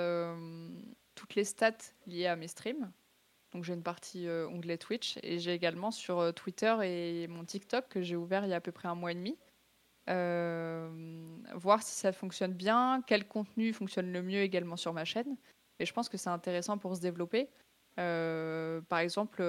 toutes 1.15 1.35
les 1.35 1.45
stats 1.45 1.73
liées 2.07 2.27
à 2.27 2.37
mes 2.37 2.49
streams. 2.49 2.93
Donc 3.53 3.65
j'ai 3.65 3.73
une 3.73 3.83
partie, 3.83 4.29
onglet 4.29 4.77
Twitch 4.77 5.19
et 5.23 5.39
j'ai 5.39 5.55
également 5.55 5.91
sur, 5.91 6.35
Twitter 6.35 6.75
et 6.83 7.27
mon 7.29 7.45
TikTok 7.45 7.89
que 7.89 8.03
j'ai 8.03 8.17
ouvert 8.17 8.45
il 8.45 8.51
y 8.51 8.53
a 8.53 8.57
à 8.57 8.61
peu 8.61 8.73
près 8.73 8.89
un 8.89 8.95
mois 8.95 9.13
et 9.13 9.15
demi. 9.15 9.39
voir 11.55 11.83
si 11.83 11.95
ça 11.95 12.13
fonctionne 12.13 12.53
bien, 12.53 13.03
quel 13.07 13.27
contenu 13.27 13.73
fonctionne 13.73 14.13
le 14.13 14.21
mieux 14.23 14.41
également 14.41 14.77
sur 14.77 14.93
ma 14.93 15.07
chaîne 15.07 15.37
et 15.79 15.87
je 15.87 15.93
pense 15.95 16.09
que 16.11 16.19
c'est 16.19 16.29
intéressant 16.29 16.77
pour 16.77 16.97
se 16.97 17.01
développer. 17.01 17.49
par 17.97 18.99
exemple, 18.99 19.41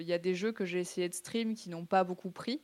il 0.00 0.06
y 0.06 0.12
a 0.12 0.18
des 0.18 0.34
jeux 0.34 0.50
que 0.50 0.64
j'ai 0.64 0.80
essayé 0.80 1.08
de 1.08 1.14
stream 1.14 1.54
qui 1.54 1.70
n'ont 1.70 1.86
pas 1.86 2.02
beaucoup 2.02 2.32
pris. 2.32 2.62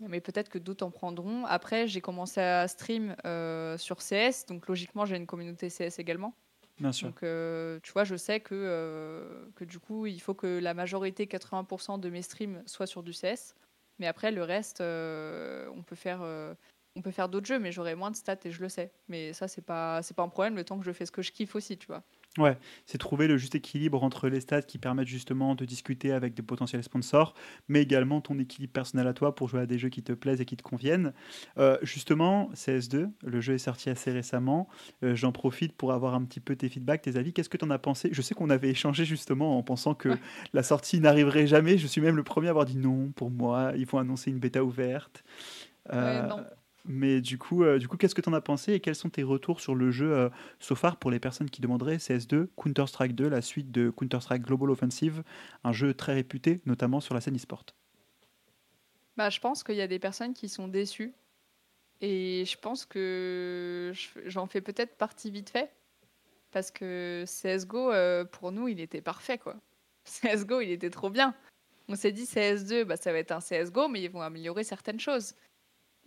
Mais 0.00 0.20
peut-être 0.20 0.48
que 0.48 0.58
d'autres 0.58 0.84
en 0.84 0.90
prendront. 0.90 1.44
Après, 1.46 1.86
j'ai 1.86 2.00
commencé 2.00 2.40
à 2.40 2.68
stream 2.68 3.16
euh, 3.24 3.78
sur 3.78 3.98
CS, 3.98 4.46
donc 4.46 4.66
logiquement, 4.68 5.06
j'ai 5.06 5.16
une 5.16 5.26
communauté 5.26 5.68
CS 5.68 5.98
également. 5.98 6.34
Bien 6.78 6.92
sûr. 6.92 7.08
Donc, 7.08 7.22
euh, 7.22 7.80
tu 7.82 7.92
vois, 7.92 8.04
je 8.04 8.16
sais 8.16 8.40
que, 8.40 8.54
euh, 8.54 9.46
que 9.54 9.64
du 9.64 9.78
coup, 9.78 10.06
il 10.06 10.20
faut 10.20 10.34
que 10.34 10.58
la 10.58 10.74
majorité, 10.74 11.26
80% 11.26 11.98
de 11.98 12.10
mes 12.10 12.20
streams, 12.20 12.62
soient 12.66 12.86
sur 12.86 13.02
du 13.02 13.12
CS. 13.12 13.54
Mais 13.98 14.06
après, 14.06 14.30
le 14.30 14.42
reste, 14.42 14.82
on 14.82 15.82
peut 15.82 15.96
faire, 15.96 16.20
on 16.94 17.00
peut 17.00 17.10
faire 17.10 17.30
d'autres 17.30 17.46
jeux, 17.46 17.58
mais 17.58 17.72
j'aurai 17.72 17.94
moins 17.94 18.10
de 18.10 18.16
stats 18.16 18.36
et 18.44 18.50
je 18.50 18.60
le 18.60 18.68
sais. 18.68 18.92
Mais 19.08 19.32
ça, 19.32 19.48
c'est 19.48 19.64
pas, 19.64 20.02
c'est 20.02 20.14
pas 20.14 20.22
un 20.22 20.28
problème 20.28 20.54
le 20.54 20.64
temps 20.64 20.78
que 20.78 20.84
je 20.84 20.92
fais 20.92 21.06
ce 21.06 21.12
que 21.12 21.22
je 21.22 21.32
kiffe 21.32 21.54
aussi, 21.54 21.78
tu 21.78 21.86
vois. 21.86 22.02
Ouais, 22.38 22.58
c'est 22.84 22.98
trouver 22.98 23.28
le 23.28 23.38
juste 23.38 23.54
équilibre 23.54 24.04
entre 24.04 24.28
les 24.28 24.40
stats 24.40 24.62
qui 24.62 24.78
permettent 24.78 25.08
justement 25.08 25.54
de 25.54 25.64
discuter 25.64 26.12
avec 26.12 26.34
des 26.34 26.42
potentiels 26.42 26.82
sponsors, 26.82 27.34
mais 27.68 27.80
également 27.80 28.20
ton 28.20 28.38
équilibre 28.38 28.72
personnel 28.72 29.06
à 29.06 29.14
toi 29.14 29.34
pour 29.34 29.48
jouer 29.48 29.60
à 29.60 29.66
des 29.66 29.78
jeux 29.78 29.88
qui 29.88 30.02
te 30.02 30.12
plaisent 30.12 30.40
et 30.40 30.44
qui 30.44 30.56
te 30.56 30.62
conviennent. 30.62 31.12
Euh, 31.56 31.78
justement, 31.82 32.50
CS2, 32.54 33.10
le 33.24 33.40
jeu 33.40 33.54
est 33.54 33.58
sorti 33.58 33.88
assez 33.88 34.10
récemment. 34.10 34.68
Euh, 35.02 35.14
j'en 35.14 35.32
profite 35.32 35.72
pour 35.72 35.92
avoir 35.92 36.14
un 36.14 36.24
petit 36.24 36.40
peu 36.40 36.56
tes 36.56 36.68
feedbacks, 36.68 37.02
tes 37.02 37.16
avis. 37.16 37.32
Qu'est-ce 37.32 37.48
que 37.48 37.56
tu 37.56 37.64
en 37.64 37.70
as 37.70 37.78
pensé? 37.78 38.10
Je 38.12 38.20
sais 38.20 38.34
qu'on 38.34 38.50
avait 38.50 38.70
échangé 38.70 39.04
justement 39.04 39.56
en 39.56 39.62
pensant 39.62 39.94
que 39.94 40.10
la 40.52 40.62
sortie 40.62 41.00
n'arriverait 41.00 41.46
jamais. 41.46 41.78
Je 41.78 41.86
suis 41.86 42.00
même 42.02 42.16
le 42.16 42.24
premier 42.24 42.48
à 42.48 42.50
avoir 42.50 42.66
dit 42.66 42.76
non, 42.76 43.12
pour 43.16 43.30
moi, 43.30 43.72
il 43.76 43.86
faut 43.86 43.98
annoncer 43.98 44.30
une 44.30 44.38
bêta 44.38 44.62
ouverte. 44.62 45.24
Euh, 45.92 46.26
non. 46.26 46.44
Mais 46.88 47.20
du 47.20 47.36
coup, 47.36 47.64
euh, 47.64 47.78
du 47.78 47.88
coup 47.88 47.96
qu'est-ce 47.96 48.14
que 48.14 48.20
tu 48.20 48.28
en 48.28 48.32
as 48.32 48.40
pensé 48.40 48.72
et 48.74 48.80
quels 48.80 48.94
sont 48.94 49.10
tes 49.10 49.24
retours 49.24 49.60
sur 49.60 49.74
le 49.74 49.90
jeu 49.90 50.12
euh, 50.12 50.28
so 50.60 50.74
far 50.76 50.98
pour 50.98 51.10
les 51.10 51.18
personnes 51.18 51.50
qui 51.50 51.60
demanderaient 51.60 51.96
CS2, 51.98 52.46
Counter-Strike 52.56 53.14
2, 53.14 53.28
la 53.28 53.42
suite 53.42 53.72
de 53.72 53.90
Counter-Strike 53.90 54.42
Global 54.42 54.70
Offensive, 54.70 55.24
un 55.64 55.72
jeu 55.72 55.94
très 55.94 56.14
réputé, 56.14 56.60
notamment 56.64 57.00
sur 57.00 57.14
la 57.14 57.20
scène 57.20 57.36
e-sport? 57.36 57.64
Bah, 59.16 59.30
Je 59.30 59.40
pense 59.40 59.64
qu'il 59.64 59.74
y 59.76 59.80
a 59.80 59.86
des 59.88 59.98
personnes 59.98 60.34
qui 60.34 60.48
sont 60.48 60.68
déçues. 60.68 61.14
Et 62.00 62.44
je 62.46 62.58
pense 62.58 62.84
que 62.84 63.92
j'en 64.26 64.46
fais 64.46 64.60
peut-être 64.60 64.96
partie 64.96 65.30
vite 65.30 65.50
fait. 65.50 65.72
Parce 66.52 66.70
que 66.70 67.24
CSGO, 67.26 67.92
euh, 67.92 68.24
pour 68.24 68.52
nous, 68.52 68.68
il 68.68 68.80
était 68.80 69.00
parfait. 69.02 69.38
quoi. 69.38 69.56
CSGO, 70.04 70.60
il 70.60 70.70
était 70.70 70.90
trop 70.90 71.10
bien. 71.10 71.34
On 71.88 71.96
s'est 71.96 72.12
dit 72.12 72.24
CS2, 72.24 72.84
bah, 72.84 72.96
ça 72.96 73.12
va 73.12 73.18
être 73.18 73.32
un 73.32 73.40
CSGO, 73.40 73.88
mais 73.88 74.02
ils 74.02 74.10
vont 74.10 74.22
améliorer 74.22 74.64
certaines 74.64 75.00
choses. 75.00 75.34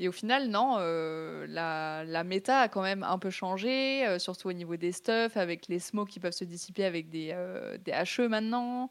Et 0.01 0.07
au 0.07 0.13
final, 0.13 0.47
non, 0.47 0.77
euh, 0.79 1.45
la, 1.49 2.05
la, 2.05 2.23
méta 2.23 2.62
a 2.62 2.67
quand 2.69 2.81
même 2.81 3.03
un 3.03 3.19
peu 3.19 3.29
changé, 3.29 4.07
euh, 4.07 4.17
surtout 4.17 4.47
au 4.47 4.53
niveau 4.53 4.77
des 4.77 4.93
stuffs, 4.93 5.35
avec 5.35 5.67
les 5.67 5.79
smokes 5.79 6.07
qui 6.07 6.21
peuvent 6.21 6.31
se 6.31 6.45
dissiper 6.45 6.85
avec 6.85 7.09
des, 7.09 7.31
euh, 7.33 7.77
des 7.83 7.91
HE 7.91 8.29
maintenant. 8.29 8.89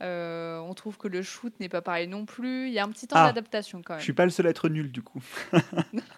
on 0.00 0.72
trouve 0.74 0.96
que 0.96 1.08
le 1.08 1.20
shoot 1.20 1.52
n'est 1.60 1.68
pas 1.68 1.82
pareil 1.82 2.08
non 2.08 2.24
plus. 2.24 2.68
Il 2.68 2.72
y 2.72 2.78
a 2.78 2.84
un 2.84 2.88
petit 2.88 3.06
temps 3.06 3.16
ah, 3.18 3.26
d'adaptation 3.26 3.82
quand 3.82 3.94
même. 3.94 4.00
Je 4.00 4.04
suis 4.04 4.14
pas 4.14 4.24
le 4.24 4.30
seul 4.30 4.46
à 4.46 4.50
être 4.50 4.70
nul 4.70 4.90
du 4.90 5.02
coup. 5.02 5.22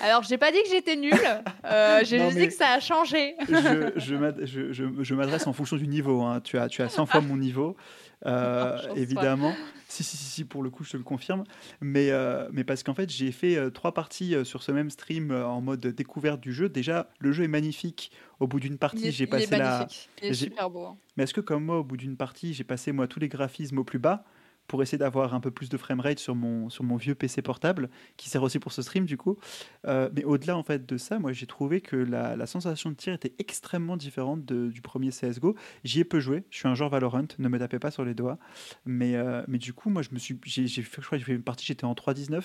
Alors, 0.00 0.22
j'ai 0.22 0.38
pas 0.38 0.50
dit 0.50 0.62
que 0.62 0.68
j'étais 0.70 0.96
nulle, 0.96 1.12
j'ai 2.04 2.18
juste 2.18 2.36
dit 2.36 2.46
que 2.46 2.54
ça 2.54 2.72
a 2.72 2.80
changé. 2.80 3.34
je, 3.48 5.14
m'adresse 5.14 5.46
en 5.46 5.52
fonction 5.52 5.76
du 5.76 5.86
niveau. 5.86 6.22
Hein. 6.22 6.40
Tu, 6.42 6.58
as, 6.58 6.68
tu 6.68 6.82
as 6.82 6.88
100 6.88 7.06
fois 7.06 7.20
mon 7.20 7.36
niveau. 7.36 7.76
Euh, 8.26 8.76
évidemment. 8.96 9.54
Si, 9.88 10.04
si, 10.04 10.16
si, 10.16 10.44
pour 10.44 10.62
le 10.62 10.68
coup, 10.68 10.84
je 10.84 10.90
te 10.90 10.96
le 10.98 11.02
confirme. 11.02 11.44
Mais, 11.80 12.10
euh, 12.10 12.48
mais 12.52 12.64
parce 12.64 12.82
qu'en 12.82 12.92
fait, 12.94 13.10
j'ai 13.10 13.32
fait 13.32 13.56
euh, 13.56 13.70
trois 13.70 13.94
parties 13.94 14.36
sur 14.44 14.62
ce 14.62 14.72
même 14.72 14.90
stream 14.90 15.30
en 15.32 15.60
mode 15.60 15.80
découverte 15.80 16.40
du 16.40 16.52
jeu. 16.52 16.68
Déjà, 16.68 17.08
le 17.18 17.32
jeu 17.32 17.44
est 17.44 17.48
magnifique. 17.48 18.12
Au 18.38 18.46
bout 18.46 18.60
d'une 18.60 18.78
partie, 18.78 19.10
j'ai 19.10 19.26
passé 19.26 19.56
la. 19.56 19.88
Il 20.22 20.28
est 20.28 20.34
super 20.34 20.70
beau. 20.70 20.84
Hein. 20.84 20.96
Mais 21.16 21.24
est-ce 21.24 21.34
que, 21.34 21.40
comme 21.40 21.64
moi, 21.64 21.78
au 21.78 21.84
bout 21.84 21.96
d'une 21.96 22.16
partie, 22.16 22.52
j'ai 22.52 22.64
passé 22.64 22.92
moi 22.92 23.08
tous 23.08 23.20
les 23.20 23.28
graphismes 23.28 23.78
au 23.78 23.84
plus 23.84 23.98
bas? 23.98 24.24
Pour 24.70 24.84
essayer 24.84 24.98
d'avoir 24.98 25.34
un 25.34 25.40
peu 25.40 25.50
plus 25.50 25.68
de 25.68 25.76
framerate 25.76 26.20
sur 26.20 26.36
mon, 26.36 26.70
sur 26.70 26.84
mon 26.84 26.94
vieux 26.94 27.16
PC 27.16 27.42
portable, 27.42 27.90
qui 28.16 28.28
sert 28.30 28.40
aussi 28.44 28.60
pour 28.60 28.70
ce 28.70 28.82
stream 28.82 29.04
du 29.04 29.16
coup. 29.16 29.36
Euh, 29.84 30.08
mais 30.14 30.22
au-delà 30.22 30.56
en 30.56 30.62
fait 30.62 30.86
de 30.86 30.96
ça, 30.96 31.18
moi 31.18 31.32
j'ai 31.32 31.48
trouvé 31.48 31.80
que 31.80 31.96
la, 31.96 32.46
sensation 32.46 32.90
de 32.90 32.94
tir 32.94 33.12
était 33.12 33.34
extrêmement 33.40 33.96
différente 33.96 34.44
du 34.44 34.80
premier 34.80 35.10
CSGO. 35.10 35.56
J'y 35.82 35.98
ai 35.98 36.04
peu 36.04 36.20
joué, 36.20 36.44
je 36.50 36.58
suis 36.58 36.68
un 36.68 36.76
joueur 36.76 36.88
Valorant, 36.88 37.26
ne 37.36 37.48
me 37.48 37.58
tapez 37.58 37.80
pas 37.80 37.90
sur 37.90 38.04
les 38.04 38.14
doigts. 38.14 38.38
Mais, 38.84 39.16
euh, 39.16 39.42
mais 39.48 39.58
du 39.58 39.72
coup, 39.72 39.90
moi 39.90 40.02
je 40.02 40.10
me 40.12 40.20
suis, 40.20 40.38
j'ai, 40.44 40.68
fait, 40.68 41.02
je 41.02 41.18
j'ai 41.18 41.32
une 41.32 41.42
partie, 41.42 41.66
j'étais 41.66 41.84
en 41.84 41.94
3.19 41.94 42.40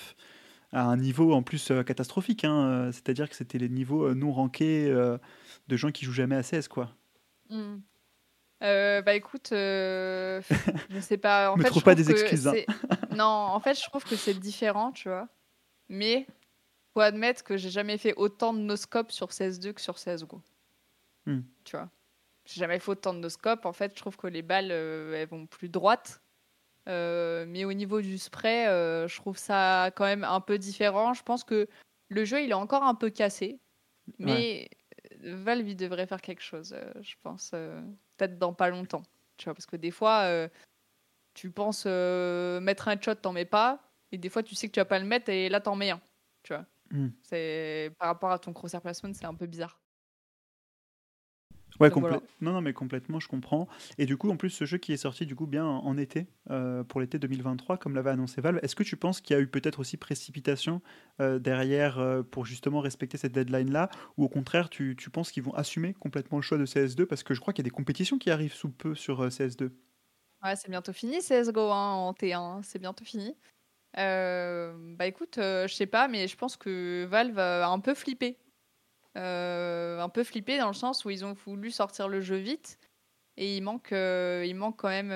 à 0.72 0.82
un 0.82 0.96
niveau 0.96 1.32
en 1.32 1.44
plus 1.44 1.70
euh, 1.70 1.84
catastrophique, 1.84 2.44
hein, 2.44 2.90
c'est-à-dire 2.90 3.30
que 3.30 3.36
c'était 3.36 3.58
les 3.58 3.68
niveaux 3.68 4.12
non 4.16 4.32
rankés 4.32 4.90
de 4.90 5.76
gens 5.76 5.92
qui 5.92 6.04
jouent 6.04 6.12
jamais 6.12 6.34
à 6.34 6.42
CS 6.42 6.66
quoi. 6.66 6.90
Mmh. 7.50 7.76
Euh, 8.62 9.02
bah 9.02 9.14
écoute, 9.14 9.50
euh, 9.52 10.40
je 10.90 11.00
sais 11.00 11.18
pas. 11.18 11.50
En 11.50 11.56
fait, 11.56 11.68
trouve 11.68 11.82
pas 11.82 11.94
des 11.94 12.10
excuses. 12.10 12.48
Hein. 12.48 12.54
Non, 13.16 13.24
en 13.24 13.60
fait, 13.60 13.74
je 13.74 13.84
trouve 13.84 14.04
que 14.04 14.16
c'est 14.16 14.34
différent, 14.34 14.92
tu 14.92 15.08
vois. 15.08 15.28
Mais 15.88 16.26
faut 16.92 17.00
admettre 17.00 17.42
que 17.44 17.56
j'ai 17.56 17.70
jamais 17.70 17.96
fait 17.96 18.14
autant 18.14 18.52
de 18.52 18.58
noscopes 18.58 19.10
sur 19.10 19.28
CS2 19.28 19.72
que 19.72 19.80
sur 19.80 19.94
CSGO. 19.94 20.42
Hmm. 21.24 21.40
Tu 21.64 21.76
vois. 21.76 21.88
J'ai 22.44 22.60
jamais 22.60 22.78
fait 22.78 22.90
autant 22.90 23.14
de 23.14 23.20
noscopes. 23.20 23.64
En 23.64 23.72
fait, 23.72 23.92
je 23.94 24.00
trouve 24.00 24.16
que 24.16 24.26
les 24.26 24.42
balles, 24.42 24.70
euh, 24.70 25.14
elles 25.14 25.28
vont 25.28 25.46
plus 25.46 25.68
droites. 25.68 26.20
mais 26.86 27.64
au 27.64 27.72
niveau 27.72 28.00
du 28.00 28.18
spray, 28.18 28.66
je 28.66 29.16
trouve 29.16 29.38
ça 29.38 29.90
quand 29.96 30.04
même 30.04 30.24
un 30.24 30.40
peu 30.40 30.58
différent. 30.58 31.14
Je 31.14 31.22
pense 31.22 31.42
que 31.42 31.68
le 32.08 32.24
jeu, 32.24 32.42
il 32.42 32.50
est 32.50 32.54
encore 32.54 32.82
un 32.82 32.94
peu 32.94 33.10
cassé. 33.10 33.60
Mais 34.18 34.68
Valve, 35.20 35.68
il 35.68 35.76
devrait 35.76 36.06
faire 36.06 36.20
quelque 36.20 36.42
chose, 36.42 36.76
je 37.00 37.14
pense 37.22 37.52
peut-être 38.16 38.38
dans 38.38 38.52
pas 38.52 38.70
longtemps. 38.70 39.02
Tu 39.36 39.44
vois, 39.44 39.54
parce 39.54 39.66
que 39.66 39.76
des 39.76 39.90
fois, 39.90 40.22
euh, 40.22 40.48
tu 41.34 41.50
penses 41.50 41.84
euh, 41.86 42.60
mettre 42.60 42.88
un 42.88 42.92
headshot, 42.92 43.16
t'en 43.16 43.32
mets 43.32 43.44
pas. 43.44 43.82
Et 44.12 44.18
des 44.18 44.28
fois, 44.28 44.42
tu 44.42 44.54
sais 44.54 44.68
que 44.68 44.72
tu 44.72 44.80
vas 44.80 44.84
pas 44.84 44.98
le 44.98 45.04
mettre 45.04 45.30
et 45.30 45.48
là, 45.48 45.60
t'en 45.60 45.76
mets 45.76 45.90
un. 45.90 46.00
Tu 46.42 46.54
vois. 46.54 46.64
Hmm. 46.90 47.08
C'est 47.22 47.92
par 47.98 48.08
rapport 48.08 48.30
à 48.30 48.38
ton 48.38 48.52
crosshair 48.52 48.80
placement, 48.80 49.12
c'est 49.12 49.26
un 49.26 49.34
peu 49.34 49.46
bizarre. 49.46 49.80
Ouais, 51.80 51.90
non, 51.90 52.52
non, 52.52 52.60
mais 52.60 52.72
complètement, 52.72 53.20
je 53.20 53.28
comprends. 53.28 53.68
Et 53.98 54.06
du 54.06 54.16
coup, 54.16 54.30
en 54.30 54.36
plus, 54.36 54.50
ce 54.50 54.64
jeu 54.64 54.78
qui 54.78 54.92
est 54.92 54.96
sorti 54.96 55.26
du 55.26 55.34
coup 55.34 55.46
bien 55.46 55.66
en 55.66 55.96
été, 55.98 56.26
euh, 56.50 56.84
pour 56.84 57.00
l'été 57.00 57.18
2023, 57.18 57.76
comme 57.76 57.94
l'avait 57.94 58.10
annoncé 58.10 58.40
Valve, 58.40 58.60
est-ce 58.62 58.74
que 58.74 58.82
tu 58.82 58.96
penses 58.96 59.20
qu'il 59.20 59.36
y 59.36 59.38
a 59.38 59.42
eu 59.42 59.46
peut-être 59.46 59.80
aussi 59.80 59.96
précipitation 59.96 60.80
euh, 61.20 61.38
derrière 61.38 61.98
euh, 61.98 62.22
pour 62.22 62.46
justement 62.46 62.80
respecter 62.80 63.18
cette 63.18 63.32
deadline-là, 63.32 63.90
ou 64.16 64.24
au 64.24 64.28
contraire, 64.28 64.70
tu, 64.70 64.96
tu 64.96 65.10
penses 65.10 65.30
qu'ils 65.30 65.42
vont 65.42 65.54
assumer 65.54 65.94
complètement 65.94 66.38
le 66.38 66.42
choix 66.42 66.58
de 66.58 66.66
CS2 66.66 67.04
parce 67.04 67.22
que 67.22 67.34
je 67.34 67.40
crois 67.40 67.52
qu'il 67.52 67.62
y 67.62 67.66
a 67.66 67.70
des 67.70 67.74
compétitions 67.74 68.18
qui 68.18 68.30
arrivent 68.30 68.54
sous 68.54 68.70
peu 68.70 68.94
sur 68.94 69.26
CS2. 69.26 69.70
Ouais, 70.42 70.56
c'est 70.56 70.70
bientôt 70.70 70.92
fini 70.92 71.18
CSGO 71.18 71.70
hein, 71.70 71.92
en 71.92 72.12
T1, 72.12 72.36
hein, 72.36 72.60
c'est 72.62 72.78
bientôt 72.78 73.04
fini. 73.04 73.34
bah 73.94 75.06
écoute, 75.06 75.34
je 75.36 75.72
sais 75.72 75.86
pas, 75.86 76.08
mais 76.08 76.28
je 76.28 76.36
pense 76.36 76.56
que 76.56 77.04
Valve 77.06 77.38
a 77.38 77.68
un 77.68 77.80
peu 77.80 77.94
flippé 77.94 78.38
un 79.16 80.08
peu 80.08 80.24
flippé 80.24 80.58
dans 80.58 80.68
le 80.68 80.74
sens 80.74 81.04
où 81.04 81.10
ils 81.10 81.24
ont 81.24 81.32
voulu 81.32 81.70
sortir 81.70 82.08
le 82.08 82.20
jeu 82.20 82.36
vite 82.36 82.78
et 83.36 83.56
il 83.56 83.62
manque, 83.62 83.90
il 83.92 84.54
manque 84.54 84.76
quand 84.76 84.88
même. 84.88 85.10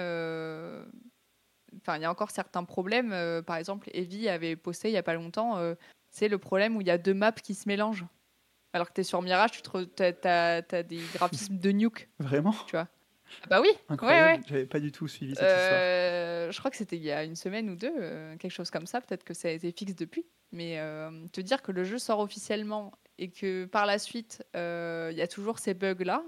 Enfin, 1.77 1.97
il 1.97 2.03
y 2.03 2.05
a 2.05 2.11
encore 2.11 2.31
certains 2.31 2.65
problèmes. 2.65 3.43
par 3.47 3.57
exemple, 3.57 3.89
Evie 3.93 4.29
avait 4.29 4.57
posté 4.57 4.89
il 4.89 4.93
y 4.93 4.99
a 4.99 5.03
pas 5.03 5.15
longtemps. 5.15 5.59
c'est 6.11 6.29
le 6.29 6.39
problème 6.39 6.77
où 6.77 6.81
il 6.81 6.87
y 6.87 6.91
a 6.91 6.99
deux 6.99 7.15
maps 7.15 7.33
qui 7.33 7.55
se 7.55 7.69
mélangent. 7.69 8.07
Alors 8.73 8.89
que 8.89 8.95
tu 8.95 9.01
es 9.01 9.05
sur 9.05 9.21
Mirage, 9.23 9.63
tu 9.63 10.03
as, 10.03 10.83
des 10.83 11.03
graphismes 11.15 11.59
de 11.59 11.73
nuke. 11.73 12.09
Vraiment? 12.19 12.55
Tu 12.67 12.73
vois? 12.73 12.89
Ah 13.43 13.47
Bah 13.49 13.61
oui 13.61 13.71
Incroyable. 13.89 14.43
J'avais 14.49 14.67
pas 14.67 14.81
du 14.81 14.93
tout 14.93 15.09
suivi 15.09 15.35
cette 15.35 15.45
euh, 15.45 16.45
histoire. 16.47 16.53
Je 16.53 16.59
crois 16.59 16.71
que 16.71 16.77
c'était 16.77 16.97
il 16.97 17.03
y 17.03 17.13
a 17.13 17.25
une 17.25 17.37
semaine 17.37 17.71
ou 17.71 17.77
deux, 17.77 17.93
euh, 17.99 18.37
quelque 18.37 18.53
chose 18.53 18.71
comme 18.71 18.87
ça. 18.87 19.01
Peut-être 19.01 19.25
que 19.25 19.35
ça 19.35 19.49
a 19.49 19.51
été 19.51 19.73
fixe 19.73 19.95
depuis. 19.95 20.27
Mais 20.53 20.79
euh, 20.79 21.27
te 21.33 21.41
dire 21.41 21.63
que 21.63 21.73
le 21.73 21.85
jeu 21.85 21.99
sort 21.99 22.19
officiellement 22.19 22.93
et 23.19 23.31
que 23.31 23.67
par 23.67 23.87
la 23.87 23.99
suite, 23.99 24.43
il 24.55 25.15
y 25.15 25.23
a 25.23 25.29
toujours 25.29 25.59
ces 25.59 25.75
bugs-là, 25.75 26.25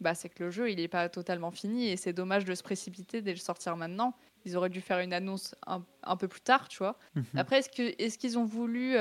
bah, 0.00 0.14
c'est 0.14 0.28
que 0.28 0.44
le 0.44 0.50
jeu, 0.50 0.70
il 0.70 0.76
n'est 0.76 0.88
pas 0.88 1.08
totalement 1.08 1.50
fini. 1.50 1.88
Et 1.88 1.96
c'est 1.96 2.12
dommage 2.12 2.44
de 2.44 2.54
se 2.54 2.62
précipiter 2.62 3.22
dès 3.22 3.32
le 3.32 3.38
sortir 3.38 3.76
maintenant. 3.76 4.14
Ils 4.44 4.56
auraient 4.56 4.70
dû 4.70 4.80
faire 4.80 4.98
une 4.98 5.12
annonce 5.12 5.54
un, 5.66 6.16
peu 6.16 6.28
plus 6.28 6.40
tard, 6.40 6.68
tu 6.68 6.78
vois. 6.78 6.98
Mhm. 7.14 7.24
Après, 7.36 7.58
est-ce 7.58 7.68
qu'ils 7.68 7.94
est 7.98 8.16
qu'ils 8.16 8.38
ont 8.38 8.44
voulu 8.44 8.96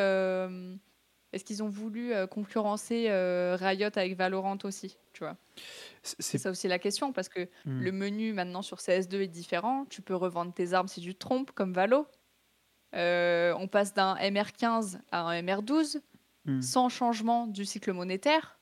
est-ce 1.33 1.45
qu'ils 1.45 1.63
ont 1.63 1.69
voulu 1.69 2.13
euh, 2.13 2.27
concurrencer 2.27 3.05
euh, 3.09 3.55
Riot 3.59 3.89
avec 3.95 4.17
Valorant 4.17 4.57
aussi, 4.63 4.97
tu 5.13 5.23
vois? 5.23 5.37
C'est 6.03 6.37
ça 6.37 6.49
aussi 6.49 6.67
la 6.67 6.79
question, 6.79 7.13
parce 7.13 7.29
que 7.29 7.47
hmm. 7.65 7.81
le 7.81 7.91
menu 7.91 8.33
maintenant 8.33 8.61
sur 8.61 8.77
CS2 8.77 9.21
est 9.21 9.27
différent. 9.27 9.85
Tu 9.89 10.01
peux 10.01 10.15
revendre 10.15 10.53
tes 10.53 10.73
armes 10.73 10.87
si 10.87 10.99
tu 10.99 11.13
te 11.13 11.19
trompes, 11.19 11.51
comme 11.51 11.73
Valo. 11.73 12.05
Euh, 12.95 13.53
on 13.57 13.67
passe 13.69 13.93
d'un 13.93 14.15
MR15 14.15 14.99
à 15.11 15.21
un 15.21 15.41
MR12 15.41 16.01
hmm. 16.45 16.61
sans 16.61 16.89
changement 16.89 17.47
du 17.47 17.63
cycle 17.63 17.93
monétaire. 17.93 18.59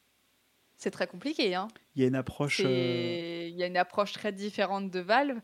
C'est 0.77 0.91
très 0.91 1.07
compliqué. 1.07 1.55
Hein. 1.55 1.69
Il 1.95 2.03
y 2.03 2.05
a 2.05 2.07
une 2.07 2.15
approche. 2.15 2.59
Il 2.59 3.55
y 3.55 3.63
a 3.63 3.67
une 3.67 3.77
approche 3.77 4.13
très 4.13 4.31
différente 4.31 4.91
de 4.91 4.99
Valve. 4.99 5.41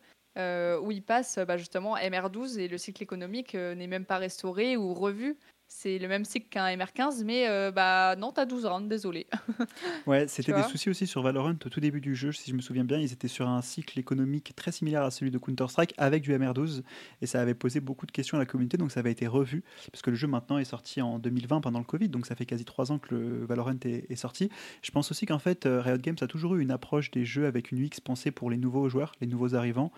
où 0.83 0.91
ils 0.91 1.03
passent 1.03 1.39
bah, 1.39 1.57
justement 1.57 1.97
MR12 1.97 2.59
et 2.59 2.67
le 2.67 2.77
cycle 2.77 3.01
économique 3.01 3.55
n'est 3.55 3.88
même 3.88 4.05
pas 4.05 4.17
restauré 4.17 4.77
ou 4.77 4.93
revu 4.93 5.38
c'est 5.67 5.97
le 5.97 6.08
même 6.08 6.25
cycle 6.25 6.47
qu'un 6.49 6.67
MR15, 6.75 7.23
mais 7.23 7.47
euh, 7.47 7.71
bah 7.71 8.15
non, 8.15 8.32
t'as 8.32 8.45
12 8.45 8.65
rounds, 8.65 8.88
désolé. 8.88 9.28
ouais, 10.08 10.28
c'était 10.28 10.54
des 10.54 10.63
soucis 10.63 10.89
aussi 10.89 11.08
sur 11.08 11.21
Valorant 11.21 11.51
au 11.51 11.69
tout 11.69 11.80
début 11.80 12.01
du 12.01 12.15
jeu, 12.15 12.32
si 12.32 12.51
je 12.51 12.56
me 12.56 12.62
souviens 12.62 12.84
bien. 12.84 12.97
Ils 12.99 13.13
étaient 13.13 13.28
sur 13.28 13.47
un 13.47 13.62
cycle 13.62 13.99
économique 13.99 14.54
très 14.56 14.71
similaire 14.71 15.04
à 15.04 15.12
celui 15.12 15.32
de 15.32 15.38
Counter-Strike 15.38 15.93
avec 15.97 16.21
du 16.21 16.34
MR12 16.34 16.84
et 17.21 17.25
ça 17.25 17.41
avait 17.41 17.54
posé 17.56 17.80
beaucoup 17.80 18.06
de 18.06 18.12
questions 18.12 18.38
à 18.38 18.39
la 18.39 18.45
communauté, 18.45 18.78
donc 18.78 18.91
ça 18.91 18.99
avait 18.99 19.12
été 19.12 19.28
revu 19.28 19.63
parce 19.91 20.01
que 20.01 20.12
le 20.12 20.15
jeu 20.15 20.28
maintenant 20.28 20.58
est 20.58 20.65
sorti 20.65 21.01
en 21.01 21.19
2020 21.19 21.62
pendant 21.62 21.80
le 21.80 21.86
Covid, 21.86 22.10
donc 22.10 22.25
ça 22.25 22.36
fait 22.36 22.45
quasi 22.45 22.65
3 22.65 22.91
ans 22.91 22.99
que 22.99 23.15
le 23.15 23.45
Valorant 23.45 23.75
est, 23.84 24.15
sorti. 24.15 24.49
Je 24.82 24.91
pense 24.91 25.12
aussi 25.12 25.25
qu'en 25.25 25.39
fait, 25.39 25.65
euh, 25.65 25.82
Riot 25.82 25.97
Games 25.97 26.15
a 26.21 26.28
toujours 26.28 26.56
eu 26.56 26.62
une 26.62 26.71
approche 26.71 27.12
des 27.12 27.25
jeux 27.25 27.47
avec 27.47 27.71
une 27.71 27.84
UX 27.84 27.99
pensée 28.04 28.32
pour 28.32 28.49
les 28.49 28.58
nouveaux 28.58 28.88
joueurs, 28.88 29.13
les 29.19 29.28
nouveaux 29.28 29.56
arrivants, 29.56 29.91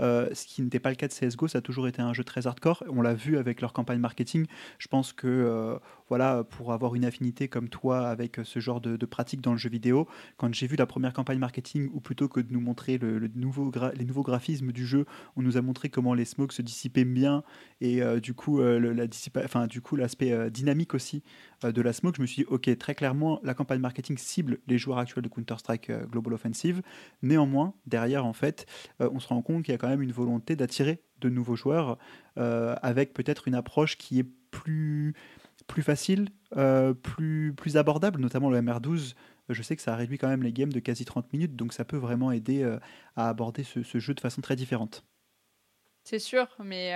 euh, 0.00 0.28
ce 0.32 0.46
qui 0.46 0.62
n'était 0.62 0.80
pas 0.80 0.90
le 0.90 0.96
cas 0.96 1.08
de 1.08 1.12
CSGO, 1.12 1.48
ça 1.48 1.58
a 1.58 1.60
toujours 1.60 1.88
été 1.88 2.02
un 2.02 2.12
jeu 2.12 2.24
très 2.24 2.46
hardcore. 2.46 2.84
On 2.88 3.02
l'a 3.02 3.14
vu 3.14 3.38
avec 3.38 3.60
leur 3.60 3.72
campagne 3.72 3.98
marketing. 3.98 4.46
Je 4.78 4.88
pense 4.88 5.12
que 5.12 5.26
euh, 5.26 5.78
voilà, 6.08 6.44
pour 6.44 6.72
avoir 6.72 6.94
une 6.94 7.04
affinité 7.04 7.48
comme 7.48 7.68
toi 7.68 8.08
avec 8.08 8.40
ce 8.44 8.58
genre 8.60 8.80
de, 8.80 9.04
pratique 9.06 9.40
dans 9.40 9.52
le 9.52 9.58
jeu 9.58 9.68
vidéo, 9.68 10.08
quand 10.36 10.52
j'ai 10.52 10.66
vu 10.66 10.76
la 10.76 10.86
première 10.86 11.12
campagne 11.12 11.38
marketing, 11.38 11.90
ou 11.92 12.00
plutôt 12.00 12.28
que 12.28 12.40
de 12.40 12.52
nous 12.52 12.60
montrer 12.60 12.98
les 12.98 14.04
nouveaux 14.04 14.22
graphismes 14.22 14.72
du 14.72 14.86
jeu, 14.86 15.04
on 15.36 15.42
nous 15.42 15.56
a 15.56 15.62
montré 15.62 15.88
comment 15.88 16.14
les 16.14 16.24
smokes 16.24 16.52
se 16.52 16.62
dissipaient 16.62 17.04
bien 17.04 17.42
et 17.80 18.02
euh, 18.02 18.18
du 18.18 18.34
coup 18.34 18.60
la 18.60 19.04
enfin, 19.44 19.66
du 19.66 19.80
coup 19.80 19.96
l'aspect 19.96 20.50
dynamique 20.50 20.94
aussi 20.94 21.22
de 21.64 21.82
la 21.82 21.92
smoke. 21.92 22.16
Je 22.16 22.22
me 22.22 22.26
suis 22.26 22.42
dit 22.42 22.48
ok 22.48 22.76
très 22.78 22.94
clairement 22.94 23.40
la 23.42 23.54
campagne 23.54 23.80
marketing 23.80 24.18
cible 24.18 24.58
les 24.66 24.78
joueurs 24.78 24.98
actuels 24.98 25.24
de 25.24 25.28
Counter 25.28 25.56
Strike 25.58 25.90
Global 26.10 26.34
Offensive. 26.34 26.82
Néanmoins 27.22 27.74
derrière 27.86 28.26
en 28.26 28.32
fait 28.32 28.66
on 29.00 29.20
se 29.20 29.28
rend 29.28 29.42
compte 29.42 29.64
qu'il 29.64 29.72
y 29.72 29.74
a 29.74 29.78
quand 29.78 29.88
même 29.88 30.02
une 30.02 30.12
volonté 30.12 30.56
d'attirer 30.56 31.02
de 31.24 31.28
nouveaux 31.28 31.56
joueurs 31.56 31.98
euh, 32.38 32.76
avec 32.82 33.14
peut-être 33.14 33.48
une 33.48 33.54
approche 33.54 33.96
qui 33.96 34.20
est 34.20 34.26
plus, 34.50 35.14
plus 35.66 35.82
facile, 35.82 36.28
euh, 36.56 36.94
plus, 36.94 37.52
plus 37.56 37.76
abordable, 37.76 38.20
notamment 38.20 38.50
le 38.50 38.60
MR12. 38.60 39.14
Je 39.48 39.62
sais 39.62 39.76
que 39.76 39.82
ça 39.82 39.96
réduit 39.96 40.18
quand 40.18 40.28
même 40.28 40.42
les 40.42 40.52
games 40.52 40.72
de 40.72 40.80
quasi 40.80 41.04
30 41.04 41.32
minutes, 41.32 41.56
donc 41.56 41.72
ça 41.72 41.84
peut 41.84 41.96
vraiment 41.96 42.30
aider 42.30 42.62
euh, 42.62 42.78
à 43.16 43.28
aborder 43.28 43.64
ce, 43.64 43.98
jeu 43.98 44.14
de 44.14 44.20
façon 44.20 44.40
très 44.40 44.56
différente. 44.56 45.04
C'est 46.04 46.18
sûr, 46.18 46.46
mais 46.62 46.92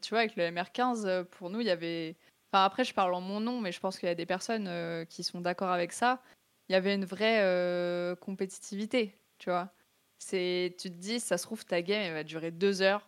tu 0.00 0.10
vois, 0.10 0.20
avec 0.20 0.36
le 0.36 0.44
MR15, 0.44 1.24
pour 1.24 1.50
nous, 1.50 1.60
il 1.60 1.66
y 1.66 1.70
avait. 1.70 2.16
Enfin, 2.52 2.64
après, 2.64 2.84
je 2.84 2.94
parle 2.94 3.14
en 3.14 3.20
mon 3.20 3.40
nom, 3.40 3.60
mais 3.60 3.72
je 3.72 3.80
pense 3.80 3.98
qu'il 3.98 4.08
y 4.08 4.12
a 4.12 4.14
des 4.14 4.26
personnes 4.26 5.06
qui 5.06 5.22
sont 5.22 5.40
d'accord 5.40 5.70
avec 5.70 5.92
ça. 5.92 6.22
Il 6.68 6.72
y 6.72 6.76
avait 6.76 6.94
une 6.94 7.04
vraie 7.04 8.16
compétitivité, 8.20 9.18
tu 9.38 9.50
vois. 9.50 9.70
C'est, 10.18 10.74
tu 10.78 10.90
te 10.90 10.96
dis, 10.96 11.20
ça 11.20 11.38
se 11.38 11.44
trouve, 11.44 11.64
ta 11.64 11.82
game, 11.82 12.00
elle 12.02 12.14
va 12.14 12.24
durer 12.24 12.50
deux 12.50 12.82
heures, 12.82 13.06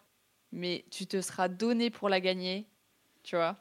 mais 0.53 0.85
tu 0.91 1.07
te 1.07 1.21
seras 1.21 1.49
donné 1.49 1.91
pour 1.91 2.09
la 2.09 2.21
gagner, 2.21 2.67
tu 3.23 3.37
vois. 3.37 3.57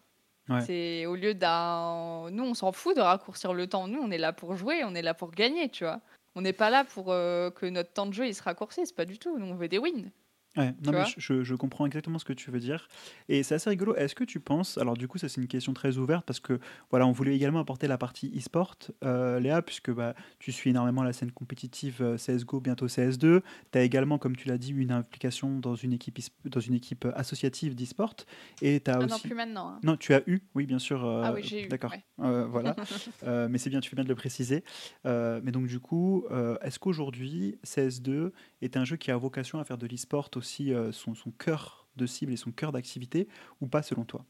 C'est 0.65 1.05
au 1.05 1.15
lieu 1.15 1.35
d'un. 1.35 2.31
Nous, 2.31 2.43
on 2.43 2.53
s'en 2.55 2.71
fout 2.71 2.95
de 2.95 3.01
raccourcir 3.01 3.53
le 3.53 3.67
temps. 3.67 3.87
Nous, 3.87 4.01
on 4.01 4.09
est 4.09 4.17
là 4.17 4.33
pour 4.33 4.55
jouer, 4.55 4.83
on 4.83 4.95
est 4.95 5.03
là 5.03 5.13
pour 5.13 5.31
gagner, 5.31 5.69
tu 5.69 5.83
vois. 5.83 6.01
On 6.35 6.41
n'est 6.41 6.53
pas 6.53 6.69
là 6.69 6.83
pour 6.83 7.11
euh, 7.11 7.51
que 7.51 7.65
notre 7.67 7.93
temps 7.93 8.07
de 8.07 8.13
jeu 8.13 8.27
il 8.27 8.33
se 8.33 8.41
raccourcisse, 8.41 8.91
pas 8.91 9.05
du 9.05 9.19
tout. 9.19 9.37
Nous, 9.37 9.45
on 9.45 9.55
veut 9.55 9.67
des 9.67 9.77
wins. 9.77 10.09
Ouais, 10.57 10.73
non, 10.83 10.91
mais 10.91 11.03
je, 11.17 11.43
je, 11.43 11.55
comprends 11.55 11.85
exactement 11.85 12.17
ce 12.17 12.25
que 12.25 12.33
tu 12.33 12.49
veux 12.49 12.59
dire. 12.59 12.89
Et 13.27 13.43
c'est 13.43 13.53
assez 13.55 13.69
rigolo. 13.69 13.95
Est-ce 13.95 14.15
que 14.15 14.23
tu 14.23 14.39
penses, 14.39 14.79
alors 14.79 14.97
du 14.97 15.07
coup, 15.07 15.19
ça 15.19 15.29
c'est 15.29 15.39
une 15.39 15.47
question 15.47 15.73
très 15.73 15.97
ouverte 15.97 16.25
parce 16.25 16.39
que 16.39 16.59
voilà, 16.89 17.05
on 17.05 17.11
voulait 17.11 17.35
également 17.35 17.59
apporter 17.59 17.87
la 17.87 17.99
partie 17.99 18.33
e-sport, 18.35 18.75
euh, 19.03 19.39
Léa, 19.39 19.61
puisque 19.61 19.91
bah, 19.91 20.15
tu 20.39 20.51
suis 20.51 20.71
énormément 20.71 21.03
la 21.03 21.13
scène 21.13 21.31
compétitive 21.31 21.97
euh, 22.01 22.17
CSGO, 22.17 22.61
bientôt 22.61 22.87
CS2. 22.87 23.41
Tu 23.71 23.77
as 23.77 23.83
également, 23.83 24.17
comme 24.17 24.35
tu 24.35 24.47
l'as 24.47 24.57
dit, 24.57 24.71
une 24.71 24.91
implication 24.91 25.59
dans 25.59 25.75
une 25.75 25.93
équipe, 25.93 26.17
dans 26.45 26.59
une 26.59 26.73
équipe 26.73 27.07
associative 27.15 27.75
d'e-sport. 27.75 28.15
Et 28.63 28.81
as 28.87 28.93
ah 28.93 28.97
aussi... 28.97 29.07
Non, 29.07 29.19
plus 29.19 29.35
maintenant. 29.35 29.69
Hein. 29.69 29.79
Non, 29.83 29.97
tu 29.97 30.15
as 30.15 30.23
eu, 30.25 30.41
oui, 30.55 30.65
bien 30.65 30.79
sûr. 30.79 31.05
Euh, 31.05 31.21
ah 31.25 31.31
oui, 31.31 31.41
j'ai 31.43 31.65
eu. 31.65 31.67
D'accord. 31.67 31.93
voilà. 32.17 32.75
mais 33.49 33.59
c'est 33.59 33.69
bien, 33.69 33.81
tu 33.81 33.89
fais 33.91 33.95
bien 33.95 34.03
de 34.03 34.09
le 34.09 34.15
préciser. 34.15 34.63
mais 35.05 35.51
donc, 35.51 35.67
du 35.67 35.79
coup, 35.79 36.25
est-ce 36.63 36.79
qu'aujourd'hui, 36.79 37.59
CS2 37.63 38.31
est 38.61 38.77
un 38.77 38.85
jeu 38.85 38.97
qui 38.97 39.11
a 39.11 39.17
vocation 39.17 39.59
à 39.59 39.63
faire 39.63 39.77
de 39.77 39.87
l'e-sport 39.87 40.29
aussi 40.35 40.73
euh, 40.73 40.91
son, 40.91 41.15
son 41.15 41.31
cœur 41.31 41.87
de 41.95 42.05
cible 42.05 42.33
et 42.33 42.37
son 42.37 42.51
cœur 42.51 42.71
d'activité 42.71 43.27
ou 43.61 43.67
pas 43.67 43.81
selon 43.81 44.05
toi? 44.05 44.25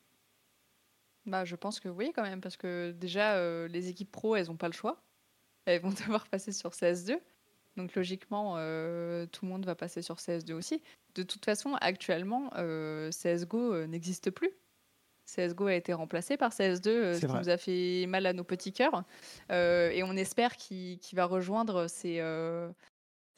Bah, 1.26 1.46
Je 1.46 1.56
pense 1.56 1.80
que 1.80 1.90
oui 1.90 2.12
quand 2.14 2.24
même, 2.24 2.42
parce 2.42 2.58
que 2.58 2.92
déjà 2.92 3.36
euh, 3.36 3.68
les 3.68 3.90
équipes 3.90 4.12
pro, 4.12 4.36
elles 4.36 4.48
n'ont 4.48 4.58
pas 4.58 4.68
le 4.68 4.74
choix. 4.74 5.02
Elles 5.66 5.82
vont 5.82 5.90
devoir 6.08 6.28
passer 6.28 6.52
sur 6.52 6.72
CS2. 6.72 7.20
Donc 7.78 7.96
logiquement, 7.96 8.56
euh, 8.58 9.26
tout 9.28 9.46
le 9.46 9.52
monde 9.52 9.66
va 9.66 9.76
passer 9.76 10.02
sur 10.02 10.16
CS2 10.16 10.54
aussi. 10.54 10.82
De 11.16 11.24
toute 11.24 11.46
façon, 11.46 11.76
actuellement, 11.82 12.50
CSGO 12.50 13.86
n'existe 13.88 14.32
plus. 14.32 14.52
CSGO 15.26 15.68
a 15.68 15.76
été 15.76 15.94
remplacé 15.94 16.38
par 16.38 16.52
CS2, 16.52 17.20
ce 17.20 17.26
qui 17.26 17.32
nous 17.32 17.50
a 17.50 17.58
fait 17.58 18.06
mal 18.08 18.26
à 18.26 18.34
nos 18.34 18.44
petits 18.44 18.74
cœurs. 18.74 19.04
et 19.50 20.02
on 20.04 20.16
espère 20.16 20.58
qu'il 20.58 21.00
va 21.14 21.26
rejoindre 21.26 21.88
ces, 21.88 22.20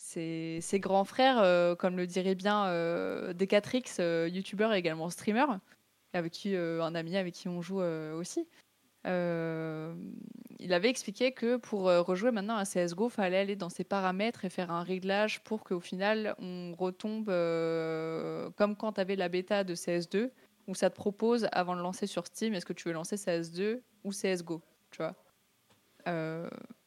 ses, 0.01 0.79
grands 0.79 1.05
frères, 1.05 1.39
euh, 1.39 1.75
comme 1.75 1.95
le 1.95 2.07
dirait 2.07 2.35
bien 2.35 2.65
euh, 2.65 3.33
Decatrix, 3.33 3.83
euh, 3.99 4.27
youtubeur 4.31 4.73
et 4.73 4.77
également 4.77 5.09
streamer, 5.09 5.45
avec 6.13 6.33
qui 6.33 6.55
un 6.55 6.95
ami 6.95 7.15
avec 7.15 7.33
qui 7.33 7.47
on 7.47 7.61
joue 7.61 7.81
aussi. 7.81 8.47
il 9.05 10.73
avait 10.73 10.89
expliqué 10.89 11.31
que 11.31 11.57
pour 11.57 11.83
rejouer 11.83 12.31
maintenant 12.31 12.57
à 12.57 12.65
CSGO, 12.65 13.07
il 13.07 13.11
fallait 13.11 13.37
aller 13.37 13.55
dans 13.55 13.69
ses 13.69 13.83
paramètres 13.83 14.43
et 14.43 14.49
faire 14.49 14.71
un 14.71 14.83
réglage 14.83 15.41
pour 15.43 15.63
qu'au 15.63 15.79
final, 15.79 16.35
on 16.39 16.75
retombe 16.77 17.27
comme 18.57 18.75
quand 18.75 18.93
tu 18.93 19.01
avais 19.01 19.15
la 19.15 19.29
bêta 19.29 19.63
de 19.63 19.75
CS2, 19.75 20.31
où 20.67 20.75
ça 20.75 20.89
te 20.89 20.95
propose, 20.95 21.47
avant 21.51 21.75
de 21.75 21.81
lancer 21.81 22.07
sur 22.07 22.25
Steam, 22.27 22.53
est-ce 22.53 22.65
que 22.65 22.73
tu 22.73 22.89
veux 22.89 22.93
lancer 22.93 23.15
CS2 23.15 23.81
ou 24.03 24.11
CSGO 24.11 24.61
tu 24.89 24.97
vois? 24.97 25.15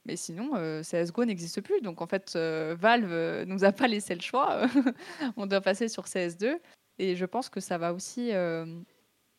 Mais 0.07 0.17
sinon, 0.17 0.53
euh, 0.57 0.83
CSGO 0.83 1.25
n'existe 1.25 1.61
plus. 1.61 1.81
Donc 1.81 2.03
en 2.03 2.07
fait, 2.07 2.35
euh, 2.37 2.77
Valve 2.79 3.11
euh, 3.11 3.45
nous 3.47 3.65
a 3.65 3.73
pas 3.73 3.89
laissé 3.89 4.15
le 4.15 4.21
choix. 4.21 4.67
On 5.37 5.47
doit 5.47 5.61
passer 5.61 5.89
sur 5.89 6.05
CS2. 6.05 6.59
Et 6.99 7.17
je 7.17 7.25
pense 7.25 7.49
que 7.49 7.61
ça 7.61 7.79
va 7.79 7.93
aussi 7.93 8.31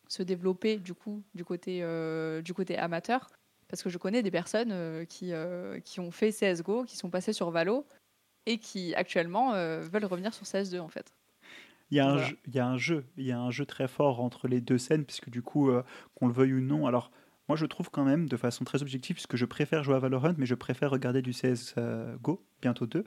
se 0.08 0.22
développer 0.22 0.76
du 0.76 0.92
coup 0.92 1.22
du 1.34 1.42
côté, 1.42 1.80
du 2.44 2.52
côté 2.52 2.76
amateur. 2.76 3.30
Parce 3.68 3.82
que 3.82 3.88
je 3.88 3.96
connais 3.96 4.22
des 4.22 4.30
personnes 4.30 5.06
qui, 5.06 5.32
qui 5.82 6.00
ont 6.00 6.10
fait 6.10 6.32
CSGO, 6.32 6.84
qui 6.84 6.98
sont 6.98 7.08
passées 7.08 7.32
sur 7.32 7.50
Valo 7.50 7.86
et 8.44 8.58
qui 8.58 8.94
actuellement 8.94 9.52
veulent 9.52 10.04
revenir 10.04 10.34
sur 10.34 10.44
CS2 10.44 10.80
en 10.80 10.88
fait. 10.88 11.14
Il 11.90 11.96
y, 11.96 12.00
a 12.00 12.10
un 12.10 12.18
jeu, 12.18 12.36
il 12.46 12.54
y 12.54 12.58
a 12.58 12.66
un 12.66 12.76
jeu, 12.76 13.06
il 13.16 13.24
y 13.24 13.32
a 13.32 13.40
un 13.40 13.50
jeu 13.50 13.64
très 13.64 13.88
fort 13.88 14.20
entre 14.20 14.48
les 14.48 14.60
deux 14.60 14.76
scènes, 14.76 15.06
puisque 15.06 15.30
du 15.30 15.40
coup, 15.40 15.70
qu'on 16.14 16.26
le 16.26 16.34
veuille 16.34 16.52
ou 16.52 16.60
non, 16.60 16.86
alors 16.86 17.10
Moi, 17.48 17.56
je 17.56 17.66
trouve 17.66 17.90
quand 17.90 18.04
même, 18.04 18.28
de 18.28 18.36
façon 18.36 18.64
très 18.64 18.82
objective, 18.82 19.14
puisque 19.14 19.36
je 19.36 19.44
préfère 19.44 19.84
jouer 19.84 19.94
à 19.94 19.98
Valorant, 19.98 20.34
mais 20.36 20.46
je 20.46 20.54
préfère 20.54 20.90
regarder 20.90 21.22
du 21.22 21.32
CSGO, 21.32 22.44
bientôt 22.60 22.86
2, 22.86 23.04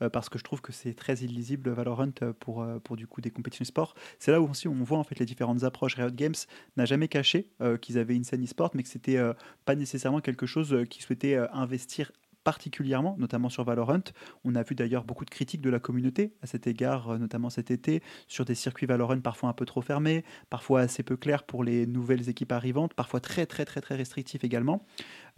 mhm. 0.00 0.10
parce 0.10 0.28
que 0.28 0.38
je 0.38 0.44
trouve 0.44 0.60
que 0.60 0.72
c'est 0.72 0.94
très 0.94 1.14
illisible 1.14 1.70
Valorant 1.70 2.10
pour, 2.38 2.66
pour 2.84 2.96
du 2.96 3.06
coup 3.06 3.20
des 3.20 3.30
compétitions 3.30 3.64
sport. 3.64 3.94
C'est 4.18 4.30
là 4.30 4.40
où 4.40 4.48
aussi 4.48 4.68
on 4.68 4.82
voit 4.82 4.98
en 4.98 5.04
fait 5.04 5.18
les 5.18 5.26
différentes 5.26 5.64
approches. 5.64 5.96
Riot 5.96 6.10
Games 6.10 6.34
n'a 6.76 6.84
jamais 6.84 7.08
caché 7.08 7.50
qu'ils 7.80 7.98
avaient 7.98 8.16
une 8.16 8.24
scène 8.24 8.44
e-sport, 8.44 8.70
mais 8.74 8.82
que 8.82 8.88
c'était 8.88 9.18
pas 9.64 9.74
nécessairement 9.74 10.20
quelque 10.20 10.46
chose 10.46 10.76
qu'ils 10.88 11.02
souhaitaient 11.02 11.36
investir 11.52 12.12
particulièrement, 12.50 13.14
notamment 13.16 13.48
sur 13.48 13.62
Valorant. 13.62 14.02
On 14.42 14.56
a 14.56 14.64
vu 14.64 14.74
d'ailleurs 14.74 15.04
beaucoup 15.04 15.24
de 15.24 15.30
critiques 15.30 15.60
de 15.60 15.70
la 15.70 15.78
communauté 15.78 16.34
à 16.42 16.48
cet 16.48 16.66
égard, 16.66 17.10
euh, 17.10 17.16
notamment 17.16 17.48
cet 17.48 17.70
été, 17.70 18.02
sur 18.26 18.44
des 18.44 18.56
circuits 18.56 18.86
Valorant 18.88 19.20
parfois 19.20 19.50
un 19.50 19.52
peu 19.52 19.64
trop 19.64 19.82
fermés, 19.82 20.24
parfois 20.48 20.80
assez 20.80 21.04
peu 21.04 21.16
clairs 21.16 21.44
pour 21.44 21.62
les 21.62 21.86
nouvelles 21.86 22.28
équipes 22.28 22.50
arrivantes, 22.50 22.92
parfois 22.94 23.20
très 23.20 23.46
très 23.46 23.64
très 23.64 23.80
très 23.80 23.94
restrictifs 23.94 24.42
également. 24.42 24.84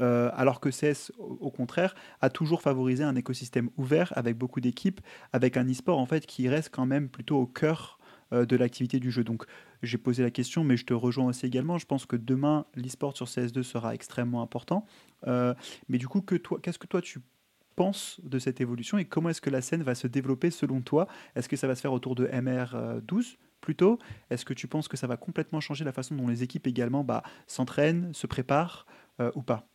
Euh, 0.00 0.30
alors 0.32 0.58
que 0.58 0.70
CS, 0.70 1.12
au 1.18 1.50
contraire, 1.50 1.94
a 2.22 2.30
toujours 2.30 2.62
favorisé 2.62 3.04
un 3.04 3.14
écosystème 3.14 3.68
ouvert 3.76 4.10
avec 4.16 4.38
beaucoup 4.38 4.62
d'équipes, 4.62 5.02
avec 5.34 5.58
un 5.58 5.68
e-sport 5.68 5.98
en 5.98 6.06
fait 6.06 6.24
qui 6.24 6.48
reste 6.48 6.70
quand 6.72 6.86
même 6.86 7.10
plutôt 7.10 7.36
au 7.36 7.46
cœur 7.46 7.98
euh, 8.32 8.46
de 8.46 8.56
l'activité 8.56 8.98
du 9.00 9.10
jeu. 9.10 9.22
Donc 9.22 9.44
j'ai 9.82 9.98
posé 9.98 10.22
la 10.22 10.30
question, 10.30 10.64
mais 10.64 10.78
je 10.78 10.86
te 10.86 10.94
rejoins 10.94 11.26
aussi 11.26 11.44
également. 11.44 11.76
Je 11.76 11.84
pense 11.84 12.06
que 12.06 12.16
demain, 12.16 12.64
l'e-sport 12.74 13.14
sur 13.14 13.26
CS2 13.26 13.62
sera 13.62 13.94
extrêmement 13.94 14.40
important. 14.40 14.86
Euh, 15.26 15.54
mais 15.88 15.98
du 15.98 16.08
coup, 16.08 16.20
qu'est-ce 16.20 16.78
que 16.78 16.86
toi 16.86 17.02
tu 17.02 17.20
penses 17.74 18.20
de 18.22 18.38
cette 18.38 18.60
évolution 18.60 18.98
et 18.98 19.04
comment 19.04 19.30
est-ce 19.30 19.40
que 19.40 19.50
la 19.50 19.62
scène 19.62 19.82
va 19.82 19.94
se 19.94 20.06
développer 20.06 20.50
selon 20.50 20.80
toi? 20.80 21.06
Est-ce 21.34 21.48
que 21.48 21.56
ça 21.56 21.66
va 21.66 21.74
se 21.74 21.80
faire 21.80 21.92
autour 21.92 22.14
de 22.14 22.26
MR12 22.26 23.36
plutôt? 23.60 23.98
Est-ce 24.30 24.44
que 24.44 24.54
tu 24.54 24.68
penses 24.68 24.88
que 24.88 24.96
ça 24.96 25.06
va 25.06 25.16
complètement 25.16 25.60
changer 25.60 25.84
la 25.84 25.92
façon 25.92 26.14
dont 26.14 26.28
les 26.28 26.42
équipes 26.42 26.66
également 26.66 27.04
bah, 27.04 27.22
s'entraînent, 27.46 28.12
se 28.14 28.26
préparent 28.26 28.86
euh, 29.20 29.30
ou 29.34 29.42
pas? 29.42 29.66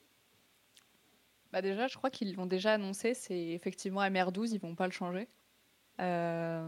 Bah 1.52 1.62
déjà, 1.62 1.88
je 1.88 1.96
crois 1.96 2.10
qu'ils 2.10 2.36
l'ont 2.36 2.46
déjà 2.46 2.74
annoncé, 2.74 3.14
c'est 3.14 3.48
effectivement 3.48 4.02
MR12, 4.02 4.52
ils 4.52 4.60
vont 4.60 4.76
pas 4.76 4.86
le 4.86 4.92
changer. 4.92 5.28
Euh, 6.00 6.68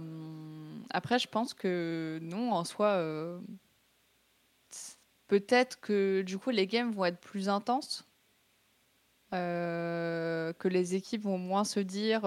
après, 0.89 1.19
je 1.19 1.27
pense 1.27 1.53
que 1.53 2.17
non, 2.23 2.53
en 2.53 2.63
soi, 2.63 3.41
peut-être 5.27 5.79
que 5.79 6.21
du 6.23 6.37
coup, 6.37 6.49
les 6.49 6.67
games 6.67 6.91
vont 6.91 7.05
être 7.05 7.19
plus 7.19 7.47
intenses. 7.47 8.08
Euh, 9.33 10.53
que 10.53 10.67
les 10.67 10.95
équipes 10.95 11.21
vont 11.21 11.37
moins 11.37 11.63
se 11.63 11.79
dire 11.79 12.21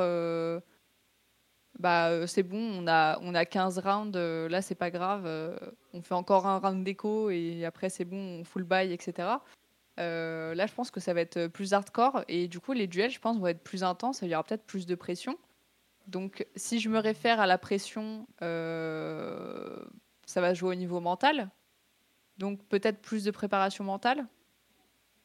bah 1.78 2.26
c'est 2.26 2.42
bon, 2.42 2.58
on 2.58 2.86
a, 2.86 3.18
on 3.22 3.34
a 3.34 3.44
15 3.44 3.78
rounds, 3.78 4.16
là 4.16 4.62
c'est 4.62 4.74
pas 4.74 4.90
grave, 4.90 5.26
on 5.92 6.02
fait 6.02 6.14
encore 6.14 6.46
un 6.46 6.58
round 6.58 6.84
d'écho 6.84 7.30
et 7.30 7.64
après 7.64 7.88
c'est 7.88 8.04
bon, 8.04 8.40
on 8.40 8.44
full 8.44 8.62
buy, 8.64 8.92
etc. 8.92 9.28
là 9.96 10.66
je 10.66 10.74
pense 10.74 10.90
que 10.90 11.00
ça 11.00 11.12
va 11.14 11.22
être 11.22 11.48
plus 11.48 11.72
hardcore 11.72 12.24
et 12.28 12.46
du 12.46 12.60
coup 12.60 12.72
les 12.72 12.86
duels 12.86 13.10
je 13.10 13.18
pense 13.18 13.38
vont 13.38 13.48
être 13.48 13.64
plus 13.64 13.82
intenses, 13.82 14.20
il 14.22 14.28
y 14.28 14.34
aura 14.34 14.44
peut-être 14.44 14.64
plus 14.64 14.86
de 14.86 14.94
pression. 14.94 15.36
Donc, 16.06 16.46
si 16.56 16.80
je 16.80 16.88
me 16.88 16.98
réfère 16.98 17.40
à 17.40 17.46
la 17.46 17.58
pression, 17.58 18.26
euh, 18.42 19.84
ça 20.26 20.40
va 20.40 20.54
jouer 20.54 20.70
au 20.70 20.74
niveau 20.74 21.00
mental. 21.00 21.50
Donc, 22.38 22.62
peut-être 22.68 23.00
plus 23.00 23.24
de 23.24 23.30
préparation 23.30 23.84
mentale, 23.84 24.26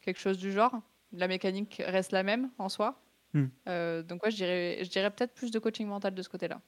quelque 0.01 0.19
chose 0.19 0.37
du 0.37 0.51
genre. 0.51 0.79
La 1.11 1.27
mécanique 1.27 1.81
reste 1.85 2.11
la 2.11 2.23
même 2.23 2.49
en 2.57 2.69
soi. 2.69 3.01
Hmm. 3.33 3.45
Euh, 3.67 4.03
donc, 4.03 4.23
ouais, 4.23 4.31
je 4.31 4.37
dirais, 4.37 4.79
je 4.83 4.89
dirais 4.89 5.09
peut-être 5.09 5.33
plus 5.33 5.51
de 5.51 5.59
coaching 5.59 5.87
mental 5.87 6.13
de 6.13 6.21
ce 6.21 6.29
côté-là. 6.29 6.61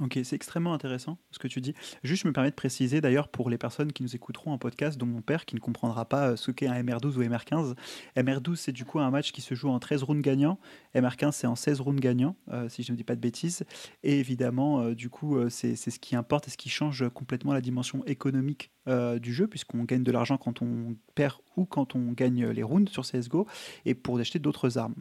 Ok, 0.00 0.18
c'est 0.24 0.36
extrêmement 0.36 0.74
intéressant 0.74 1.16
ce 1.30 1.38
que 1.38 1.48
tu 1.48 1.60
dis. 1.60 1.74
Juste, 2.02 2.22
je 2.22 2.28
me 2.28 2.32
permets 2.32 2.50
de 2.50 2.54
préciser 2.54 3.00
d'ailleurs 3.00 3.28
pour 3.28 3.48
les 3.48 3.56
personnes 3.56 3.92
qui 3.92 4.02
nous 4.02 4.14
écouteront 4.14 4.52
en 4.52 4.58
podcast, 4.58 4.98
dont 4.98 5.06
mon 5.06 5.22
père 5.22 5.46
qui 5.46 5.54
ne 5.54 5.60
comprendra 5.60 6.04
pas 6.04 6.32
euh, 6.32 6.36
ce 6.36 6.50
qu'est 6.50 6.66
un 6.66 6.82
MR12 6.82 7.16
ou 7.16 7.22
MR15. 7.22 7.74
MR12, 8.16 8.56
c'est 8.56 8.72
du 8.72 8.84
coup 8.84 8.98
un 8.98 9.10
match 9.10 9.32
qui 9.32 9.40
se 9.40 9.54
joue 9.54 9.70
en 9.70 9.78
13 9.78 10.02
rounds 10.02 10.22
gagnants. 10.22 10.58
MR15, 10.94 11.32
c'est 11.32 11.46
en 11.46 11.56
16 11.56 11.80
rounds 11.80 12.00
gagnants, 12.00 12.36
euh, 12.52 12.68
si 12.68 12.82
je 12.82 12.92
ne 12.92 12.96
dis 12.96 13.04
pas 13.04 13.14
de 13.14 13.20
bêtises. 13.20 13.64
Et 14.02 14.18
évidemment, 14.18 14.82
euh, 14.82 14.94
du 14.94 15.08
coup, 15.08 15.38
c'est 15.48 15.76
ce 15.76 15.98
qui 15.98 16.14
importe 16.14 16.48
et 16.48 16.50
ce 16.50 16.58
qui 16.58 16.68
change 16.68 17.08
complètement 17.10 17.54
la 17.54 17.60
dimension 17.60 18.04
économique 18.04 18.70
du 19.20 19.34
jeu, 19.34 19.48
puisqu'on 19.48 19.82
gagne 19.82 20.04
de 20.04 20.12
l'argent 20.12 20.36
quand 20.36 20.62
on 20.62 20.96
perd 21.16 21.38
ou 21.56 21.64
quand 21.64 21.94
on 21.94 22.12
gagne 22.12 22.46
les 22.46 22.62
rounds 22.62 22.90
sur 22.90 23.02
CSGO, 23.04 23.46
et 23.84 23.94
pour 23.94 24.18
acheter 24.18 24.38
d'autres 24.38 24.78
armes. 24.78 24.94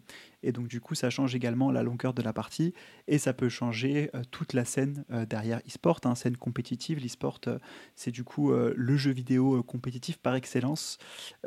Et 0.45 0.51
donc 0.51 0.67
du 0.67 0.79
coup, 0.79 0.93
ça 0.93 1.09
change 1.09 1.33
également 1.35 1.71
la 1.71 1.81
longueur 1.81 2.13
de 2.13 2.21
la 2.21 2.31
partie 2.31 2.73
et 3.07 3.17
ça 3.17 3.33
peut 3.33 3.49
changer 3.49 4.11
euh, 4.13 4.21
toute 4.29 4.53
la 4.53 4.63
scène 4.63 5.03
euh, 5.11 5.25
derrière 5.25 5.59
e-sport, 5.67 5.99
hein, 6.05 6.13
scène 6.13 6.37
compétitive. 6.37 6.99
L'e-sport, 6.99 7.39
euh, 7.47 7.57
c'est 7.95 8.11
du 8.11 8.23
coup 8.23 8.51
le 8.51 8.97
jeu 8.97 9.11
vidéo 9.11 9.63
compétitif 9.63 10.17
par 10.17 10.35
excellence, 10.35 10.97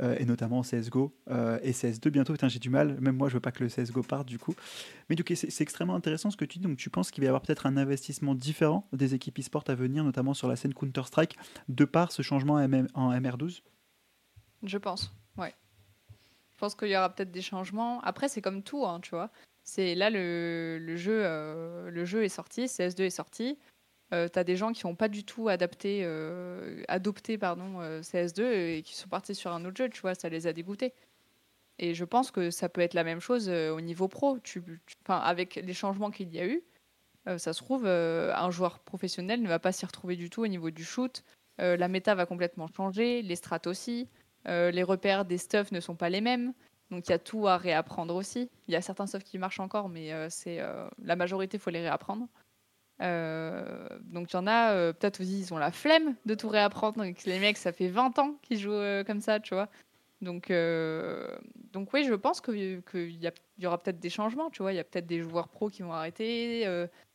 et 0.00 0.24
notamment 0.24 0.62
CSGO 0.62 1.14
et 1.62 1.70
CS2 1.70 2.08
bientôt. 2.10 2.34
J'ai 2.48 2.58
du 2.58 2.70
mal, 2.70 2.98
même 3.00 3.16
moi 3.16 3.28
je 3.28 3.34
veux 3.34 3.40
pas 3.40 3.52
que 3.52 3.62
le 3.62 3.70
CSGO 3.70 4.02
parte 4.02 4.26
du 4.26 4.38
coup. 4.38 4.54
Mais 5.08 5.16
du 5.16 5.22
coup, 5.22 5.34
c'est 5.34 5.60
extrêmement 5.60 5.94
intéressant 5.94 6.30
ce 6.30 6.36
que 6.36 6.44
tu 6.44 6.58
dis. 6.58 6.64
Donc 6.64 6.76
tu 6.76 6.90
penses 6.90 7.10
qu'il 7.10 7.22
va 7.22 7.26
y 7.26 7.28
avoir 7.28 7.42
peut-être 7.42 7.66
un 7.66 7.76
investissement 7.76 8.34
différent 8.34 8.88
des 8.92 9.14
équipes 9.14 9.38
e-sport 9.38 9.64
à 9.68 9.74
venir, 9.74 10.02
notamment 10.02 10.34
sur 10.34 10.48
la 10.48 10.56
scène 10.56 10.74
Counter-Strike, 10.74 11.36
de 11.68 11.84
par 11.84 12.10
ce 12.10 12.22
changement 12.22 12.54
en 12.54 13.12
MR12 13.12 13.62
Je 14.62 14.78
pense, 14.78 15.12
ouais. 15.36 15.54
Je 16.52 16.58
pense 16.58 16.74
qu'il 16.74 16.88
y 16.88 16.96
aura 16.96 17.14
peut-être 17.14 17.30
des 17.30 17.42
changements. 17.42 18.00
Après, 18.00 18.28
c'est 18.28 18.42
comme 18.42 18.62
tout, 18.62 18.84
hein, 18.84 19.00
tu 19.00 19.10
vois. 19.10 19.30
C'est 19.68 19.94
là 19.94 20.08
le, 20.08 20.78
le 20.80 20.96
jeu, 20.96 21.20
euh, 21.22 21.90
le 21.90 22.04
jeu 22.06 22.24
est 22.24 22.30
sorti, 22.30 22.64
CS2 22.64 23.02
est 23.02 23.10
sorti. 23.10 23.58
Euh, 24.14 24.26
tu 24.26 24.38
as 24.38 24.44
des 24.44 24.56
gens 24.56 24.72
qui 24.72 24.86
n'ont 24.86 24.94
pas 24.94 25.08
du 25.08 25.24
tout 25.24 25.50
adapté, 25.50 26.00
euh, 26.04 26.82
adopté 26.88 27.36
pardon, 27.36 27.80
CS2 28.00 28.40
et 28.50 28.82
qui 28.82 28.96
sont 28.96 29.10
partis 29.10 29.34
sur 29.34 29.52
un 29.52 29.64
autre 29.66 29.76
jeu, 29.76 29.90
tu 29.90 30.00
vois, 30.00 30.14
ça 30.14 30.30
les 30.30 30.46
a 30.46 30.54
dégoûtés. 30.54 30.94
Et 31.78 31.94
je 31.94 32.06
pense 32.06 32.30
que 32.30 32.50
ça 32.50 32.70
peut 32.70 32.80
être 32.80 32.94
la 32.94 33.04
même 33.04 33.20
chose 33.20 33.50
au 33.50 33.80
niveau 33.82 34.08
pro. 34.08 34.38
Tu, 34.38 34.62
avec 35.06 35.56
les 35.56 35.74
changements 35.74 36.10
qu'il 36.10 36.34
y 36.34 36.40
a 36.40 36.46
eu, 36.46 36.62
ça 37.36 37.52
se 37.52 37.62
trouve, 37.62 37.86
un 37.86 38.50
joueur 38.50 38.78
professionnel 38.78 39.42
ne 39.42 39.48
va 39.48 39.58
pas 39.58 39.70
s'y 39.70 39.84
retrouver 39.84 40.16
du 40.16 40.30
tout 40.30 40.42
au 40.42 40.48
niveau 40.48 40.70
du 40.70 40.82
shoot. 40.82 41.22
la 41.58 41.88
méta 41.88 42.14
va 42.14 42.24
complètement 42.24 42.68
changer, 42.74 43.20
les 43.20 43.36
strats 43.36 43.60
aussi. 43.66 44.08
Euh, 44.46 44.70
les 44.70 44.82
repères 44.82 45.24
des 45.24 45.38
stuffs 45.38 45.72
ne 45.72 45.80
sont 45.80 45.96
pas 45.96 46.08
les 46.08 46.20
mêmes. 46.20 46.52
Donc 46.90 47.06
il 47.08 47.10
y 47.10 47.14
a 47.14 47.18
tout 47.18 47.46
à 47.46 47.56
réapprendre 47.56 48.14
aussi. 48.14 48.48
Il 48.66 48.74
y 48.74 48.76
a 48.76 48.80
certains 48.80 49.06
stuffs 49.06 49.24
qui 49.24 49.38
marchent 49.38 49.60
encore, 49.60 49.88
mais 49.88 50.12
euh, 50.12 50.28
c'est 50.30 50.60
euh, 50.60 50.88
la 51.02 51.16
majorité, 51.16 51.58
il 51.58 51.60
faut 51.60 51.70
les 51.70 51.80
réapprendre. 51.80 52.26
donc 53.00 54.32
il 54.32 54.34
y 54.34 54.36
en 54.36 54.46
a, 54.46 54.92
peut-être 54.94 55.20
aussi, 55.20 55.40
ils 55.40 55.54
ont 55.54 55.58
la 55.58 55.70
flemme 55.70 56.14
de 56.24 56.34
tout 56.34 56.48
réapprendre. 56.48 57.04
les 57.04 57.38
mecs, 57.38 57.58
ça 57.58 57.72
fait 57.72 57.88
20 57.88 58.18
ans 58.18 58.34
qu'ils 58.42 58.58
jouent 58.58 59.04
comme 59.06 59.20
ça, 59.20 59.38
tu 59.40 59.54
vois. 59.54 59.68
Donc, 60.20 60.50
donc 61.72 61.92
oui, 61.92 62.04
je 62.04 62.14
pense 62.14 62.40
qu'il 62.40 62.82
y, 62.90 63.32
y, 63.58 63.66
aura 63.66 63.78
peut-être 63.78 64.00
des 64.00 64.10
changements, 64.10 64.50
tu 64.50 64.62
vois. 64.62 64.72
Il 64.72 64.76
y 64.76 64.80
a 64.80 64.84
peut-être 64.84 65.06
des 65.06 65.20
joueurs 65.22 65.48
pros 65.48 65.68
qui 65.68 65.82
vont 65.82 65.92
arrêter, 65.92 66.66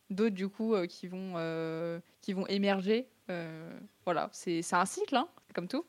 d'autres 0.08 0.36
du 0.36 0.48
coup 0.48 0.74
qui, 0.88 1.08
vont, 1.08 1.34
qui 2.20 2.32
vont 2.32 2.46
émerger. 2.46 3.08
voilà, 4.04 4.30
c'est 4.32 4.62
un 4.72 4.86
cycle, 4.86 5.16
hein, 5.16 5.28
comme 5.52 5.66
tout. 5.66 5.84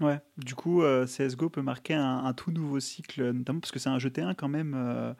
Ouais, 0.00 0.18
du 0.38 0.54
coup, 0.54 0.82
euh, 0.82 1.04
CSGO 1.04 1.50
peut 1.50 1.60
marquer 1.60 1.92
un, 1.92 2.32
tout 2.32 2.50
nouveau 2.50 2.80
cycle, 2.80 3.32
notamment 3.32 3.60
parce 3.60 3.70
que 3.70 3.78
c'est 3.78 3.90
un 3.90 3.98
jeu 3.98 4.08
T1 4.08 4.34
quand 4.34 4.48
même, 4.48 4.72
euh, 4.74 5.12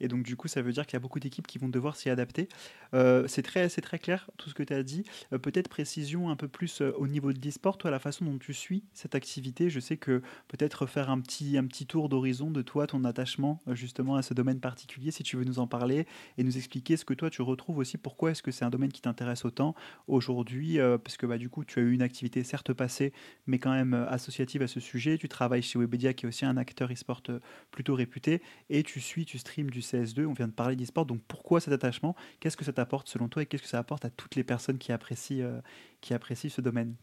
et 0.00 0.08
donc 0.08 0.22
du 0.22 0.36
coup, 0.36 0.48
ça 0.48 0.62
veut 0.62 0.72
dire 0.72 0.86
qu'il 0.86 0.94
y 0.94 0.96
a 0.96 1.00
beaucoup 1.00 1.20
d'équipes 1.20 1.46
qui 1.46 1.58
vont 1.58 1.68
devoir 1.68 1.96
s'y 1.96 2.10
adapter. 2.10 2.48
Euh, 2.94 3.26
c'est 3.26 3.42
très, 3.42 3.68
très 3.68 3.98
clair 3.98 4.30
tout 4.36 4.48
ce 4.48 4.54
que 4.54 4.62
tu 4.62 4.72
as 4.72 4.82
dit. 4.82 5.04
peut-être 5.30 5.68
précision 5.68 6.30
un 6.30 6.36
peu 6.36 6.48
plus 6.48 6.80
au 6.80 7.06
niveau 7.06 7.32
de 7.32 7.40
l'e-sport, 7.44 7.78
toi, 7.78 7.90
la 7.90 7.98
façon 7.98 8.24
dont 8.24 8.38
tu 8.38 8.54
suis 8.54 8.84
cette 8.92 9.14
activité. 9.14 9.70
Je 9.70 9.80
sais 9.80 9.96
que 9.96 10.22
peut-être 10.48 10.86
faire 10.86 11.10
un 11.10 11.20
petit, 11.20 11.58
un 11.58 11.66
petit 11.66 11.86
tour 11.86 12.08
d'horizon 12.08 12.50
de 12.50 12.62
toi, 12.62 12.86
ton 12.86 13.04
attachement 13.04 13.60
justement 13.68 14.16
à 14.16 14.22
ce 14.22 14.34
domaine 14.34 14.60
particulier, 14.60 15.10
si 15.10 15.22
tu 15.22 15.36
veux 15.36 15.44
nous 15.44 15.58
en 15.58 15.66
parler 15.66 16.06
et 16.38 16.44
nous 16.44 16.56
expliquer 16.56 16.96
ce 16.96 17.04
que 17.04 17.14
toi 17.14 17.30
tu 17.30 17.42
retrouves 17.42 17.78
aussi. 17.78 17.98
Pourquoi 17.98 18.30
est-ce 18.32 18.42
que 18.42 18.50
c'est 18.50 18.64
un 18.64 18.70
domaine 18.70 18.92
qui 18.92 19.02
t'intéresse 19.02 19.44
autant 19.44 19.74
aujourd'hui 20.06 20.78
Parce 21.02 21.16
que 21.16 21.26
bah, 21.26 21.38
du 21.38 21.48
coup, 21.48 21.64
tu 21.64 21.78
as 21.78 21.82
eu 21.82 21.92
une 21.92 22.02
activité 22.02 22.44
certes 22.44 22.72
passée, 22.72 23.12
mais 23.46 23.58
quand 23.58 23.72
même 23.72 23.94
associative 23.94 24.62
à 24.62 24.68
ce 24.68 24.80
sujet. 24.80 25.18
Tu 25.18 25.28
travailles 25.28 25.62
chez 25.62 25.78
Webedia, 25.78 26.14
qui 26.14 26.26
est 26.26 26.28
aussi 26.28 26.44
un 26.44 26.56
acteur 26.56 26.90
e-sport 26.92 27.22
euh, 27.28 27.40
plutôt 27.70 27.94
réputé, 27.94 28.42
et 28.70 28.82
tu 28.82 29.00
suis, 29.00 29.24
tu 29.24 29.38
streams 29.38 29.70
du 29.70 29.82
CS2. 29.86 30.26
On 30.26 30.32
vient 30.32 30.48
de 30.48 30.52
parler 30.52 30.76
d'e-sport. 30.76 31.06
Donc 31.06 31.20
pourquoi 31.28 31.60
cet 31.60 31.72
attachement? 31.72 32.14
Qu'est-ce 32.40 32.56
que 32.56 32.64
ça 32.64 32.72
t'apporte 32.72 33.08
selon 33.08 33.28
toi 33.28 33.42
et 33.42 33.46
qu'est-ce 33.46 33.62
que 33.62 33.68
ça 33.68 33.78
apporte 33.78 34.04
à 34.04 34.10
toutes 34.10 34.34
les 34.34 34.44
personnes 34.44 34.78
qui 34.78 34.92
apprécient, 34.92 35.44
euh, 35.44 35.60
qui 36.00 36.14
apprécient 36.14 36.50
ce 36.50 36.60
domaine? 36.60 36.94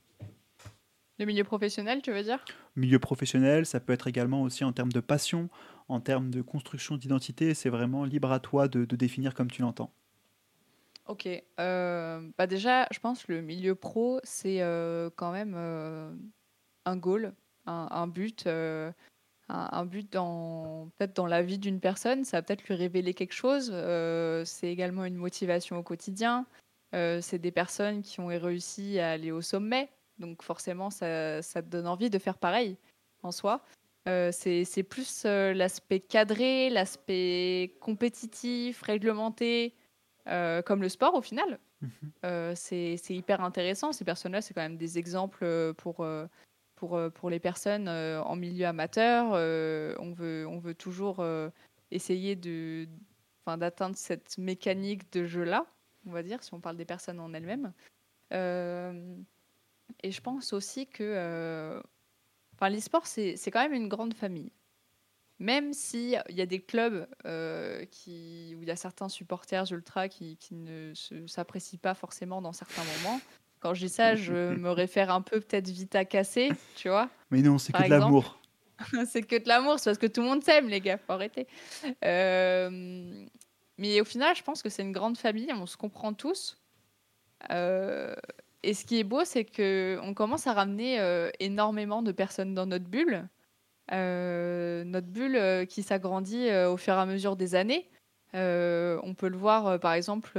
Le 1.20 1.26
milieu 1.26 1.44
professionnel, 1.44 2.02
tu 2.02 2.12
veux 2.12 2.24
dire? 2.24 2.44
Milieu 2.76 3.00
professionnel, 3.00 3.66
ça 3.66 3.80
peut 3.80 3.94
être 3.94 4.08
également 4.08 4.42
aussi 4.42 4.64
en 4.64 4.74
termes 4.74 4.92
de 4.92 5.00
passion, 5.00 5.50
en 5.88 6.00
termes 6.00 6.32
de 6.32 6.42
construction 6.42 6.98
d'identité. 6.98 7.54
C'est 7.54 7.70
vraiment 7.70 8.04
libre 8.04 8.32
à 8.32 8.40
toi 8.40 8.68
de, 8.68 8.84
définir 8.84 9.34
comme 9.34 9.52
tu 9.52 9.62
l'entends. 9.62 9.92
Ok. 11.08 11.28
Euh, 11.60 12.30
bah 12.38 12.48
déjà, 12.48 12.88
je 12.92 13.00
pense 13.00 13.26
que 13.26 13.34
le 13.34 13.42
milieu 13.42 13.76
pro, 13.76 14.20
c'est 14.24 14.60
quand 15.16 15.32
même 15.32 15.56
un 16.86 16.98
goal, 16.98 17.34
un, 17.68 18.08
but, 18.08 18.48
un, 19.54 19.86
but 19.86 20.12
dans 20.12 20.90
peut-être 20.98 21.16
dans 21.16 21.28
la 21.28 21.42
vie 21.42 21.60
d'une 21.60 21.80
personne. 21.80 22.26
Ça 22.26 22.38
va 22.38 22.42
peut-être 22.42 22.68
lui 22.68 22.76
révéler 22.76 23.14
quelque 23.14 23.34
chose. 23.34 23.72
Euh, 23.74 24.44
c'est 24.46 24.68
également 24.68 25.06
une 25.06 25.16
motivation 25.16 25.78
au 25.78 25.84
quotidien. 25.84 26.46
Euh, 26.94 27.20
c'est 27.22 27.40
des 27.40 27.52
personnes 27.52 28.02
qui 28.02 28.20
ont 28.20 28.28
réussi 28.28 29.00
à 29.00 29.12
aller 29.12 29.32
au 29.32 29.42
sommet, 29.42 29.90
donc 30.20 30.44
forcément 30.44 30.92
ça, 30.92 31.42
ça, 31.42 31.64
te 31.64 31.68
donne 31.68 31.88
envie 31.88 32.10
de 32.10 32.20
faire 32.20 32.38
pareil 32.38 32.78
en 33.24 33.32
soi. 33.32 33.64
Euh, 34.08 34.32
c'est 34.32 34.84
plus 34.84 35.24
euh, 35.26 35.54
l'aspect 35.54 36.02
cadré, 36.02 36.70
l'aspect 36.70 37.76
compétitif, 37.80 38.82
réglementé, 38.82 39.76
comme 40.26 40.82
le 40.82 40.90
sport 40.90 41.16
au 41.16 41.22
final. 41.22 41.60
Mhm. 41.82 42.56
C'est 42.56 43.00
hyper 43.10 43.42
intéressant. 43.42 43.92
Ces 43.92 44.06
personnes-là, 44.06 44.42
c'est 44.42 44.54
quand 44.54 44.62
même 44.62 44.78
des 44.78 44.98
exemples 44.98 45.74
pour, 45.78 46.06
pour, 46.76 46.96
euh, 46.96 47.10
pour 47.10 47.30
les 47.30 47.40
personnes 47.40 47.88
euh, 47.88 48.22
en 48.24 48.36
milieu 48.36 48.66
amateur. 48.66 49.32
Euh, 49.34 49.96
on 50.00 50.12
veut, 50.12 50.74
toujours 50.76 51.24
essayer 51.92 52.36
d'atteindre 53.46 53.96
cette 53.96 54.38
mécanique 54.38 55.12
de 55.14 55.26
jeu-là, 55.26 55.66
on 56.08 56.12
va 56.12 56.24
dire, 56.24 56.44
si 56.44 56.54
on 56.54 56.60
parle 56.60 56.78
des 56.78 56.86
personnes 56.86 57.20
en 57.20 57.34
elles-mêmes. 57.34 57.74
Et 58.32 60.12
je 60.12 60.22
pense 60.22 60.54
aussi 60.54 60.88
que 60.88 61.82
l'e-sport, 62.62 63.06
c'est 63.06 63.52
quand 63.52 63.62
même 63.62 63.74
une 63.74 63.90
grande 63.90 64.14
famille. 64.14 64.52
Même 65.40 65.74
s'il 65.74 66.22
y 66.30 66.42
a 66.42 66.46
des 66.46 66.62
clubs 66.62 67.08
où 67.26 67.28
il 68.06 68.66
y 68.66 68.72
a 68.72 68.76
certains 68.76 69.10
supporters 69.10 69.72
ultra 69.72 70.10
qui, 70.10 70.38
ne 70.52 70.94
s'apprécient 71.28 71.80
pas 71.80 71.94
forcément 71.94 72.42
dans 72.42 72.54
certains 72.54 72.84
moments. 72.84 73.20
Quand 73.64 73.74
je 73.74 73.86
dis 73.86 73.90
ça, 73.90 74.16
je 74.16 74.34
me 74.58 74.70
réfère 74.70 75.10
un 75.10 75.22
peu 75.22 75.40
peut-être 75.40 75.70
vite 75.70 75.96
à 75.96 76.04
casser, 76.04 76.52
tu 76.76 76.90
vois. 76.90 77.10
Mais 77.32 77.42
non, 77.42 77.58
c'est 77.58 77.72
que 77.72 77.82
de 77.82 77.90
l'amour. 77.90 78.38
c'est 79.08 79.24
que 79.24 79.42
de 79.42 79.48
l'amour, 79.48 79.80
c'est 79.80 79.90
parce 79.90 79.98
que 79.98 80.08
tout 80.08 80.22
le 80.22 80.28
monde 80.28 80.44
s'aime, 80.44 80.68
les 80.68 80.82
gars, 80.82 80.98
faut 80.98 81.14
arrêter. 81.14 81.48
Euh, 82.04 83.26
mais 83.78 84.02
au 84.02 84.04
final, 84.04 84.36
je 84.36 84.44
pense 84.44 84.62
que 84.62 84.68
c'est 84.68 84.82
une 84.82 84.92
grande 84.92 85.18
famille, 85.18 85.48
on 85.54 85.66
se 85.66 85.78
comprend 85.78 86.14
tous. 86.14 86.58
Euh, 87.52 88.14
et 88.64 88.74
ce 88.74 88.84
qui 88.86 89.00
est 89.00 89.06
beau, 89.06 89.24
c'est 89.24 89.46
que 89.46 89.98
on 90.04 90.14
commence 90.14 90.46
à 90.46 90.52
ramener 90.52 91.00
euh, 91.00 91.30
énormément 91.40 92.02
de 92.02 92.12
personnes 92.12 92.54
dans 92.54 92.66
notre 92.66 92.86
bulle. 92.86 93.30
Notre 93.92 95.08
bulle 95.08 95.68
qui 95.68 95.84
s'agrandit 95.84 96.52
au 96.52 96.76
fur 96.76 96.96
et 96.96 96.98
à 96.98 97.06
mesure 97.06 97.38
des 97.38 97.56
années. 97.56 97.90
On 98.34 99.14
peut 99.18 99.30
le 99.30 99.38
voir, 99.38 99.80
par 99.80 99.94
exemple, 99.94 100.38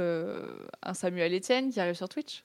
un 0.83 0.93
Samuel 0.93 1.33
Etienne 1.33 1.71
qui 1.71 1.79
arrive 1.79 1.95
sur 1.95 2.09
Twitch 2.09 2.43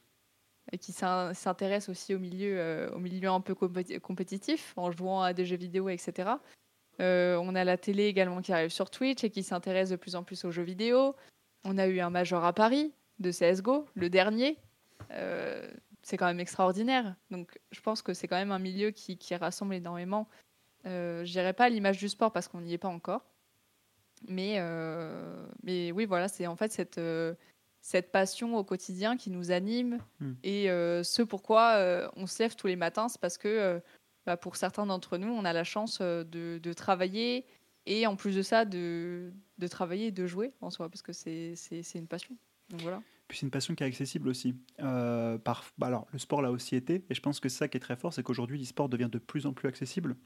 qui 0.78 0.92
s'in- 0.92 1.34
s'intéresse 1.34 1.88
aussi 1.88 2.14
au 2.14 2.18
milieu, 2.18 2.58
euh, 2.58 2.90
au 2.92 2.98
milieu 2.98 3.28
un 3.28 3.40
peu 3.40 3.54
compé- 3.54 3.98
compétitif 4.00 4.72
en 4.76 4.90
jouant 4.90 5.22
à 5.22 5.32
des 5.32 5.44
jeux 5.44 5.56
vidéo, 5.56 5.88
etc. 5.88 6.30
Euh, 7.00 7.36
on 7.42 7.54
a 7.54 7.64
la 7.64 7.76
télé 7.76 8.04
également 8.04 8.40
qui 8.42 8.52
arrive 8.52 8.70
sur 8.70 8.90
Twitch 8.90 9.24
et 9.24 9.30
qui 9.30 9.42
s'intéresse 9.42 9.90
de 9.90 9.96
plus 9.96 10.14
en 10.16 10.22
plus 10.22 10.44
aux 10.44 10.50
jeux 10.50 10.62
vidéo. 10.62 11.16
On 11.64 11.78
a 11.78 11.86
eu 11.86 12.00
un 12.00 12.10
major 12.10 12.44
à 12.44 12.52
Paris 12.52 12.92
de 13.18 13.30
CSGO, 13.32 13.86
le 13.94 14.10
dernier. 14.10 14.58
Euh, 15.12 15.70
c'est 16.02 16.16
quand 16.16 16.26
même 16.26 16.40
extraordinaire. 16.40 17.14
Donc 17.30 17.58
je 17.72 17.80
pense 17.80 18.02
que 18.02 18.14
c'est 18.14 18.28
quand 18.28 18.36
même 18.36 18.52
un 18.52 18.58
milieu 18.58 18.90
qui, 18.90 19.16
qui 19.18 19.34
rassemble 19.34 19.74
énormément. 19.74 20.28
Euh, 20.86 21.24
je 21.24 21.30
dirais 21.32 21.52
pas 21.52 21.68
l'image 21.68 21.98
du 21.98 22.08
sport 22.08 22.32
parce 22.32 22.48
qu'on 22.48 22.60
n'y 22.60 22.72
est 22.74 22.78
pas 22.78 22.88
encore. 22.88 23.24
Mais, 24.28 24.60
mais 25.62 25.92
oui, 25.92 26.04
voilà, 26.04 26.28
c'est 26.28 26.46
en 26.46 26.54
fait 26.54 26.70
cette, 26.72 27.00
cette 27.81 28.12
passion 28.12 28.57
au 28.57 28.64
quotidien 28.64 29.16
qui 29.16 29.31
nous 29.31 29.51
anime. 29.51 29.99
Hmm. 30.20 30.33
Et 30.43 30.70
euh, 30.70 31.03
ce 31.03 31.22
pourquoi 31.22 31.74
euh, 31.76 32.09
on 32.16 32.26
se 32.26 32.43
lève 32.43 32.55
tous 32.55 32.66
les 32.66 32.76
matins, 32.76 33.09
c'est 33.09 33.20
parce 33.20 33.39
que 33.39 33.49
euh, 33.49 33.81
bah, 34.26 34.37
pour 34.37 34.57
certains 34.57 34.87
d'entre 34.87 35.18
nous, 35.18 35.28
on 35.28 35.45
a 35.45 35.53
la 35.53 35.64
chance 35.64 36.01
de, 36.01 36.24
de 36.62 36.72
travailler 36.72 37.47
et 37.87 38.07
en 38.07 38.16
plus 38.16 38.37
de 38.37 38.43
ça, 38.43 38.64
de, 38.64 39.33
de 39.59 39.66
travailler 39.66 40.09
et 40.09 40.12
de 40.12 40.26
jouer 40.26 40.53
en 40.61 40.70
soi, 40.70 40.89
parce 40.89 41.03
que 41.03 41.12
c'est 41.12 41.55
une 41.95 42.07
passion. 42.07 42.37
Donc 42.68 42.83
voilà. 42.83 43.03
Puis 43.26 43.39
c'est 43.39 43.47
une 43.47 43.51
passion 43.51 43.74
qui 43.74 43.83
est 43.83 43.87
accessible 43.87 44.28
aussi. 44.28 44.55
Par, 44.76 45.64
bah 45.78 45.87
alors, 45.87 46.07
le 46.12 46.18
sport 46.18 46.43
l'a 46.43 46.51
aussi 46.51 46.76
été, 46.76 47.05
et 47.09 47.14
je 47.14 47.20
pense 47.20 47.41
que 47.41 47.49
c'est 47.49 47.59
ça 47.59 47.68
qui 47.68 47.78
est 47.78 47.81
très 47.81 47.97
fort, 47.97 48.12
c'est 48.12 48.22
qu'aujourd'hui, 48.22 48.59
l'e-sport 48.59 48.89
devient 48.89 49.09
de 49.11 49.18
plus 49.18 49.47
en 49.47 49.55
plus 49.55 49.68
accessible. 49.68 50.16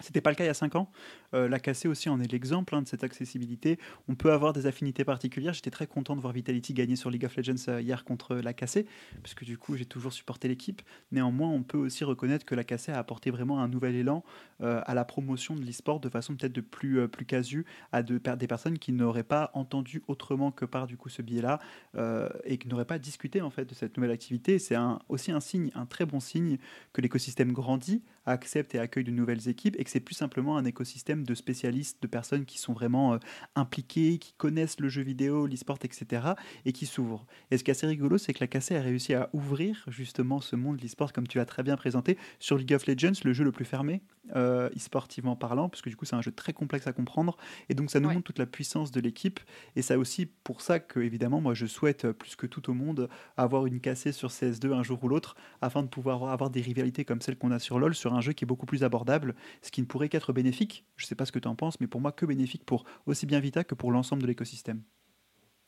C'était 0.00 0.20
pas 0.20 0.30
le 0.30 0.36
cas 0.36 0.42
il 0.42 0.48
y 0.48 0.50
a 0.50 0.54
5 0.54 0.74
ans. 0.74 0.90
Euh, 1.34 1.48
la 1.48 1.60
KC 1.60 1.86
aussi 1.86 2.08
en 2.08 2.20
est 2.20 2.30
l'exemple 2.30 2.74
hein, 2.74 2.82
de 2.82 2.88
cette 2.88 3.04
accessibilité. 3.04 3.78
On 4.08 4.16
peut 4.16 4.32
avoir 4.32 4.52
des 4.52 4.66
affinités 4.66 5.04
particulières. 5.04 5.54
J'étais 5.54 5.70
très 5.70 5.86
content 5.86 6.16
de 6.16 6.20
voir 6.20 6.32
Vitality 6.32 6.74
gagner 6.74 6.96
sur 6.96 7.10
League 7.10 7.24
of 7.24 7.36
Legends 7.36 7.68
euh, 7.68 7.80
hier 7.80 8.04
contre 8.04 8.34
la 8.34 8.52
KC, 8.52 8.86
parce 9.22 9.34
que 9.34 9.44
du 9.44 9.56
coup 9.56 9.76
j'ai 9.76 9.86
toujours 9.86 10.12
supporté 10.12 10.48
l'équipe. 10.48 10.82
Néanmoins, 11.12 11.48
on 11.48 11.62
peut 11.62 11.78
aussi 11.78 12.02
reconnaître 12.02 12.44
que 12.44 12.56
la 12.56 12.64
KC 12.64 12.88
a 12.88 12.98
apporté 12.98 13.30
vraiment 13.30 13.60
un 13.60 13.68
nouvel 13.68 13.94
élan 13.94 14.24
euh, 14.60 14.80
à 14.86 14.94
la 14.94 15.04
promotion 15.04 15.56
de 15.56 15.62
l'e-sport 15.62 15.98
de 15.98 16.08
façon 16.08 16.36
peut-être 16.36 16.52
de 16.52 16.60
plus, 16.60 17.00
euh, 17.00 17.08
plus 17.08 17.26
casu 17.26 17.66
à 17.90 18.04
de, 18.04 18.20
des 18.36 18.46
personnes 18.46 18.78
qui 18.78 18.92
n'auraient 18.92 19.24
pas 19.24 19.50
entendu 19.52 20.00
autrement 20.06 20.52
que 20.52 20.64
par 20.64 20.86
du 20.86 20.96
coup 20.96 21.08
ce 21.08 21.22
biais-là 21.22 21.58
euh, 21.96 22.28
et 22.44 22.56
qui 22.56 22.68
n'auraient 22.68 22.84
pas 22.84 23.00
discuté 23.00 23.42
en 23.42 23.50
fait 23.50 23.64
de 23.64 23.74
cette 23.74 23.96
nouvelle 23.96 24.12
activité. 24.12 24.60
C'est 24.60 24.76
aussi 25.08 25.32
un 25.32 25.40
signe, 25.40 25.72
un 25.74 25.86
très 25.86 26.06
bon 26.06 26.20
signe 26.20 26.58
que 26.92 27.00
l'écosystème 27.00 27.52
grandit, 27.52 28.02
accepte 28.26 28.74
et 28.76 28.78
accueille 28.78 29.04
de 29.04 29.10
nouvelles 29.10 29.48
équipes 29.48 29.76
que 29.84 29.90
c'est 29.90 30.00
plus 30.00 30.14
simplement 30.14 30.56
un 30.56 30.64
écosystème 30.64 31.24
de 31.24 31.34
spécialistes, 31.34 32.02
de 32.02 32.06
personnes 32.06 32.44
qui 32.44 32.58
sont 32.58 32.72
vraiment 32.72 33.14
euh, 33.14 33.18
impliquées, 33.54 34.18
qui 34.18 34.32
connaissent 34.34 34.80
le 34.80 34.88
jeu 34.88 35.02
vidéo, 35.02 35.46
l'e-sport, 35.46 35.78
etc. 35.82 36.28
et 36.64 36.72
qui 36.72 36.86
s'ouvrent. 36.86 37.26
Et 37.50 37.58
ce 37.58 37.64
qui 37.64 37.70
est 37.70 37.72
assez 37.72 37.86
rigolo, 37.86 38.18
c'est 38.18 38.32
que 38.32 38.40
la 38.40 38.48
KC 38.48 38.72
a 38.72 38.80
réussi 38.80 39.14
à 39.14 39.30
ouvrir 39.32 39.84
justement 39.88 40.40
ce 40.40 40.56
monde 40.56 40.78
de 40.78 40.82
l'e-sport, 40.82 41.12
comme 41.12 41.28
tu 41.28 41.38
l'as 41.38 41.46
très 41.46 41.62
bien 41.62 41.76
présenté, 41.76 42.18
sur 42.38 42.58
League 42.58 42.74
of 42.74 42.86
Legends, 42.86 43.12
le 43.24 43.32
jeu 43.32 43.44
le 43.44 43.52
plus 43.52 43.64
fermé, 43.64 44.02
euh, 44.34 44.68
e-sportivement 44.76 45.36
parlant, 45.36 45.68
parce 45.68 45.82
que 45.82 45.90
du 45.90 45.96
coup 45.96 46.04
c'est 46.04 46.16
un 46.16 46.22
jeu 46.22 46.32
très 46.32 46.52
complexe 46.52 46.86
à 46.86 46.92
comprendre, 46.92 47.36
et 47.68 47.74
donc 47.74 47.90
ça 47.90 48.00
nous 48.00 48.08
Ouais. 48.08 48.14
montre 48.14 48.24
toute 48.24 48.38
la 48.38 48.46
puissance 48.46 48.90
de 48.90 49.00
l'équipe, 49.00 49.40
et 49.76 49.82
c'est 49.82 49.96
aussi 49.96 50.26
pour 50.26 50.60
ça 50.60 50.80
que 50.80 51.00
évidemment 51.00 51.40
moi 51.40 51.54
je 51.54 51.66
souhaite 51.66 52.06
euh, 52.06 52.12
plus 52.12 52.36
que 52.36 52.46
tout 52.46 52.70
au 52.70 52.74
monde 52.74 53.08
avoir 53.36 53.66
une 53.66 53.80
KC 53.80 54.12
sur 54.12 54.30
CS2 54.30 54.72
un 54.72 54.82
jour 54.82 55.02
ou 55.04 55.08
l'autre, 55.08 55.36
afin 55.60 55.82
de 55.82 55.88
pouvoir 55.88 56.24
avoir 56.28 56.50
des 56.50 56.60
rivalités 56.60 57.04
comme 57.04 57.20
celles 57.20 57.38
qu'on 57.38 57.50
a 57.50 57.58
sur 57.58 57.78
LoL, 57.78 57.94
sur 57.94 58.14
un 58.14 58.20
jeu 58.20 58.32
qui 58.32 58.44
est 58.44 58.46
beaucoup 58.46 58.66
plus 58.66 58.84
abordable, 58.84 59.34
ce 59.62 59.70
qui 59.70 59.80
ne 59.82 59.86
pourrait 59.86 60.08
qu'être 60.08 60.32
bénéfique, 60.32 60.86
je 60.96 61.06
sais 61.06 61.14
pas 61.14 61.26
ce 61.26 61.32
que 61.32 61.38
tu 61.38 61.48
en 61.48 61.54
penses, 61.56 61.80
mais 61.80 61.86
pour 61.86 62.00
moi 62.00 62.12
que 62.12 62.26
bénéfique 62.26 62.64
pour 62.64 62.84
aussi 63.06 63.26
bien 63.26 63.40
Vita 63.40 63.64
que 63.64 63.74
pour 63.74 63.92
l'ensemble 63.92 64.22
de 64.22 64.26
l'écosystème. 64.26 64.82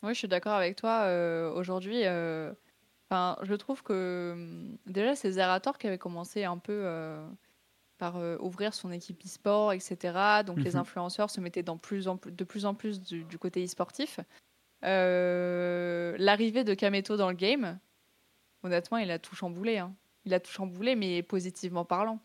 Oui, 0.02 0.14
je 0.14 0.18
suis 0.18 0.28
d'accord 0.28 0.52
avec 0.54 0.76
toi. 0.76 1.04
euh, 1.06 1.50
Aujourd'hui, 1.52 2.02
euh, 2.04 2.52
enfin, 3.10 3.38
je 3.44 3.54
trouve 3.54 3.82
que 3.82 4.32
hum, 4.34 4.78
déjà, 4.86 5.14
c'est 5.16 5.32
Zerator 5.32 5.78
qui 5.78 5.86
avait 5.86 5.98
commencé 5.98 6.44
un 6.44 6.58
peu 6.58 6.72
par 7.98 8.16
euh, 8.16 8.36
ouvrir 8.40 8.74
son 8.74 8.90
équipe 8.92 9.24
e-sport, 9.24 9.72
etc. 9.72 10.42
Donc 10.44 10.58
les 10.62 10.72
Mhm. 10.72 10.80
influenceurs 10.80 11.30
se 11.30 11.40
mettaient 11.40 11.62
dans 11.62 11.78
plus 11.78 12.08
en 12.08 12.16
plus, 12.16 12.30
de 12.32 12.44
plus 12.44 12.66
en 12.66 12.74
plus 12.74 13.00
du, 13.02 13.24
du 13.24 13.38
côté 13.38 13.64
e-sportif. 13.64 14.20
Euh, 14.84 16.14
L'arrivée 16.18 16.64
de 16.64 16.74
Kameto 16.74 17.16
dans 17.16 17.28
le 17.30 17.34
game, 17.36 17.78
honnêtement, 18.62 18.98
il 18.98 19.10
a 19.10 19.18
tout 19.18 19.34
chamboulé. 19.34 19.78
hein. 19.78 19.94
Il 20.24 20.34
a 20.34 20.40
tout 20.40 20.50
chamboulé, 20.50 20.96
mais 20.96 21.22
positivement 21.22 21.84
parlant. 21.84 22.18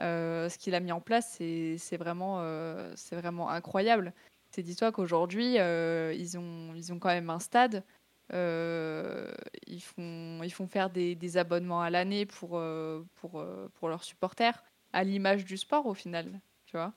Euh, 0.00 0.48
ce 0.48 0.58
qu'il 0.58 0.74
a 0.74 0.80
mis 0.80 0.92
en 0.92 1.00
place, 1.00 1.34
c'est 1.38 1.96
vraiment, 1.98 2.42
c'est 2.96 3.16
vraiment 3.16 3.48
incroyable. 3.50 4.12
C'est 4.50 4.62
dis-toi 4.62 4.92
qu'aujourd'hui, 4.92 5.54
ils, 5.56 6.38
ont, 6.38 6.74
ils 6.74 6.92
ont 6.92 6.98
quand 6.98 7.08
même 7.08 7.30
un 7.30 7.38
stade. 7.38 7.82
Euh, 8.32 9.30
ils, 9.66 9.80
font, 9.82 10.40
ils 10.44 10.52
font 10.52 10.68
faire 10.68 10.88
des, 10.90 11.14
des 11.16 11.36
abonnements 11.36 11.82
à 11.82 11.90
l'année 11.90 12.26
pour, 12.26 12.50
euh, 12.58 13.02
pour, 13.16 13.40
euh, 13.40 13.68
pour 13.74 13.88
leurs 13.88 14.04
supporters, 14.04 14.62
à 14.92 15.04
l'image 15.04 15.44
du 15.44 15.56
sport 15.56 15.86
au 15.86 15.94
final. 15.94 16.40
Tu 16.66 16.76
vois 16.76 16.92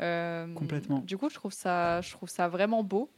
Euh, 0.00 0.52
Complètement. 0.54 0.98
Du 1.00 1.16
coup, 1.16 1.28
je 1.28 1.34
trouve 1.34 1.52
ça, 1.52 2.00
je 2.00 2.10
trouve 2.12 2.28
ça 2.28 2.48
vraiment 2.48 2.82
beau. 2.82 3.10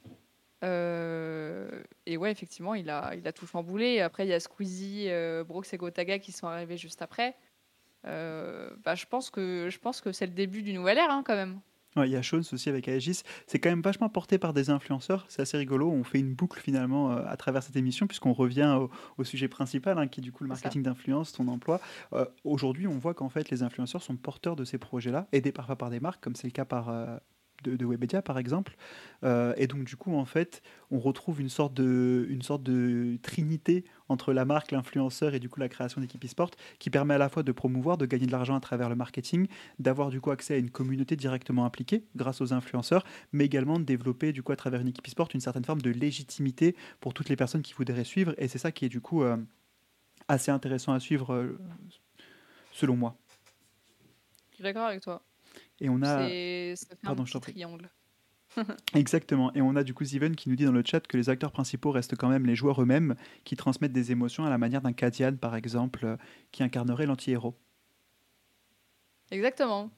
Euh, 0.64 1.82
et 2.06 2.16
ouais, 2.16 2.30
effectivement, 2.32 2.74
il 2.74 2.90
a, 2.90 3.14
il 3.14 3.26
a 3.26 3.32
tout 3.32 3.46
chamboulé. 3.46 4.00
Après, 4.00 4.26
il 4.26 4.30
y 4.30 4.34
a 4.34 4.40
Squeezie, 4.40 5.06
euh, 5.08 5.44
Brooks 5.44 5.72
et 5.72 5.76
Gotaga 5.76 6.18
qui 6.18 6.32
sont 6.32 6.46
arrivés 6.46 6.76
juste 6.76 7.02
après. 7.02 7.36
Bah, 8.04 8.94
je 8.94 9.04
pense 9.06 9.28
que, 9.30 9.68
je 9.70 9.78
pense 9.78 10.00
que 10.00 10.12
c'est 10.12 10.26
le 10.26 10.32
début 10.32 10.62
d'une 10.62 10.76
nouvelle 10.76 10.98
ère, 10.98 11.10
hein, 11.10 11.22
quand 11.24 11.34
même. 11.34 11.60
Ouais, 11.96 12.08
il 12.08 12.12
y 12.12 12.16
a 12.16 12.22
Shones 12.22 12.44
aussi 12.52 12.68
avec 12.68 12.86
Aegis. 12.86 13.22
C'est 13.46 13.58
quand 13.58 13.70
même 13.70 13.80
vachement 13.82 14.08
porté 14.08 14.38
par 14.38 14.52
des 14.52 14.70
influenceurs. 14.70 15.24
C'est 15.28 15.42
assez 15.42 15.56
rigolo. 15.56 15.90
On 15.90 16.04
fait 16.04 16.20
une 16.20 16.34
boucle 16.34 16.60
finalement 16.60 17.10
euh, 17.12 17.24
à 17.26 17.36
travers 17.36 17.62
cette 17.62 17.76
émission, 17.76 18.06
puisqu'on 18.06 18.32
revient 18.34 18.76
au, 18.78 18.90
au 19.16 19.24
sujet 19.24 19.48
principal, 19.48 19.98
hein, 19.98 20.06
qui 20.06 20.20
est 20.20 20.22
du 20.22 20.30
coup 20.30 20.44
le 20.44 20.48
marketing 20.48 20.82
d'influence, 20.82 21.32
ton 21.32 21.48
emploi. 21.48 21.80
Euh, 22.12 22.24
Aujourd'hui, 22.44 22.86
on 22.86 22.98
voit 22.98 23.14
qu'en 23.14 23.28
fait, 23.30 23.50
les 23.50 23.62
influenceurs 23.62 24.02
sont 24.02 24.16
porteurs 24.16 24.54
de 24.54 24.64
ces 24.64 24.78
projets-là, 24.78 25.26
aidés 25.32 25.50
parfois 25.52 25.76
par 25.76 25.90
des 25.90 25.98
marques, 25.98 26.22
comme 26.22 26.36
c'est 26.36 26.46
le 26.46 26.52
cas 26.52 26.64
par. 26.66 26.88
euh, 26.90 27.16
de, 27.62 27.76
de 27.76 27.86
Webedia 27.86 28.22
par 28.22 28.38
exemple 28.38 28.76
Euh, 29.24 29.52
et 29.56 29.66
donc 29.66 29.82
du 29.82 29.96
coup 29.96 30.14
en 30.14 30.24
fait 30.24 30.62
on 30.92 31.00
retrouve 31.00 31.40
une 31.40 31.48
sorte 31.48 31.74
de 31.74 32.24
une 32.30 32.42
sorte 32.42 32.62
de 32.62 33.18
trinité 33.20 33.84
entre 34.08 34.32
la 34.32 34.44
marque 34.44 34.70
l'influenceur 34.70 35.34
et 35.34 35.40
du 35.40 35.48
coup 35.48 35.58
la 35.58 35.68
création 35.68 36.00
d'équipes 36.00 36.24
e-sport 36.24 36.52
qui 36.78 36.88
permet 36.88 37.14
à 37.14 37.18
la 37.18 37.28
fois 37.28 37.42
de 37.42 37.50
promouvoir 37.50 37.98
de 37.98 38.06
gagner 38.06 38.26
de 38.26 38.30
l'argent 38.30 38.54
à 38.54 38.60
travers 38.60 38.88
le 38.88 38.94
marketing 38.94 39.48
d'avoir 39.80 40.10
du 40.10 40.20
coup 40.20 40.30
accès 40.30 40.54
à 40.54 40.58
une 40.58 40.70
communauté 40.70 41.16
directement 41.16 41.64
impliquée 41.64 42.04
grâce 42.14 42.40
aux 42.40 42.52
influenceurs, 42.52 43.04
mais 43.32 43.44
également 43.44 43.80
de 43.80 43.84
développer 43.84 44.32
du 44.32 44.44
coup 44.44 44.52
à 44.52 44.56
travers 44.56 44.80
une 44.80 44.88
équipe 44.88 45.08
e-sport 45.08 45.28
une 45.34 45.40
certaine 45.40 45.64
forme 45.64 45.82
de 45.82 45.90
légitimité 45.90 46.76
pour 47.00 47.12
toutes 47.12 47.28
les 47.28 47.36
personnes 47.36 47.62
qui 47.62 47.74
voudraient 47.74 48.04
suivre. 48.04 48.34
Et 48.38 48.48
c'est 48.48 48.58
ça 48.58 48.72
qui 48.72 48.84
est 48.84 48.88
du 48.88 49.00
coup 49.00 49.22
euh, 49.22 49.36
assez 50.28 50.50
intéressant 50.50 50.92
à 50.92 51.00
suivre 51.00 51.34
euh, 51.34 51.58
selon 52.72 52.96
moi. 52.96 53.16
Je 54.50 54.54
suis 54.56 54.64
d'accord 54.64 54.86
avec 54.86 55.02
toi. 55.02 55.22
Et 55.80 55.88
on 55.88 56.02
a 56.02 56.28
C'est 56.28 56.74
ça 56.76 56.86
fait 56.88 57.02
Pardon, 57.02 57.22
un 57.22 57.26
petit 57.26 57.52
triangle. 57.52 57.88
exactement. 58.94 59.52
Et 59.54 59.60
on 59.60 59.76
a 59.76 59.84
du 59.84 59.94
coup 59.94 60.04
Ziven 60.04 60.34
qui 60.34 60.48
nous 60.48 60.56
dit 60.56 60.64
dans 60.64 60.72
le 60.72 60.82
chat 60.84 61.06
que 61.06 61.16
les 61.16 61.28
acteurs 61.28 61.52
principaux 61.52 61.90
restent 61.90 62.16
quand 62.16 62.28
même 62.28 62.46
les 62.46 62.56
joueurs 62.56 62.82
eux-mêmes 62.82 63.14
qui 63.44 63.56
transmettent 63.56 63.92
des 63.92 64.10
émotions 64.10 64.44
à 64.44 64.50
la 64.50 64.58
manière 64.58 64.80
d'un 64.80 64.92
Kadian 64.92 65.36
par 65.36 65.54
exemple 65.54 66.04
euh, 66.04 66.16
qui 66.50 66.62
incarnerait 66.62 67.06
l'anti-héros. 67.06 67.54
Exactement. 69.30 69.90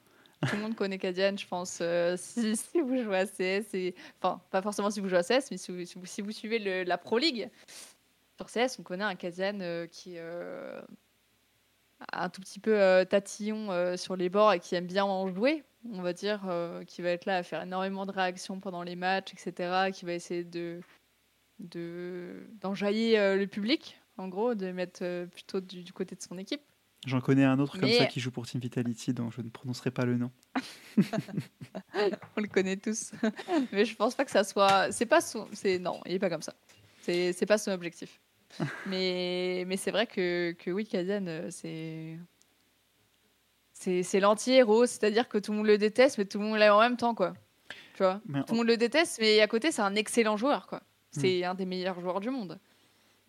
Tout 0.49 0.57
le 0.57 0.62
monde 0.62 0.74
connaît 0.74 0.99
Kadian, 0.99 1.37
je 1.37 1.47
pense. 1.47 1.78
Euh, 1.83 2.16
si, 2.16 2.57
si, 2.57 2.81
vous 2.81 3.03
jouez 3.03 3.18
à 3.18 3.26
CS, 3.26 3.74
et... 3.74 3.95
enfin, 4.20 4.41
pas 4.51 4.62
forcément 4.62 4.91
si 4.91 5.01
vous 5.01 5.09
jouez 5.09 5.18
à 5.18 5.22
CS, 5.22 5.51
mais 5.51 5.59
si 5.59 5.70
vous, 5.70 5.85
si 6.05 6.22
vous, 6.22 6.33
suivez 6.33 6.85
la 6.85 6.99
Pro 6.99 7.18
League, 7.18 7.51
sur 8.37 8.47
CS, 8.47 8.78
on 8.78 8.83
connaît 8.83 9.05
un 9.05 9.16
Kadian 9.16 9.61
euh, 9.61 9.87
qui 9.87 10.14
euh, 10.16 10.81
un 12.13 12.29
tout 12.29 12.41
petit 12.41 12.61
peu 12.61 13.05
tatillon 13.09 13.97
sur 13.97 14.17
les 14.17 14.29
bords 14.29 14.53
et 14.53 14.61
qui 14.61 14.75
aime 14.75 14.87
bien 14.87 15.05
en 15.05 15.29
jouer, 15.29 15.65
on 15.93 16.03
va 16.03 16.13
dire, 16.13 16.41
qui 16.87 17.03
va 17.03 17.11
être 17.11 17.27
là 17.27 17.37
à 17.39 17.43
faire 17.43 17.63
énormément 17.63 18.07
de 18.07 18.13
réactions 18.13 18.61
pendant 18.61 18.83
les 18.83 18.97
matchs, 18.97 19.33
etc., 19.33 19.91
qui 19.93 20.05
va 20.05 20.13
essayer 20.15 20.45
de 20.45 20.81
d'enjailler 22.63 23.37
le 23.37 23.47
public, 23.47 24.01
en 24.17 24.29
gros, 24.29 24.55
de 24.55 24.73
mettre 24.73 25.27
plutôt 25.27 25.61
du 25.61 25.93
côté 25.93 26.17
de 26.17 26.23
son 26.23 26.39
équipe. 26.39 26.63
J'en 27.07 27.21
connais 27.21 27.45
un 27.45 27.59
autre 27.59 27.79
comme 27.79 27.91
ça 27.91 28.07
qui 28.07 28.21
joue 28.21 28.31
pour 28.31 28.47
Team 28.47 28.61
Vitality, 28.61 29.15
dont 29.15 29.31
je 29.31 29.41
ne 29.41 29.49
prononcerai 29.49 29.91
pas 29.91 30.05
le 30.05 30.19
nom. 30.19 30.31
On 32.37 32.41
le 32.41 32.47
connaît 32.47 32.77
tous. 32.77 33.13
Mais 33.73 33.87
je 33.87 33.97
pense 33.97 34.15
pas 34.15 34.25
que 34.25 34.31
ça 34.31 34.45
soit. 34.45 34.93
C'est 34.93 35.07
pas 35.07 35.23
son. 35.23 35.49
C'est 35.53 35.79
non, 35.79 36.01
il 36.05 36.13
est 36.13 36.19
pas 36.19 36.29
comme 36.29 36.43
ça. 36.43 36.55
C'est 37.01 37.33
c'est 37.33 37.47
pas 37.47 37.57
son 37.57 37.71
objectif. 37.71 38.21
mais 38.87 39.65
mais 39.67 39.77
c'est 39.77 39.91
vrai 39.91 40.07
que 40.07 40.53
que 40.53 40.71
oui, 40.71 40.87
Kadian, 40.87 41.27
euh, 41.27 41.49
c'est 41.51 42.19
c'est 44.03 44.21
l'anti-héros, 44.21 44.87
c'est-à-dire 44.87 45.29
que 45.29 45.39
tout 45.39 45.53
le 45.53 45.59
monde 45.59 45.67
le 45.67 45.79
déteste, 45.79 46.19
mais 46.19 46.27
tout 46.27 46.39
le 46.39 46.45
monde 46.45 46.59
l'aime 46.59 46.73
en 46.73 46.81
même 46.81 46.97
temps, 46.97 47.15
quoi. 47.15 47.33
Tu 47.95 48.03
vois? 48.03 48.21
Tout 48.47 48.53
le 48.53 48.57
monde 48.57 48.67
le 48.67 48.77
déteste, 48.77 49.19
mais 49.21 49.41
à 49.41 49.47
côté, 49.47 49.73
c'est 49.73 49.83
un 49.83 49.95
excellent 49.95 50.37
joueur, 50.37 50.67
quoi. 50.67 50.79
Hmm. 51.17 51.21
C'est 51.21 51.45
un 51.45 51.55
des 51.55 51.65
meilleurs 51.65 51.99
joueurs 51.99 52.21
du 52.21 52.29
monde. 52.31 52.59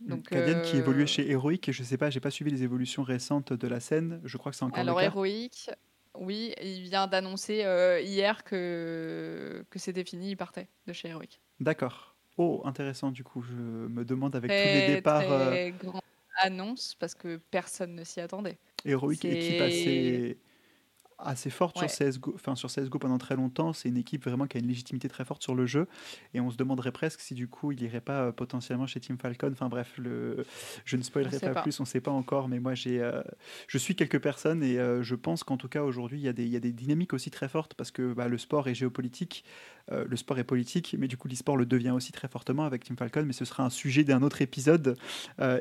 Donc, 0.01 0.29
Cadian 0.29 0.61
qui 0.61 0.77
évoluait 0.77 1.03
euh, 1.03 1.07
chez 1.07 1.29
Heroic, 1.29 1.69
et 1.69 1.71
je 1.71 1.83
sais 1.83 1.97
pas, 1.97 2.09
j'ai 2.09 2.19
pas 2.19 2.31
suivi 2.31 2.51
les 2.51 2.63
évolutions 2.63 3.03
récentes 3.03 3.53
de 3.53 3.67
la 3.67 3.79
scène, 3.79 4.19
je 4.25 4.37
crois 4.37 4.51
que 4.51 4.57
c'est 4.57 4.65
encore 4.65 4.79
Alors 4.79 4.97
le 4.97 5.05
cas. 5.05 5.07
Heroic, 5.07 5.69
oui, 6.15 6.53
il 6.61 6.81
vient 6.81 7.07
d'annoncer 7.07 7.63
euh, 7.63 8.01
hier 8.01 8.43
que, 8.43 9.63
que 9.69 9.79
c'était 9.79 10.03
fini, 10.03 10.31
il 10.31 10.37
partait 10.37 10.67
de 10.87 10.93
chez 10.93 11.09
Heroic. 11.09 11.39
D'accord. 11.59 12.10
Oh, 12.37 12.61
intéressant 12.65 13.11
du 13.11 13.23
coup, 13.23 13.41
je 13.41 13.53
me 13.53 14.03
demande 14.05 14.35
avec 14.35 14.49
tous 14.51 14.55
les 14.55 14.95
départs... 14.95 15.23
Très 15.23 15.71
euh, 15.71 15.71
grande 15.83 16.01
annonce, 16.37 16.95
parce 16.99 17.13
que 17.13 17.39
personne 17.51 17.95
ne 17.95 18.03
s'y 18.03 18.19
attendait. 18.19 18.57
Heroic, 18.85 19.23
équipe 19.25 19.61
assez 19.61 20.37
assez 21.23 21.49
forte 21.49 21.77
sur 21.77 21.87
CSGO, 21.87 22.33
enfin 22.35 22.55
sur 22.55 22.69
CSGO 22.69 22.99
pendant 22.99 23.17
très 23.17 23.35
longtemps. 23.35 23.73
C'est 23.73 23.89
une 23.89 23.97
équipe 23.97 24.25
vraiment 24.25 24.47
qui 24.47 24.57
a 24.57 24.59
une 24.59 24.67
légitimité 24.67 25.07
très 25.09 25.25
forte 25.25 25.43
sur 25.43 25.55
le 25.55 25.65
jeu. 25.65 25.87
Et 26.33 26.39
on 26.39 26.49
se 26.49 26.57
demanderait 26.57 26.91
presque 26.91 27.21
si 27.21 27.33
du 27.33 27.47
coup 27.47 27.71
il 27.71 27.81
irait 27.81 28.01
pas 28.01 28.21
euh, 28.21 28.31
potentiellement 28.31 28.87
chez 28.87 28.99
Team 28.99 29.17
Falcon. 29.17 29.49
Enfin 29.51 29.69
bref, 29.69 29.93
le... 29.97 30.45
je 30.85 30.97
ne 30.97 31.01
spoilerai 31.01 31.39
pas, 31.39 31.61
plus, 31.61 31.79
on 31.79 31.83
ne 31.83 31.87
sait 31.87 32.01
pas 32.01 32.11
encore. 32.11 32.47
Mais 32.47 32.59
moi 32.59 32.73
j'ai, 32.73 33.01
euh, 33.01 33.21
je 33.67 33.77
suis 33.77 33.95
quelques 33.95 34.19
personnes 34.19 34.63
et 34.63 34.79
euh, 34.79 35.03
je 35.03 35.15
pense 35.15 35.43
qu'en 35.43 35.57
tout 35.57 35.69
cas 35.69 35.83
aujourd'hui 35.83 36.19
il 36.19 36.23
y, 36.23 36.29
a 36.29 36.33
des, 36.33 36.43
il 36.43 36.51
y 36.51 36.57
a 36.57 36.59
des 36.59 36.71
dynamiques 36.71 37.13
aussi 37.13 37.31
très 37.31 37.47
fortes 37.47 37.73
parce 37.73 37.91
que 37.91 38.13
bah, 38.13 38.27
le 38.27 38.37
sport 38.37 38.67
est 38.67 38.75
géopolitique. 38.75 39.43
le 39.89 40.15
sport 40.15 40.39
est 40.39 40.45
politique, 40.45 40.95
mais 40.97 41.07
du 41.07 41.17
coup 41.17 41.27
l'e-sport 41.27 41.57
le 41.57 41.65
devient 41.65 41.91
aussi 41.91 42.11
très 42.11 42.27
fortement 42.27 42.63
avec 42.63 42.83
Team 42.83 42.95
Falcon, 42.95 43.23
mais 43.25 43.33
ce 43.33 43.45
sera 43.45 43.63
un 43.63 43.69
sujet 43.69 44.03
d'un 44.03 44.21
autre 44.21 44.41
épisode, 44.41 44.95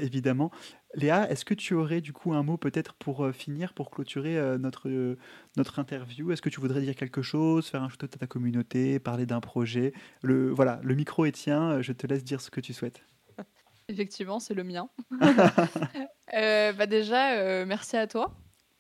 évidemment. 0.01 0.53
Léa, 0.95 1.31
est-ce 1.31 1.45
que 1.45 1.55
tu 1.55 1.75
aurais 1.75 2.01
du 2.01 2.13
coup 2.13 2.33
un 2.33 2.43
mot 2.43 2.57
peut-être 2.57 2.95
pour 2.95 3.25
euh, 3.25 3.33
finir, 3.33 3.75
pour 3.75 3.91
clôturer 3.91 4.37
euh, 4.37 4.59
notre, 4.59 4.89
euh, 4.89 5.17
notre 5.57 5.79
interview? 5.79 6.33
Est-ce 6.33 6.43
que 6.43 6.49
tu 6.49 6.61
voudrais 6.61 6.81
dire 6.81 6.97
quelque 6.97 7.23
chose, 7.23 7.69
faire 7.69 7.83
un 7.83 7.89
shout 7.89 8.03
à 8.03 8.09
ta 8.09 8.27
communauté, 8.27 8.99
parler 8.99 9.25
d'un 9.25 9.41
projet? 9.41 9.93
Le, 10.23 10.51
Voilà, 10.51 10.81
le 10.83 10.95
micro 10.97 11.25
est 11.27 11.33
tien, 11.33 11.81
je 11.81 11.93
te 11.93 12.07
laisse 12.09 12.25
dire 12.25 12.41
ce 12.41 12.51
que 12.51 12.61
tu 12.61 12.73
souhaites. 12.73 13.03
Effectivement, 13.89 14.41
c'est 14.41 14.55
le 14.55 14.65
mien. 14.65 14.89
bah 15.21 16.87
déjà, 16.87 17.65
merci 17.65 17.97
à 17.97 18.09
toi 18.09 18.37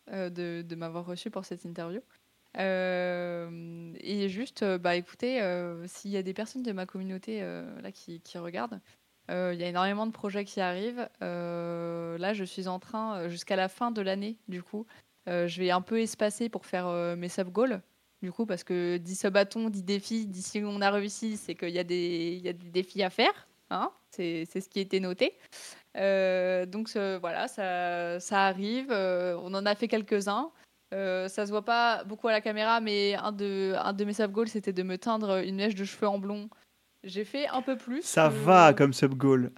de, 0.08 0.62
de 0.62 0.74
m'avoir 0.74 1.06
reçu 1.06 1.30
pour 1.30 1.44
cette 1.44 1.64
interview. 1.64 2.00
et 2.56 4.28
juste, 4.28 4.64
bah 4.64 4.96
écoutez, 4.96 5.40
s'il 5.86 6.10
y 6.10 6.16
a 6.16 6.24
des 6.24 6.34
personnes 6.34 6.64
de 6.64 6.72
ma 6.72 6.86
communauté 6.86 7.40
là 7.40 7.92
qui, 7.92 8.20
qui 8.20 8.36
regardent, 8.38 8.80
il 9.30 9.60
y 9.60 9.64
a 9.64 9.68
énormément 9.68 10.06
de 10.06 10.12
projets 10.12 10.44
qui 10.44 10.60
arrivent. 10.60 11.08
Euh, 11.22 12.18
là, 12.18 12.32
je 12.32 12.44
suis 12.44 12.68
en 12.68 12.78
train, 12.78 13.16
euh, 13.16 13.28
jusqu'à 13.28 13.56
la 13.56 13.68
fin 13.68 13.90
de 13.90 14.02
l'année, 14.02 14.36
du 14.48 14.62
coup, 14.62 14.86
je 15.26 15.60
vais 15.60 15.70
un 15.70 15.80
peu 15.80 16.00
espacer 16.00 16.48
pour 16.48 16.66
faire 16.66 16.88
mes 17.16 17.28
sub-goals. 17.28 17.80
Du 18.20 18.32
coup, 18.32 18.46
parce 18.46 18.64
que 18.64 18.96
10 18.96 19.20
sub-bâtons, 19.20 19.70
10 19.70 19.84
défis, 19.84 20.26
d'ici 20.26 20.60
on 20.64 20.80
a 20.80 20.90
réussi, 20.90 21.36
c'est 21.36 21.54
qu'il 21.54 21.70
y, 21.70 21.78
a 21.78 21.84
des, 21.84 22.52
défis 22.72 23.04
à 23.04 23.10
faire. 23.10 23.46
Hein 23.70 23.92
c'est 24.10 24.44
ce 24.44 24.68
qui 24.68 24.80
était 24.80 24.98
noté. 24.98 25.38
donc 25.94 26.90
voilà, 27.20 27.46
ça, 27.46 28.18
arrive. 28.44 28.90
on 28.90 29.54
en 29.54 29.64
a 29.64 29.74
fait 29.76 29.86
quelques-uns. 29.86 30.50
ça 30.90 31.28
se 31.28 31.50
voit 31.50 31.64
pas 31.64 32.02
beaucoup 32.02 32.26
à 32.26 32.32
la 32.32 32.40
caméra, 32.40 32.80
mais 32.80 33.14
un 33.14 33.30
de, 33.30 33.74
un 33.78 33.92
de 33.92 34.04
mes 34.04 34.14
sub-goals, 34.14 34.48
c'était 34.48 34.72
de 34.72 34.82
me 34.82 34.98
teindre 34.98 35.44
une 35.44 35.54
mèche 35.54 35.76
de 35.76 35.84
cheveux 35.84 36.08
en 36.08 36.18
blond 36.18 36.50
j'ai 37.04 37.24
fait 37.24 37.46
un 37.48 37.62
peu 37.62 37.76
plus. 37.76 38.02
Ça 38.02 38.28
va 38.28 38.74
comme 38.74 38.92
sub-goal. 38.92 39.52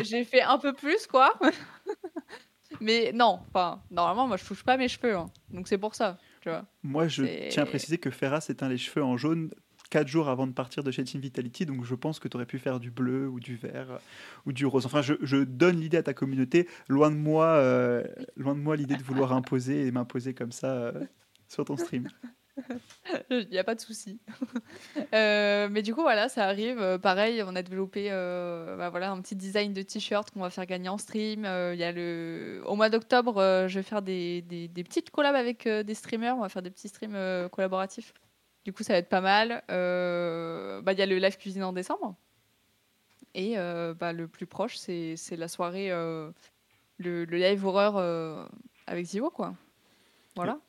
j'ai 0.00 0.24
fait 0.24 0.42
un 0.42 0.58
peu 0.58 0.72
plus, 0.72 1.06
quoi. 1.06 1.32
Mais 2.80 3.12
non, 3.12 3.40
enfin, 3.48 3.82
normalement, 3.90 4.26
moi, 4.26 4.36
je 4.36 4.44
touche 4.44 4.64
pas 4.64 4.76
mes 4.76 4.88
cheveux. 4.88 5.14
Hein. 5.14 5.26
Donc 5.50 5.68
c'est 5.68 5.78
pour 5.78 5.94
ça, 5.94 6.18
tu 6.40 6.48
vois. 6.48 6.64
Moi, 6.82 7.08
je 7.08 7.48
tiens 7.50 7.62
à 7.62 7.66
préciser 7.66 7.98
que 7.98 8.10
Ferra 8.10 8.40
s'éteint 8.40 8.68
les 8.68 8.78
cheveux 8.78 9.04
en 9.04 9.16
jaune 9.16 9.50
4 9.90 10.08
jours 10.08 10.28
avant 10.28 10.48
de 10.48 10.52
partir 10.52 10.82
de 10.82 10.90
chez 10.90 11.04
Team 11.04 11.20
Vitality, 11.20 11.66
donc 11.66 11.84
je 11.84 11.94
pense 11.94 12.18
que 12.18 12.26
tu 12.26 12.36
aurais 12.36 12.46
pu 12.46 12.58
faire 12.58 12.80
du 12.80 12.90
bleu 12.90 13.28
ou 13.28 13.38
du 13.38 13.54
vert 13.54 13.92
euh, 13.92 13.98
ou 14.44 14.52
du 14.52 14.66
rose. 14.66 14.86
Enfin, 14.86 15.02
je, 15.02 15.14
je 15.22 15.36
donne 15.36 15.78
l'idée 15.78 15.98
à 15.98 16.02
ta 16.02 16.14
communauté. 16.14 16.68
Loin 16.88 17.10
de 17.10 17.16
moi, 17.16 17.46
euh, 17.46 18.02
loin 18.36 18.54
de 18.56 18.60
moi 18.60 18.74
l'idée 18.74 18.96
de 18.96 19.02
vouloir 19.04 19.32
imposer 19.34 19.86
et 19.86 19.92
m'imposer 19.92 20.34
comme 20.34 20.50
ça 20.50 20.72
euh, 20.72 21.04
sur 21.46 21.64
ton 21.64 21.76
stream. 21.76 22.08
Il 23.30 23.48
n'y 23.50 23.58
a 23.58 23.64
pas 23.64 23.74
de 23.74 23.80
souci. 23.80 24.18
Euh, 25.12 25.68
mais 25.70 25.82
du 25.82 25.94
coup, 25.94 26.02
voilà, 26.02 26.28
ça 26.28 26.44
arrive. 26.46 26.80
Euh, 26.80 26.98
pareil, 26.98 27.42
on 27.44 27.54
a 27.54 27.62
développé 27.62 28.08
euh, 28.10 28.76
bah, 28.76 28.90
voilà, 28.90 29.12
un 29.12 29.20
petit 29.20 29.36
design 29.36 29.72
de 29.72 29.82
t-shirt 29.82 30.30
qu'on 30.30 30.40
va 30.40 30.50
faire 30.50 30.66
gagner 30.66 30.88
en 30.88 30.98
stream. 30.98 31.44
Il 31.44 31.78
y 31.78 31.84
a 31.84 31.92
le... 31.92 32.62
Au 32.66 32.74
mois 32.74 32.90
d'octobre, 32.90 33.66
je 33.68 33.78
vais 33.78 33.82
faire 33.82 34.02
des, 34.02 34.42
des, 34.42 34.84
petites 34.84 35.10
collabs 35.10 35.36
avec 35.36 35.68
des 35.68 35.94
streamers. 35.94 36.36
On 36.36 36.40
va 36.40 36.48
faire 36.48 36.62
des 36.62 36.70
petits 36.70 36.88
streams 36.88 37.48
collaboratifs. 37.50 38.12
Du 38.64 38.72
coup, 38.72 38.82
ça 38.82 38.94
va 38.94 38.98
être 38.98 39.08
pas 39.08 39.20
mal. 39.20 39.62
Bah, 39.68 40.92
il 40.92 40.98
y 40.98 41.02
a 41.02 41.06
le 41.06 41.18
live 41.18 41.36
cuisine 41.36 41.64
en 41.64 41.72
décembre. 41.72 42.16
Et 43.34 43.56
bah, 43.56 44.12
le 44.12 44.26
plus 44.26 44.46
proche, 44.46 44.76
c'est 44.76 45.36
la 45.36 45.48
soirée, 45.48 45.90
le, 45.90 46.34
le, 46.98 47.24
live 47.24 47.64
horreur 47.64 48.48
avec 48.86 49.06
Zivo, 49.06 49.30
quoi. 49.30 49.54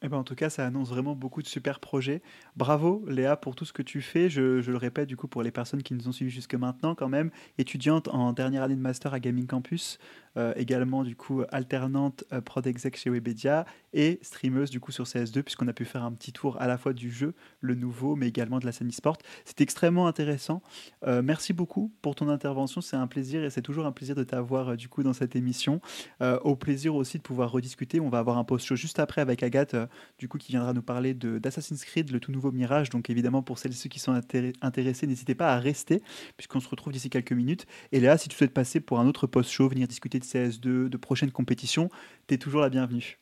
Et, 0.01 0.09
ben 0.09 0.17
en 0.17 0.23
tout 0.23 0.35
cas, 0.35 0.49
ça 0.49 0.65
annonce 0.65 0.89
vraiment 0.89 1.15
beaucoup 1.15 1.41
de 1.41 1.47
super 1.47 1.79
projets. 1.79 2.21
Bravo 2.55 3.03
Léa 3.07 3.35
pour 3.35 3.55
tout 3.55 3.65
ce 3.65 3.73
que 3.73 3.81
tu 3.81 4.01
fais. 4.01 4.29
Je, 4.29 4.61
je, 4.61 4.71
le 4.71 4.77
répète 4.77 5.07
du 5.07 5.17
coup 5.17 5.27
pour 5.27 5.41
les 5.41 5.51
personnes 5.51 5.81
qui 5.81 5.95
nous 5.95 6.07
ont 6.07 6.11
suivis 6.11 6.31
jusque 6.31 6.53
maintenant 6.53 6.93
quand 6.93 7.09
même, 7.09 7.31
étudiante 7.57 8.07
en 8.09 8.31
dernière 8.31 8.61
année 8.61 8.75
de 8.75 8.81
master 8.81 9.13
à 9.13 9.19
Gaming 9.19 9.47
Campus, 9.47 9.97
euh, 10.37 10.53
également 10.55 11.03
du 11.03 11.15
coup 11.15 11.43
alternante 11.51 12.23
euh, 12.33 12.41
prod 12.41 12.65
exec 12.67 12.97
chez 12.97 13.09
Webedia 13.09 13.65
et 13.93 14.19
streameuse 14.21 14.69
du 14.69 14.79
coup 14.79 14.91
sur 14.91 15.05
CS2 15.05 15.43
puisqu'on 15.43 15.67
a 15.67 15.73
pu 15.73 15.85
faire 15.85 16.03
un 16.03 16.11
petit 16.11 16.33
tour 16.33 16.61
à 16.61 16.67
la 16.67 16.77
fois 16.77 16.93
du 16.93 17.11
jeu, 17.11 17.33
le 17.61 17.75
nouveau, 17.75 18.15
mais 18.15 18.27
également 18.27 18.59
de 18.59 18.65
la 18.65 18.71
scène 18.71 18.89
e-sport. 18.89 19.17
C'était 19.45 19.63
extrêmement 19.63 20.07
intéressant. 20.07 20.61
Euh, 21.07 21.21
merci 21.21 21.53
beaucoup 21.53 21.91
pour 22.01 22.15
ton 22.15 22.29
intervention. 22.29 22.81
C'est 22.81 22.97
un 22.97 23.07
plaisir 23.07 23.43
et 23.43 23.49
c'est 23.49 23.61
toujours 23.61 23.85
un 23.85 23.91
plaisir 23.91 24.15
de 24.15 24.23
t'avoir 24.23 24.75
du 24.75 24.89
coup 24.89 25.03
dans 25.03 25.13
cette 25.13 25.35
émission. 25.35 25.81
au 26.21 26.55
plaisir 26.55 26.95
aussi 26.95 27.17
de 27.17 27.23
pouvoir 27.23 27.51
rediscuter. 27.51 27.99
On 27.99 28.09
va 28.09 28.19
avoir 28.19 28.37
un 28.37 28.43
post 28.43 28.65
show 28.65 28.75
juste 28.75 28.99
après 28.99 29.21
avec 29.21 29.43
Agathe 29.43 29.75
du 30.17 30.27
coup 30.27 30.37
qui 30.37 30.51
viendra 30.51 30.73
nous 30.73 30.81
parler 30.81 31.13
d'Assassin's 31.13 31.83
Creed, 31.85 32.11
le 32.11 32.19
tout 32.19 32.31
nouveau 32.31 32.51
Mirage. 32.51 32.89
Donc 32.89 33.09
évidemment 33.09 33.41
pour 33.41 33.57
celles 33.57 33.71
et 33.71 33.75
ceux 33.75 33.89
qui 33.89 33.99
sont 33.99 34.13
intéressés, 34.61 35.07
n'hésitez 35.07 35.35
pas 35.35 35.53
à 35.53 35.59
rester 35.59 36.01
puisqu'on 36.37 36.59
se 36.59 36.67
retrouve 36.67 36.93
d'ici 36.93 37.09
quelques 37.09 37.31
minutes. 37.31 37.65
Et 37.91 37.99
là, 37.99 38.17
si 38.17 38.29
tu 38.29 38.35
souhaites 38.35 38.53
passer 38.53 38.79
pour 38.79 38.99
un 38.99 39.07
autre 39.07 39.27
post 39.27 39.49
show, 39.49 39.69
venir 39.69 39.87
discuter 39.87 40.19
de 40.19 40.24
CS2, 40.25 40.89
de 40.89 40.97
prochaines 40.97 41.31
compétitions, 41.31 41.89
tu 42.27 42.35
es 42.35 42.37
toujours 42.37 42.61
la 42.61 42.69
bienvenue. 42.69 43.19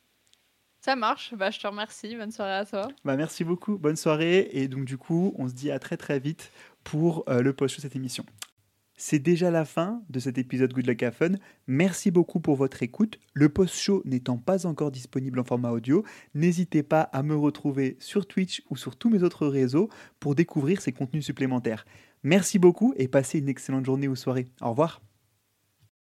Ça 0.80 0.96
marche, 0.96 1.34
bah, 1.34 1.50
je 1.50 1.60
te 1.60 1.66
remercie, 1.66 2.14
bonne 2.14 2.30
soirée 2.30 2.56
à 2.56 2.66
toi. 2.66 2.88
Bah, 3.04 3.16
merci 3.16 3.42
beaucoup, 3.42 3.78
bonne 3.78 3.96
soirée, 3.96 4.50
et 4.52 4.68
donc 4.68 4.84
du 4.84 4.98
coup, 4.98 5.34
on 5.38 5.48
se 5.48 5.54
dit 5.54 5.70
à 5.70 5.78
très 5.78 5.96
très 5.96 6.18
vite 6.18 6.50
pour 6.82 7.24
euh, 7.28 7.40
le 7.40 7.54
post 7.54 7.76
de 7.76 7.80
cette 7.80 7.96
émission. 7.96 8.26
C'est 8.96 9.18
déjà 9.18 9.50
la 9.50 9.64
fin 9.64 10.02
de 10.08 10.20
cet 10.20 10.38
épisode 10.38 10.72
Good 10.72 10.86
Luck 10.86 11.10
Fun. 11.10 11.32
Merci 11.66 12.10
beaucoup 12.10 12.38
pour 12.38 12.54
votre 12.54 12.82
écoute. 12.82 13.18
Le 13.32 13.48
post-show 13.48 14.02
n'étant 14.04 14.36
pas 14.36 14.66
encore 14.66 14.92
disponible 14.92 15.40
en 15.40 15.44
format 15.44 15.70
audio, 15.70 16.04
n'hésitez 16.34 16.82
pas 16.82 17.00
à 17.00 17.22
me 17.22 17.34
retrouver 17.34 17.96
sur 17.98 18.26
Twitch 18.26 18.62
ou 18.70 18.76
sur 18.76 18.96
tous 18.96 19.10
mes 19.10 19.22
autres 19.22 19.46
réseaux 19.46 19.88
pour 20.20 20.34
découvrir 20.34 20.80
ces 20.80 20.92
contenus 20.92 21.24
supplémentaires. 21.24 21.86
Merci 22.22 22.58
beaucoup 22.58 22.94
et 22.96 23.08
passez 23.08 23.38
une 23.38 23.48
excellente 23.48 23.84
journée 23.84 24.08
ou 24.08 24.16
soirée. 24.16 24.46
Au 24.60 24.70
revoir. 24.70 25.00